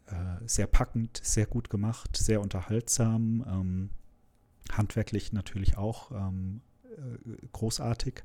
äh, 0.07 0.47
sehr 0.47 0.67
packend, 0.67 1.19
sehr 1.21 1.45
gut 1.45 1.69
gemacht, 1.69 2.15
sehr 2.15 2.41
unterhaltsam, 2.41 3.45
ähm, 3.47 3.89
handwerklich 4.71 5.33
natürlich 5.33 5.77
auch 5.77 6.11
ähm, 6.11 6.61
äh, 6.83 7.47
großartig. 7.51 8.23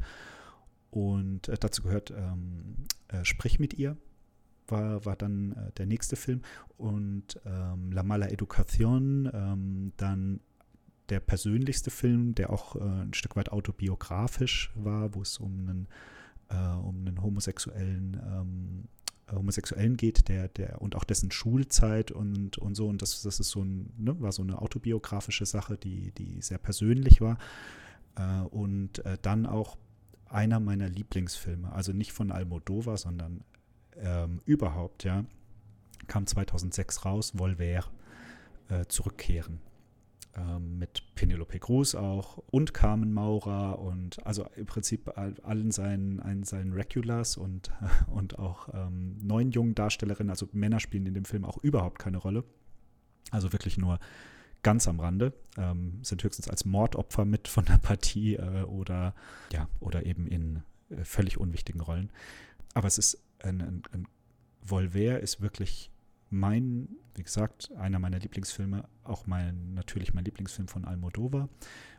Und 0.91 1.49
äh, 1.49 1.57
dazu 1.59 1.83
gehört 1.83 2.11
ähm, 2.11 2.87
äh, 3.09 3.25
Sprich 3.25 3.59
mit 3.59 3.75
ihr, 3.75 3.97
war, 4.69 5.05
war 5.05 5.17
dann 5.17 5.53
äh, 5.53 5.73
der 5.73 5.87
nächste 5.87 6.17
Film. 6.17 6.43
Und 6.77 7.41
ähm, 7.45 7.91
La 7.93 8.03
Mala 8.03 8.27
Educación, 8.27 9.31
ähm, 9.33 9.93
dann 9.97 10.41
der 11.09 11.21
persönlichste 11.21 11.91
Film, 11.91 12.35
der 12.35 12.51
auch 12.51 12.77
ein 12.77 13.13
Stück 13.13 13.37
weit 13.37 13.51
autobiografisch 13.51 14.73
war, 14.77 15.15
wo 15.15 15.21
es 15.21 15.37
um 15.37 15.69
einen, 15.69 15.89
um 16.81 17.05
einen 17.05 17.21
homosexuellen 17.21 18.19
ähm, 18.25 18.89
Homosexuellen 19.31 19.97
geht, 19.97 20.29
der, 20.29 20.49
der 20.49 20.83
und 20.83 20.97
auch 20.97 21.05
dessen 21.05 21.31
Schulzeit 21.31 22.11
und, 22.11 22.59
und 22.59 22.75
so. 22.75 22.89
Und 22.89 23.03
das, 23.03 23.23
das 23.23 23.41
ist 23.41 23.51
so 23.51 23.63
ein, 23.63 23.93
ne, 23.97 24.21
war 24.21 24.33
so 24.33 24.43
eine 24.43 24.61
autobiografische 24.61 25.47
Sache, 25.47 25.77
die, 25.77 26.13
die 26.13 26.41
sehr 26.43 26.59
persönlich 26.59 27.21
war. 27.21 27.39
Äh, 28.17 28.41
und 28.43 29.05
äh, 29.05 29.19
dann 29.23 29.47
auch 29.47 29.77
einer 30.27 30.61
meiner 30.61 30.89
Lieblingsfilme, 30.89 31.73
also 31.73 31.93
nicht 31.93 32.13
von 32.13 32.33
Almodovar, 32.33 32.97
sondern 32.97 33.45
ähm, 33.97 34.41
überhaupt, 34.45 35.05
ja, 35.05 35.25
kam 36.07 36.27
2006 36.27 37.05
raus, 37.05 37.33
Volver, 37.37 37.85
äh, 38.69 38.87
Zurückkehren. 38.89 39.61
Ähm, 40.35 40.79
mit 40.79 41.15
Penelope 41.15 41.59
Cruz 41.59 41.95
auch 41.95 42.39
und 42.51 42.73
Carmen 42.73 43.13
Maurer 43.13 43.79
und 43.79 44.25
also 44.25 44.47
im 44.57 44.65
Prinzip 44.65 45.13
allen 45.17 45.71
seinen, 45.71 46.43
seinen 46.45 46.73
Regulars 46.73 47.37
und, 47.37 47.71
und 48.07 48.39
auch 48.39 48.71
ähm, 48.73 49.19
neun 49.21 49.51
jungen 49.51 49.75
Darstellerinnen, 49.75 50.31
also 50.31 50.49
Männer 50.53 50.81
spielen 50.81 51.05
in 51.05 51.13
dem 51.13 51.27
Film 51.27 51.45
auch 51.45 51.59
überhaupt 51.59 51.99
keine 51.99 52.17
Rolle. 52.17 52.45
Also 53.31 53.53
wirklich 53.53 53.77
nur 53.77 53.99
ganz 54.63 54.89
am 54.89 55.01
Rande, 55.01 55.35
ähm, 55.59 55.99
sind 56.03 56.25
höchstens 56.25 56.49
als 56.49 56.65
Mordopfer 56.65 57.27
mit 57.27 57.47
von 57.47 57.67
der 57.67 57.77
Partie 57.77 58.37
äh, 58.37 58.63
oder 58.63 59.15
ja, 59.53 59.69
oder 59.81 60.07
eben 60.07 60.27
in 60.27 60.63
äh, 60.89 61.05
völlig 61.05 61.37
unwichtigen 61.37 61.83
Rollen. 61.83 62.11
Aber 62.73 62.89
es 62.89 62.97
ist 62.97 63.23
ein, 63.41 63.61
ein, 63.61 63.83
ein 63.93 64.09
Volver 64.63 65.21
ist 65.21 65.43
wirklich 65.43 65.92
mein, 66.33 66.89
wie 67.15 67.23
gesagt, 67.23 67.71
einer 67.77 67.99
meiner 67.99 68.19
Lieblingsfilme, 68.19 68.89
auch 69.05 69.27
mein, 69.27 69.75
natürlich 69.75 70.15
mein 70.15 70.25
Lieblingsfilm 70.25 70.67
von 70.67 70.85
Almodovar, 70.85 71.49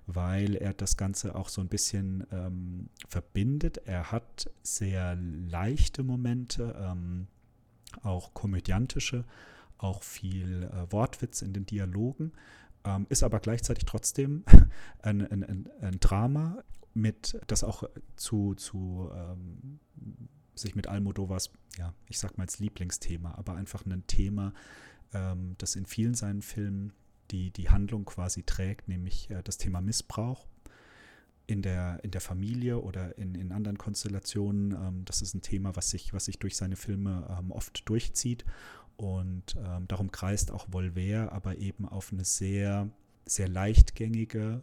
weil 0.07 0.55
er 0.55 0.73
das 0.73 0.97
Ganze 0.97 1.35
auch 1.35 1.49
so 1.49 1.61
ein 1.61 1.69
bisschen 1.69 2.25
ähm, 2.31 2.89
verbindet. 3.07 3.81
Er 3.85 4.11
hat 4.11 4.49
sehr 4.63 5.15
leichte 5.15 6.03
Momente, 6.03 6.75
ähm, 6.77 7.27
auch 8.01 8.33
komödiantische, 8.33 9.23
auch 9.77 10.01
viel 10.01 10.63
äh, 10.63 10.91
Wortwitz 10.91 11.43
in 11.43 11.53
den 11.53 11.67
Dialogen, 11.67 12.33
ähm, 12.85 13.05
ist 13.09 13.23
aber 13.23 13.39
gleichzeitig 13.39 13.85
trotzdem 13.85 14.43
ein, 15.03 15.21
ein, 15.27 15.43
ein, 15.43 15.69
ein, 15.79 15.99
Drama, 15.99 16.63
mit, 16.95 17.39
das 17.47 17.63
auch 17.63 17.83
zu, 18.15 18.55
zu 18.55 19.11
ähm, 19.15 19.79
sich 20.55 20.75
mit 20.75 20.87
Almodovas, 20.87 21.51
ja, 21.77 21.93
ich 22.07 22.19
sag 22.19 22.37
mal 22.37 22.43
als 22.43 22.59
Lieblingsthema, 22.59 23.35
aber 23.35 23.55
einfach 23.55 23.85
ein 23.85 24.05
Thema, 24.07 24.53
ähm, 25.13 25.55
das 25.57 25.75
in 25.75 25.85
vielen 25.85 26.13
seinen 26.13 26.41
Filmen 26.41 26.93
die, 27.31 27.51
die 27.51 27.69
Handlung 27.69 28.05
quasi 28.05 28.43
trägt, 28.43 28.87
nämlich 28.87 29.29
äh, 29.29 29.41
das 29.43 29.57
Thema 29.57 29.81
Missbrauch 29.81 30.47
in 31.47 31.61
der, 31.61 31.99
in 32.03 32.11
der 32.11 32.21
Familie 32.21 32.79
oder 32.79 33.17
in, 33.17 33.35
in 33.35 33.51
anderen 33.51 33.77
Konstellationen. 33.77 34.71
Ähm, 34.71 35.05
das 35.05 35.21
ist 35.21 35.33
ein 35.33 35.41
Thema, 35.41 35.75
was 35.75 35.89
sich, 35.89 36.13
was 36.13 36.25
sich 36.25 36.39
durch 36.39 36.55
seine 36.55 36.75
Filme 36.75 37.27
ähm, 37.37 37.51
oft 37.51 37.87
durchzieht. 37.89 38.45
Und 38.95 39.55
ähm, 39.57 39.87
darum 39.87 40.11
kreist 40.11 40.51
auch 40.51 40.67
Volver, 40.71 41.31
aber 41.31 41.57
eben 41.57 41.87
auf 41.87 42.11
eine 42.11 42.23
sehr, 42.23 42.89
sehr 43.25 43.47
leichtgängige 43.47 44.61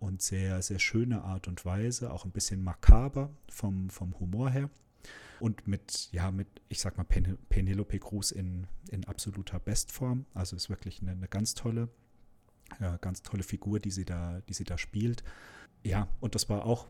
und 0.00 0.22
sehr, 0.22 0.60
sehr 0.62 0.78
schöne 0.78 1.22
Art 1.22 1.46
und 1.46 1.64
Weise, 1.64 2.12
auch 2.12 2.24
ein 2.24 2.32
bisschen 2.32 2.62
makaber 2.62 3.30
vom, 3.48 3.90
vom 3.90 4.18
Humor 4.18 4.50
her. 4.50 4.70
Und 5.40 5.66
mit, 5.66 6.10
ja, 6.12 6.30
mit, 6.30 6.48
ich 6.68 6.80
sag 6.80 6.96
mal, 6.96 7.04
Pen 7.04 7.38
Penelope 7.48 7.98
Cruz 7.98 8.30
in, 8.30 8.66
in 8.90 9.04
absoluter 9.06 9.58
Bestform. 9.58 10.26
Also 10.34 10.54
ist 10.56 10.68
wirklich 10.70 11.00
eine, 11.00 11.12
eine 11.12 11.28
ganz 11.28 11.54
tolle, 11.54 11.88
ja, 12.78 12.96
ganz 12.98 13.22
tolle 13.22 13.42
Figur, 13.42 13.80
die 13.80 13.90
sie 13.90 14.04
da, 14.04 14.40
die 14.48 14.54
sie 14.54 14.64
da 14.64 14.78
spielt. 14.78 15.24
Ja, 15.82 16.08
und 16.20 16.34
das 16.34 16.48
war 16.48 16.66
auch, 16.66 16.88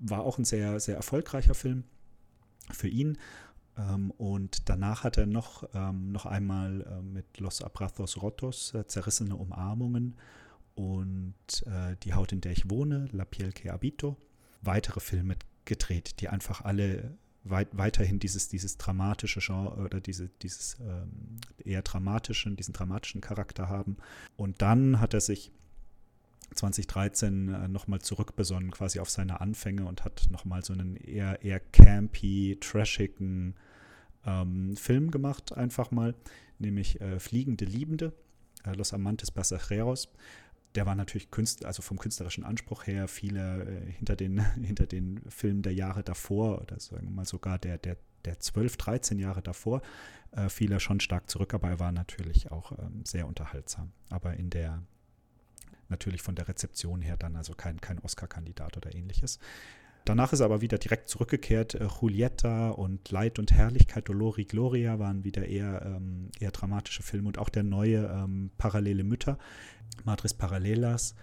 war 0.00 0.20
auch 0.20 0.38
ein 0.38 0.44
sehr, 0.44 0.80
sehr 0.80 0.96
erfolgreicher 0.96 1.54
Film 1.54 1.84
für 2.72 2.88
ihn. 2.88 3.18
Ähm, 3.76 4.10
und 4.12 4.68
danach 4.68 5.04
hat 5.04 5.16
er 5.16 5.26
noch, 5.26 5.68
ähm, 5.74 6.12
noch 6.12 6.26
einmal 6.26 6.82
äh, 6.82 7.02
mit 7.02 7.38
Los 7.38 7.62
Abrazos 7.62 8.20
Rotos 8.20 8.74
äh, 8.74 8.86
zerrissene 8.86 9.36
Umarmungen 9.36 10.16
und 10.74 11.34
äh, 11.66 11.96
Die 12.02 12.14
Haut, 12.14 12.32
in 12.32 12.40
der 12.40 12.52
ich 12.52 12.68
wohne, 12.68 13.08
La 13.12 13.24
Piel 13.24 13.52
que 13.52 13.70
habito, 13.70 14.16
weitere 14.62 15.00
Filme 15.00 15.36
gedreht, 15.64 16.20
die 16.20 16.28
einfach 16.28 16.62
alle 16.62 17.16
weit, 17.44 17.68
weiterhin 17.72 18.18
dieses, 18.18 18.48
dieses 18.48 18.76
dramatische 18.76 19.40
Genre 19.40 19.76
oder 19.76 20.00
diese, 20.00 20.28
dieses 20.42 20.76
ähm, 20.80 21.38
eher 21.64 21.82
dramatischen, 21.82 22.56
diesen 22.56 22.72
dramatischen 22.72 23.20
Charakter 23.20 23.68
haben. 23.68 23.96
Und 24.36 24.62
dann 24.62 25.00
hat 25.00 25.14
er 25.14 25.20
sich 25.20 25.52
2013 26.54 27.48
äh, 27.48 27.68
nochmal 27.68 28.00
zurückbesonnen 28.00 28.70
quasi 28.70 29.00
auf 29.00 29.10
seine 29.10 29.40
Anfänge 29.40 29.86
und 29.86 30.04
hat 30.04 30.28
nochmal 30.30 30.64
so 30.64 30.72
einen 30.72 30.96
eher, 30.96 31.42
eher 31.42 31.60
campy, 31.60 32.58
trashigen 32.60 33.54
ähm, 34.24 34.76
Film 34.76 35.10
gemacht, 35.10 35.56
einfach 35.56 35.90
mal, 35.90 36.14
nämlich 36.58 37.00
äh, 37.00 37.18
Fliegende 37.18 37.64
Liebende, 37.64 38.12
äh, 38.64 38.74
Los 38.74 38.92
Amantes 38.92 39.30
Pasajeros 39.30 40.08
der 40.74 40.86
war 40.86 40.94
natürlich 40.94 41.30
Künstler, 41.30 41.68
also 41.68 41.82
vom 41.82 41.98
künstlerischen 41.98 42.44
Anspruch 42.44 42.86
her 42.86 43.08
viele 43.08 43.64
äh, 43.64 43.92
hinter, 43.92 44.16
den, 44.16 44.40
hinter 44.64 44.86
den 44.86 45.20
Filmen 45.28 45.62
der 45.62 45.74
Jahre 45.74 46.02
davor 46.02 46.60
oder 46.60 46.78
sagen 46.80 47.06
wir 47.06 47.10
mal 47.10 47.24
sogar 47.24 47.58
der, 47.58 47.78
der, 47.78 47.96
der 48.24 48.40
12, 48.40 48.76
13 48.76 49.18
Jahre 49.18 49.42
davor, 49.42 49.82
äh, 50.32 50.48
fiel 50.48 50.72
er 50.72 50.80
schon 50.80 51.00
stark 51.00 51.28
zurück, 51.28 51.54
aber 51.54 51.68
er 51.68 51.80
war 51.80 51.92
natürlich 51.92 52.50
auch 52.50 52.72
ähm, 52.78 53.04
sehr 53.04 53.26
unterhaltsam. 53.26 53.92
Aber 54.10 54.34
in 54.34 54.50
der, 54.50 54.82
natürlich 55.88 56.22
von 56.22 56.34
der 56.34 56.48
Rezeption 56.48 57.02
her 57.02 57.16
dann 57.16 57.36
also 57.36 57.54
kein, 57.54 57.80
kein 57.80 57.98
Oscar-Kandidat 57.98 58.76
oder 58.76 58.94
ähnliches. 58.94 59.38
Danach 60.04 60.32
ist 60.32 60.40
er 60.40 60.46
aber 60.46 60.60
wieder 60.60 60.78
direkt 60.78 61.08
zurückgekehrt. 61.08 61.74
Äh, 61.74 61.86
Julieta 62.00 62.70
und 62.70 63.10
Leid 63.10 63.38
und 63.38 63.52
Herrlichkeit, 63.52 64.08
Dolori 64.08 64.44
Gloria 64.44 64.98
waren 64.98 65.24
wieder 65.24 65.46
eher, 65.46 65.82
ähm, 65.84 66.30
eher 66.40 66.50
dramatische 66.50 67.02
Filme 67.02 67.28
und 67.28 67.38
auch 67.38 67.48
der 67.48 67.62
neue 67.62 68.06
ähm, 68.06 68.50
Parallele 68.58 69.04
Mütter, 69.04 69.38
Madres 70.04 70.34
Paralelas, 70.34 71.14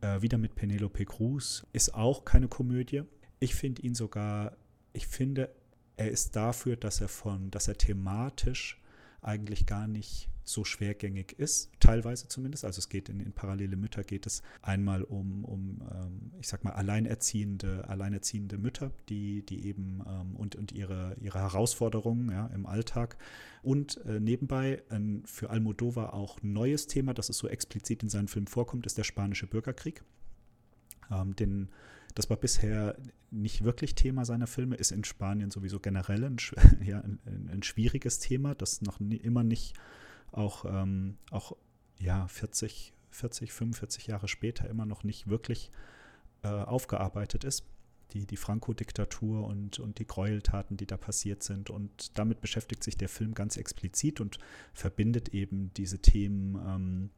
äh, 0.00 0.22
wieder 0.22 0.38
mit 0.38 0.54
Penelope 0.54 1.04
Cruz, 1.04 1.66
ist 1.72 1.94
auch 1.94 2.24
keine 2.24 2.48
Komödie. 2.48 3.02
Ich 3.40 3.54
finde 3.54 3.82
ihn 3.82 3.94
sogar, 3.94 4.56
ich 4.92 5.06
finde, 5.06 5.50
er 5.96 6.10
ist 6.10 6.34
dafür, 6.34 6.76
dass 6.76 7.00
er 7.00 7.08
von, 7.08 7.50
dass 7.50 7.68
er 7.68 7.76
thematisch 7.76 8.80
eigentlich 9.24 9.66
gar 9.66 9.88
nicht 9.88 10.28
so 10.44 10.62
schwergängig 10.64 11.32
ist, 11.38 11.70
teilweise 11.80 12.28
zumindest. 12.28 12.64
Also 12.64 12.78
es 12.78 12.90
geht 12.90 13.08
in, 13.08 13.18
in 13.20 13.32
parallele 13.32 13.76
Mütter 13.76 14.04
geht 14.04 14.26
es 14.26 14.42
einmal 14.60 15.02
um, 15.02 15.44
um 15.44 15.82
ähm, 15.90 16.32
ich 16.38 16.48
sag 16.48 16.64
mal, 16.64 16.72
alleinerziehende, 16.72 17.88
alleinerziehende 17.88 18.58
Mütter, 18.58 18.92
die, 19.08 19.44
die 19.44 19.66
eben 19.66 20.02
ähm, 20.06 20.36
und, 20.36 20.54
und 20.54 20.72
ihre, 20.72 21.16
ihre 21.20 21.38
Herausforderungen 21.38 22.30
ja, 22.30 22.46
im 22.48 22.66
Alltag. 22.66 23.16
Und 23.62 24.04
äh, 24.04 24.20
nebenbei 24.20 24.82
ein 24.90 25.22
für 25.24 25.48
Almodovar 25.48 26.12
auch 26.12 26.42
neues 26.42 26.86
Thema, 26.86 27.14
das 27.14 27.30
es 27.30 27.38
so 27.38 27.48
explizit 27.48 28.02
in 28.02 28.10
seinen 28.10 28.28
Filmen 28.28 28.48
vorkommt, 28.48 28.84
ist 28.84 28.98
der 28.98 29.04
spanische 29.04 29.46
Bürgerkrieg. 29.46 30.04
Ähm, 31.10 31.34
den 31.34 31.70
das 32.14 32.30
war 32.30 32.36
bisher 32.36 32.96
nicht 33.30 33.64
wirklich 33.64 33.94
Thema 33.94 34.24
seiner 34.24 34.46
Filme, 34.46 34.76
ist 34.76 34.92
in 34.92 35.04
Spanien 35.04 35.50
sowieso 35.50 35.80
generell 35.80 36.24
ein, 36.24 36.36
ja, 36.84 37.00
ein, 37.00 37.20
ein 37.50 37.62
schwieriges 37.62 38.18
Thema, 38.18 38.54
das 38.54 38.82
noch 38.82 39.00
nie, 39.00 39.16
immer 39.16 39.42
nicht 39.42 39.74
auch, 40.30 40.64
ähm, 40.64 41.18
auch 41.30 41.56
ja, 41.98 42.26
40, 42.28 42.92
40, 43.10 43.52
45 43.52 44.06
Jahre 44.06 44.28
später 44.28 44.68
immer 44.68 44.86
noch 44.86 45.04
nicht 45.04 45.28
wirklich 45.28 45.70
äh, 46.42 46.48
aufgearbeitet 46.48 47.44
ist. 47.44 47.64
Die, 48.12 48.26
die 48.26 48.36
Franco-Diktatur 48.36 49.44
und, 49.44 49.80
und 49.80 49.98
die 49.98 50.06
Gräueltaten, 50.06 50.76
die 50.76 50.86
da 50.86 50.96
passiert 50.96 51.42
sind. 51.42 51.68
Und 51.70 52.16
damit 52.16 52.40
beschäftigt 52.40 52.84
sich 52.84 52.96
der 52.96 53.08
Film 53.08 53.34
ganz 53.34 53.56
explizit 53.56 54.20
und 54.20 54.38
verbindet 54.72 55.30
eben 55.30 55.72
diese 55.74 55.98
Themen 55.98 56.54
ähm, 56.54 57.10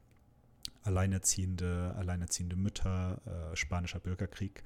alleinerziehende, 0.86 1.94
alleinerziehende 1.96 2.56
Mütter, 2.56 3.20
äh, 3.52 3.56
spanischer 3.56 4.00
Bürgerkrieg 4.00 4.62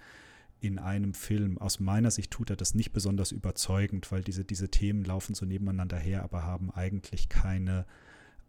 in 0.61 0.79
einem 0.79 1.14
Film. 1.14 1.59
Aus 1.59 1.81
meiner 1.81 2.11
Sicht 2.11 2.31
tut 2.31 2.51
er 2.51 2.57
das 2.57 2.75
nicht 2.75 2.93
besonders 2.93 3.33
überzeugend, 3.33 4.12
weil 4.12 4.23
diese, 4.23 4.45
diese 4.45 4.68
Themen 4.71 5.05
laufen 5.05 5.35
so 5.35 5.47
nebeneinander 5.47 5.97
her, 5.97 6.23
aber 6.23 6.45
haben 6.45 6.71
eigentlich 6.71 7.29
keine, 7.29 7.87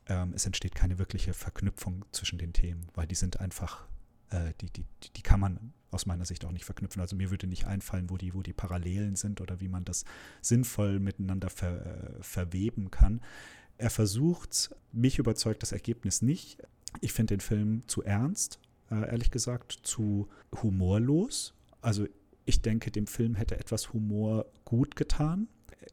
ähm, 0.07 0.33
es 0.35 0.45
entsteht 0.45 0.75
keine 0.75 0.99
wirkliche 0.99 1.33
Verknüpfung 1.33 2.05
zwischen 2.11 2.37
den 2.37 2.53
Themen, 2.53 2.87
weil 2.93 3.07
die 3.07 3.15
sind 3.15 3.39
einfach, 3.39 3.87
äh, 4.29 4.53
die, 4.59 4.69
die, 4.69 4.85
die 5.15 5.21
kann 5.21 5.39
man 5.39 5.73
aus 5.91 6.05
meiner 6.05 6.25
Sicht 6.25 6.45
auch 6.45 6.51
nicht 6.51 6.65
verknüpfen. 6.65 7.01
Also 7.01 7.15
mir 7.15 7.31
würde 7.31 7.47
nicht 7.47 7.65
einfallen, 7.65 8.09
wo 8.09 8.17
die, 8.17 8.33
wo 8.33 8.41
die 8.41 8.53
Parallelen 8.53 9.15
sind 9.15 9.41
oder 9.41 9.59
wie 9.59 9.67
man 9.67 9.85
das 9.85 10.05
sinnvoll 10.41 10.99
miteinander 10.99 11.49
ver, 11.49 11.85
äh, 11.85 12.23
verweben 12.23 12.91
kann. 12.91 13.21
Er 13.81 13.89
versucht 13.89 14.75
mich 14.91 15.19
überzeugt 15.19 15.61
das 15.61 15.71
Ergebnis 15.71 16.21
nicht. 16.21 16.57
Ich 16.99 17.13
finde 17.13 17.35
den 17.35 17.41
Film 17.41 17.81
zu 17.87 18.03
ernst, 18.03 18.59
äh, 18.89 19.09
ehrlich 19.09 19.31
gesagt, 19.31 19.79
zu 19.83 20.27
humorlos 20.61 21.53
also 21.81 22.07
ich 22.45 22.61
denke, 22.61 22.91
dem 22.91 23.07
Film 23.07 23.35
hätte 23.35 23.59
etwas 23.59 23.93
Humor 23.93 24.45
gut 24.65 24.95
getan. 24.95 25.47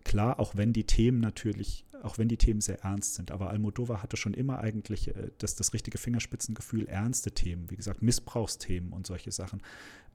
Klar, 0.05 0.39
auch 0.39 0.55
wenn 0.55 0.73
die 0.73 0.85
Themen 0.85 1.21
natürlich, 1.21 1.85
auch 2.03 2.19
wenn 2.19 2.29
die 2.29 2.37
Themen 2.37 2.61
sehr 2.61 2.81
ernst 2.81 3.15
sind, 3.15 3.31
aber 3.31 3.51
Almodovar 3.51 4.03
hatte 4.03 4.17
schon 4.17 4.35
immer 4.35 4.59
eigentlich 4.59 5.09
äh, 5.09 5.31
das, 5.39 5.57
das 5.57 5.73
richtige 5.73 5.99
Fingerspitzengefühl, 5.99 6.87
ernste 6.87 7.33
Themen, 7.33 7.71
wie 7.71 7.77
gesagt, 7.77 8.03
Missbrauchsthemen 8.03 8.93
und 8.93 9.07
solche 9.07 9.33
Sachen, 9.33 9.63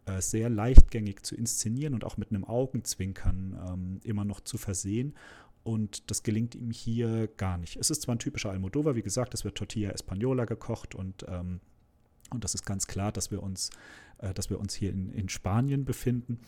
äh, 0.06 0.22
sehr 0.22 0.50
leichtgängig 0.50 1.24
zu 1.24 1.36
inszenieren 1.36 1.94
und 1.94 2.04
auch 2.04 2.18
mit 2.18 2.30
einem 2.30 2.46
Augenzwinkern 2.46 3.60
ähm, 3.68 4.00
immer 4.04 4.26
noch 4.26 4.42
zu 4.42 4.58
versehen. 4.58 5.16
Und 5.64 6.12
das 6.12 6.24
gelingt 6.24 6.56
ihm 6.56 6.72
hier 6.72 7.28
gar 7.38 7.58
nicht. 7.58 7.78
Es 7.78 7.90
ist 7.90 8.02
zwar 8.02 8.16
ein 8.16 8.20
typischer 8.20 8.52
Almodovar, 8.52 8.96
wie 8.96 9.02
gesagt, 9.02 9.34
es 9.34 9.46
wird 9.46 9.58
Tortilla 9.58 9.92
Española 9.92 10.46
gekocht 10.46 10.94
und 10.96 11.26
ähm, 11.28 11.62
Und 12.32 12.44
das 12.44 12.56
ist 12.56 12.66
ganz 12.66 12.88
klar, 12.88 13.12
dass 13.12 13.30
wir 13.30 13.44
uns, 13.44 13.70
äh, 14.18 14.34
dass 14.34 14.50
wir 14.50 14.60
uns 14.60 14.74
hier 14.74 14.92
in, 14.92 15.12
in 15.12 15.30
Spanien 15.30 15.86
befinden. 15.86 16.40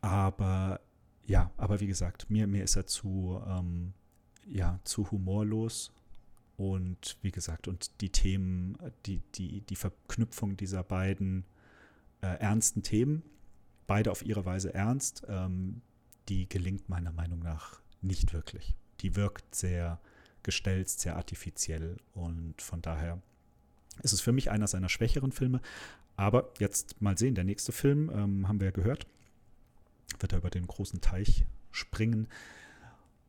Aber 0.00 0.80
ja, 1.26 1.50
aber 1.56 1.80
wie 1.80 1.86
gesagt, 1.86 2.30
mir, 2.30 2.46
mir 2.46 2.64
ist 2.64 2.76
er 2.76 2.86
zu, 2.86 3.40
ähm, 3.46 3.92
ja, 4.46 4.80
zu 4.84 5.10
humorlos. 5.10 5.92
Und 6.56 7.18
wie 7.22 7.30
gesagt, 7.30 7.68
und 7.68 8.00
die 8.00 8.10
Themen, 8.10 8.78
die, 9.06 9.20
die, 9.34 9.60
die 9.60 9.76
Verknüpfung 9.76 10.56
dieser 10.56 10.82
beiden 10.82 11.44
äh, 12.22 12.38
ernsten 12.38 12.82
Themen, 12.82 13.22
beide 13.86 14.10
auf 14.10 14.24
ihre 14.24 14.44
Weise 14.44 14.72
ernst, 14.72 15.24
ähm, 15.28 15.82
die 16.28 16.48
gelingt 16.48 16.88
meiner 16.88 17.12
Meinung 17.12 17.40
nach 17.40 17.81
nicht 18.02 18.32
wirklich. 18.32 18.74
Die 19.00 19.16
wirkt 19.16 19.54
sehr 19.54 20.00
gestelzt, 20.42 21.00
sehr 21.00 21.16
artifiziell 21.16 21.98
und 22.14 22.60
von 22.60 22.82
daher 22.82 23.20
ist 24.02 24.12
es 24.12 24.20
für 24.20 24.32
mich 24.32 24.50
einer 24.50 24.66
seiner 24.66 24.88
schwächeren 24.88 25.32
Filme. 25.32 25.60
Aber 26.16 26.52
jetzt 26.58 27.00
mal 27.00 27.16
sehen, 27.16 27.34
der 27.34 27.44
nächste 27.44 27.72
Film, 27.72 28.10
ähm, 28.14 28.48
haben 28.48 28.60
wir 28.60 28.66
ja 28.66 28.72
gehört, 28.72 29.06
wird 30.18 30.32
er 30.32 30.38
über 30.38 30.50
den 30.50 30.66
großen 30.66 31.00
Teich 31.00 31.44
springen 31.70 32.28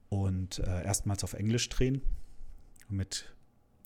und 0.09 0.59
äh, 0.59 0.83
erstmals 0.83 1.23
auf 1.23 1.33
Englisch 1.33 1.69
drehen 1.69 2.01
mit 2.89 3.33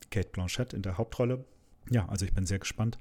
Kate 0.10 0.30
Blanchett 0.30 0.74
in 0.74 0.82
der 0.82 0.98
Hauptrolle. 0.98 1.46
Ja, 1.90 2.08
also 2.10 2.26
ich 2.26 2.34
bin 2.34 2.46
sehr 2.46 2.60
gespannt, 2.60 2.98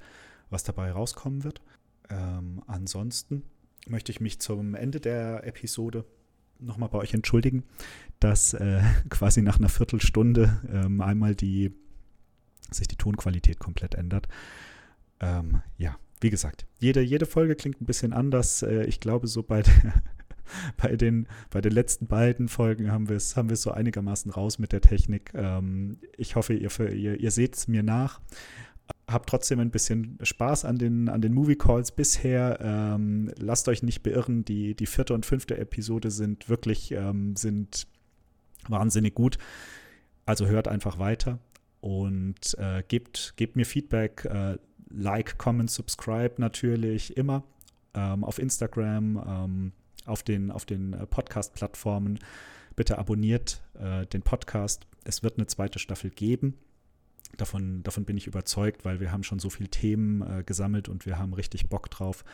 was 0.50 0.64
dabei 0.64 0.92
rauskommen 0.92 1.44
wird. 1.44 1.60
Ähm, 2.08 2.62
ansonsten 2.66 3.42
möchte 3.88 4.12
ich 4.12 4.20
mich 4.20 4.40
zum 4.40 4.74
Ende 4.74 5.00
der 5.00 5.46
Episode 5.46 6.04
nochmal 6.60 6.88
bei 6.88 6.98
euch 6.98 7.14
entschuldigen, 7.14 7.64
dass 8.20 8.54
äh, 8.54 8.80
quasi 9.08 9.42
nach 9.42 9.58
einer 9.58 9.68
Viertelstunde 9.68 10.60
ähm, 10.72 11.00
einmal 11.00 11.34
die 11.34 11.72
sich 12.70 12.88
die 12.88 12.96
Tonqualität 12.96 13.58
komplett 13.58 13.94
ändert. 13.94 14.26
Ähm, 15.20 15.62
ja, 15.78 15.96
wie 16.20 16.30
gesagt, 16.30 16.66
jede, 16.78 17.00
jede 17.00 17.26
Folge 17.26 17.54
klingt 17.54 17.80
ein 17.80 17.86
bisschen 17.86 18.12
anders. 18.12 18.62
Äh, 18.62 18.84
ich 18.84 19.00
glaube, 19.00 19.26
so 19.26 19.42
bei, 19.42 19.62
der, 19.62 19.94
bei, 20.76 20.96
den, 20.96 21.28
bei 21.50 21.60
den 21.60 21.72
letzten 21.72 22.06
beiden 22.06 22.48
Folgen 22.48 22.90
haben 22.90 23.08
wir 23.08 23.16
es 23.16 23.36
haben 23.36 23.54
so 23.54 23.70
einigermaßen 23.70 24.30
raus 24.30 24.58
mit 24.58 24.72
der 24.72 24.80
Technik. 24.80 25.32
Ähm, 25.34 25.98
ich 26.16 26.36
hoffe, 26.36 26.54
ihr, 26.54 26.70
ihr, 26.92 27.20
ihr 27.20 27.30
seht 27.30 27.56
es 27.56 27.68
mir 27.68 27.82
nach. 27.82 28.20
Habt 29.08 29.28
trotzdem 29.28 29.60
ein 29.60 29.70
bisschen 29.70 30.18
Spaß 30.20 30.64
an 30.64 30.78
den, 30.78 31.08
an 31.08 31.20
den 31.20 31.32
Movie 31.32 31.56
Calls 31.56 31.92
bisher. 31.92 32.58
Ähm, 32.60 33.32
lasst 33.38 33.68
euch 33.68 33.82
nicht 33.82 34.02
beirren. 34.02 34.44
Die, 34.44 34.74
die 34.74 34.86
vierte 34.86 35.14
und 35.14 35.24
fünfte 35.24 35.56
Episode 35.58 36.10
sind 36.10 36.48
wirklich 36.48 36.92
ähm, 36.92 37.36
sind 37.36 37.86
wahnsinnig 38.68 39.14
gut. 39.14 39.38
Also 40.24 40.46
hört 40.46 40.66
einfach 40.66 40.98
weiter 40.98 41.38
und 41.80 42.58
äh, 42.58 42.82
gebt, 42.88 43.34
gebt 43.36 43.54
mir 43.54 43.64
Feedback. 43.64 44.24
Äh, 44.24 44.58
like, 44.90 45.38
comment, 45.38 45.70
subscribe 45.70 46.34
natürlich 46.38 47.16
immer 47.16 47.44
ähm, 47.94 48.24
auf 48.24 48.38
Instagram, 48.38 49.22
ähm, 49.26 49.72
auf 50.04 50.22
den, 50.22 50.50
auf 50.50 50.64
den 50.64 50.92
äh, 50.92 51.06
Podcast-Plattformen. 51.06 52.18
Bitte 52.74 52.98
abonniert 52.98 53.62
äh, 53.78 54.06
den 54.06 54.22
Podcast. 54.22 54.86
Es 55.04 55.22
wird 55.22 55.38
eine 55.38 55.46
zweite 55.46 55.78
Staffel 55.78 56.10
geben. 56.10 56.54
Davon, 57.36 57.82
davon 57.82 58.04
bin 58.04 58.16
ich 58.16 58.26
überzeugt, 58.26 58.84
weil 58.84 59.00
wir 59.00 59.12
haben 59.12 59.22
schon 59.22 59.38
so 59.38 59.50
viele 59.50 59.68
Themen 59.68 60.22
äh, 60.22 60.42
gesammelt 60.44 60.88
und 60.88 61.06
wir 61.06 61.18
haben 61.18 61.34
richtig 61.34 61.68
Bock 61.68 61.90
drauf. 61.90 62.24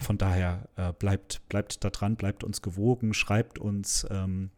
Von 0.00 0.16
daher 0.16 0.68
äh, 0.76 0.92
bleibt, 0.92 1.46
bleibt 1.48 1.82
da 1.82 1.90
dran, 1.90 2.16
bleibt 2.16 2.44
uns 2.44 2.62
gewogen, 2.62 3.14
schreibt 3.14 3.58
uns, 3.58 4.06
ähm, 4.10 4.50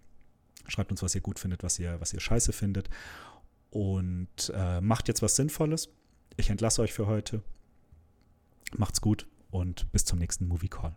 schreibt 0.68 0.90
uns, 0.90 1.02
was 1.02 1.14
ihr 1.14 1.22
gut 1.22 1.38
findet, 1.38 1.62
was 1.62 1.78
ihr, 1.78 2.00
was 2.00 2.12
ihr 2.12 2.20
scheiße 2.20 2.52
findet 2.52 2.90
und 3.70 4.52
äh, 4.54 4.80
macht 4.80 5.08
jetzt 5.08 5.22
was 5.22 5.36
Sinnvolles. 5.36 5.88
Ich 6.36 6.50
entlasse 6.50 6.82
euch 6.82 6.92
für 6.92 7.06
heute. 7.06 7.42
Macht's 8.76 9.00
gut 9.00 9.26
und 9.50 9.90
bis 9.92 10.04
zum 10.04 10.18
nächsten 10.18 10.46
Movie 10.46 10.68
Call. 10.68 10.94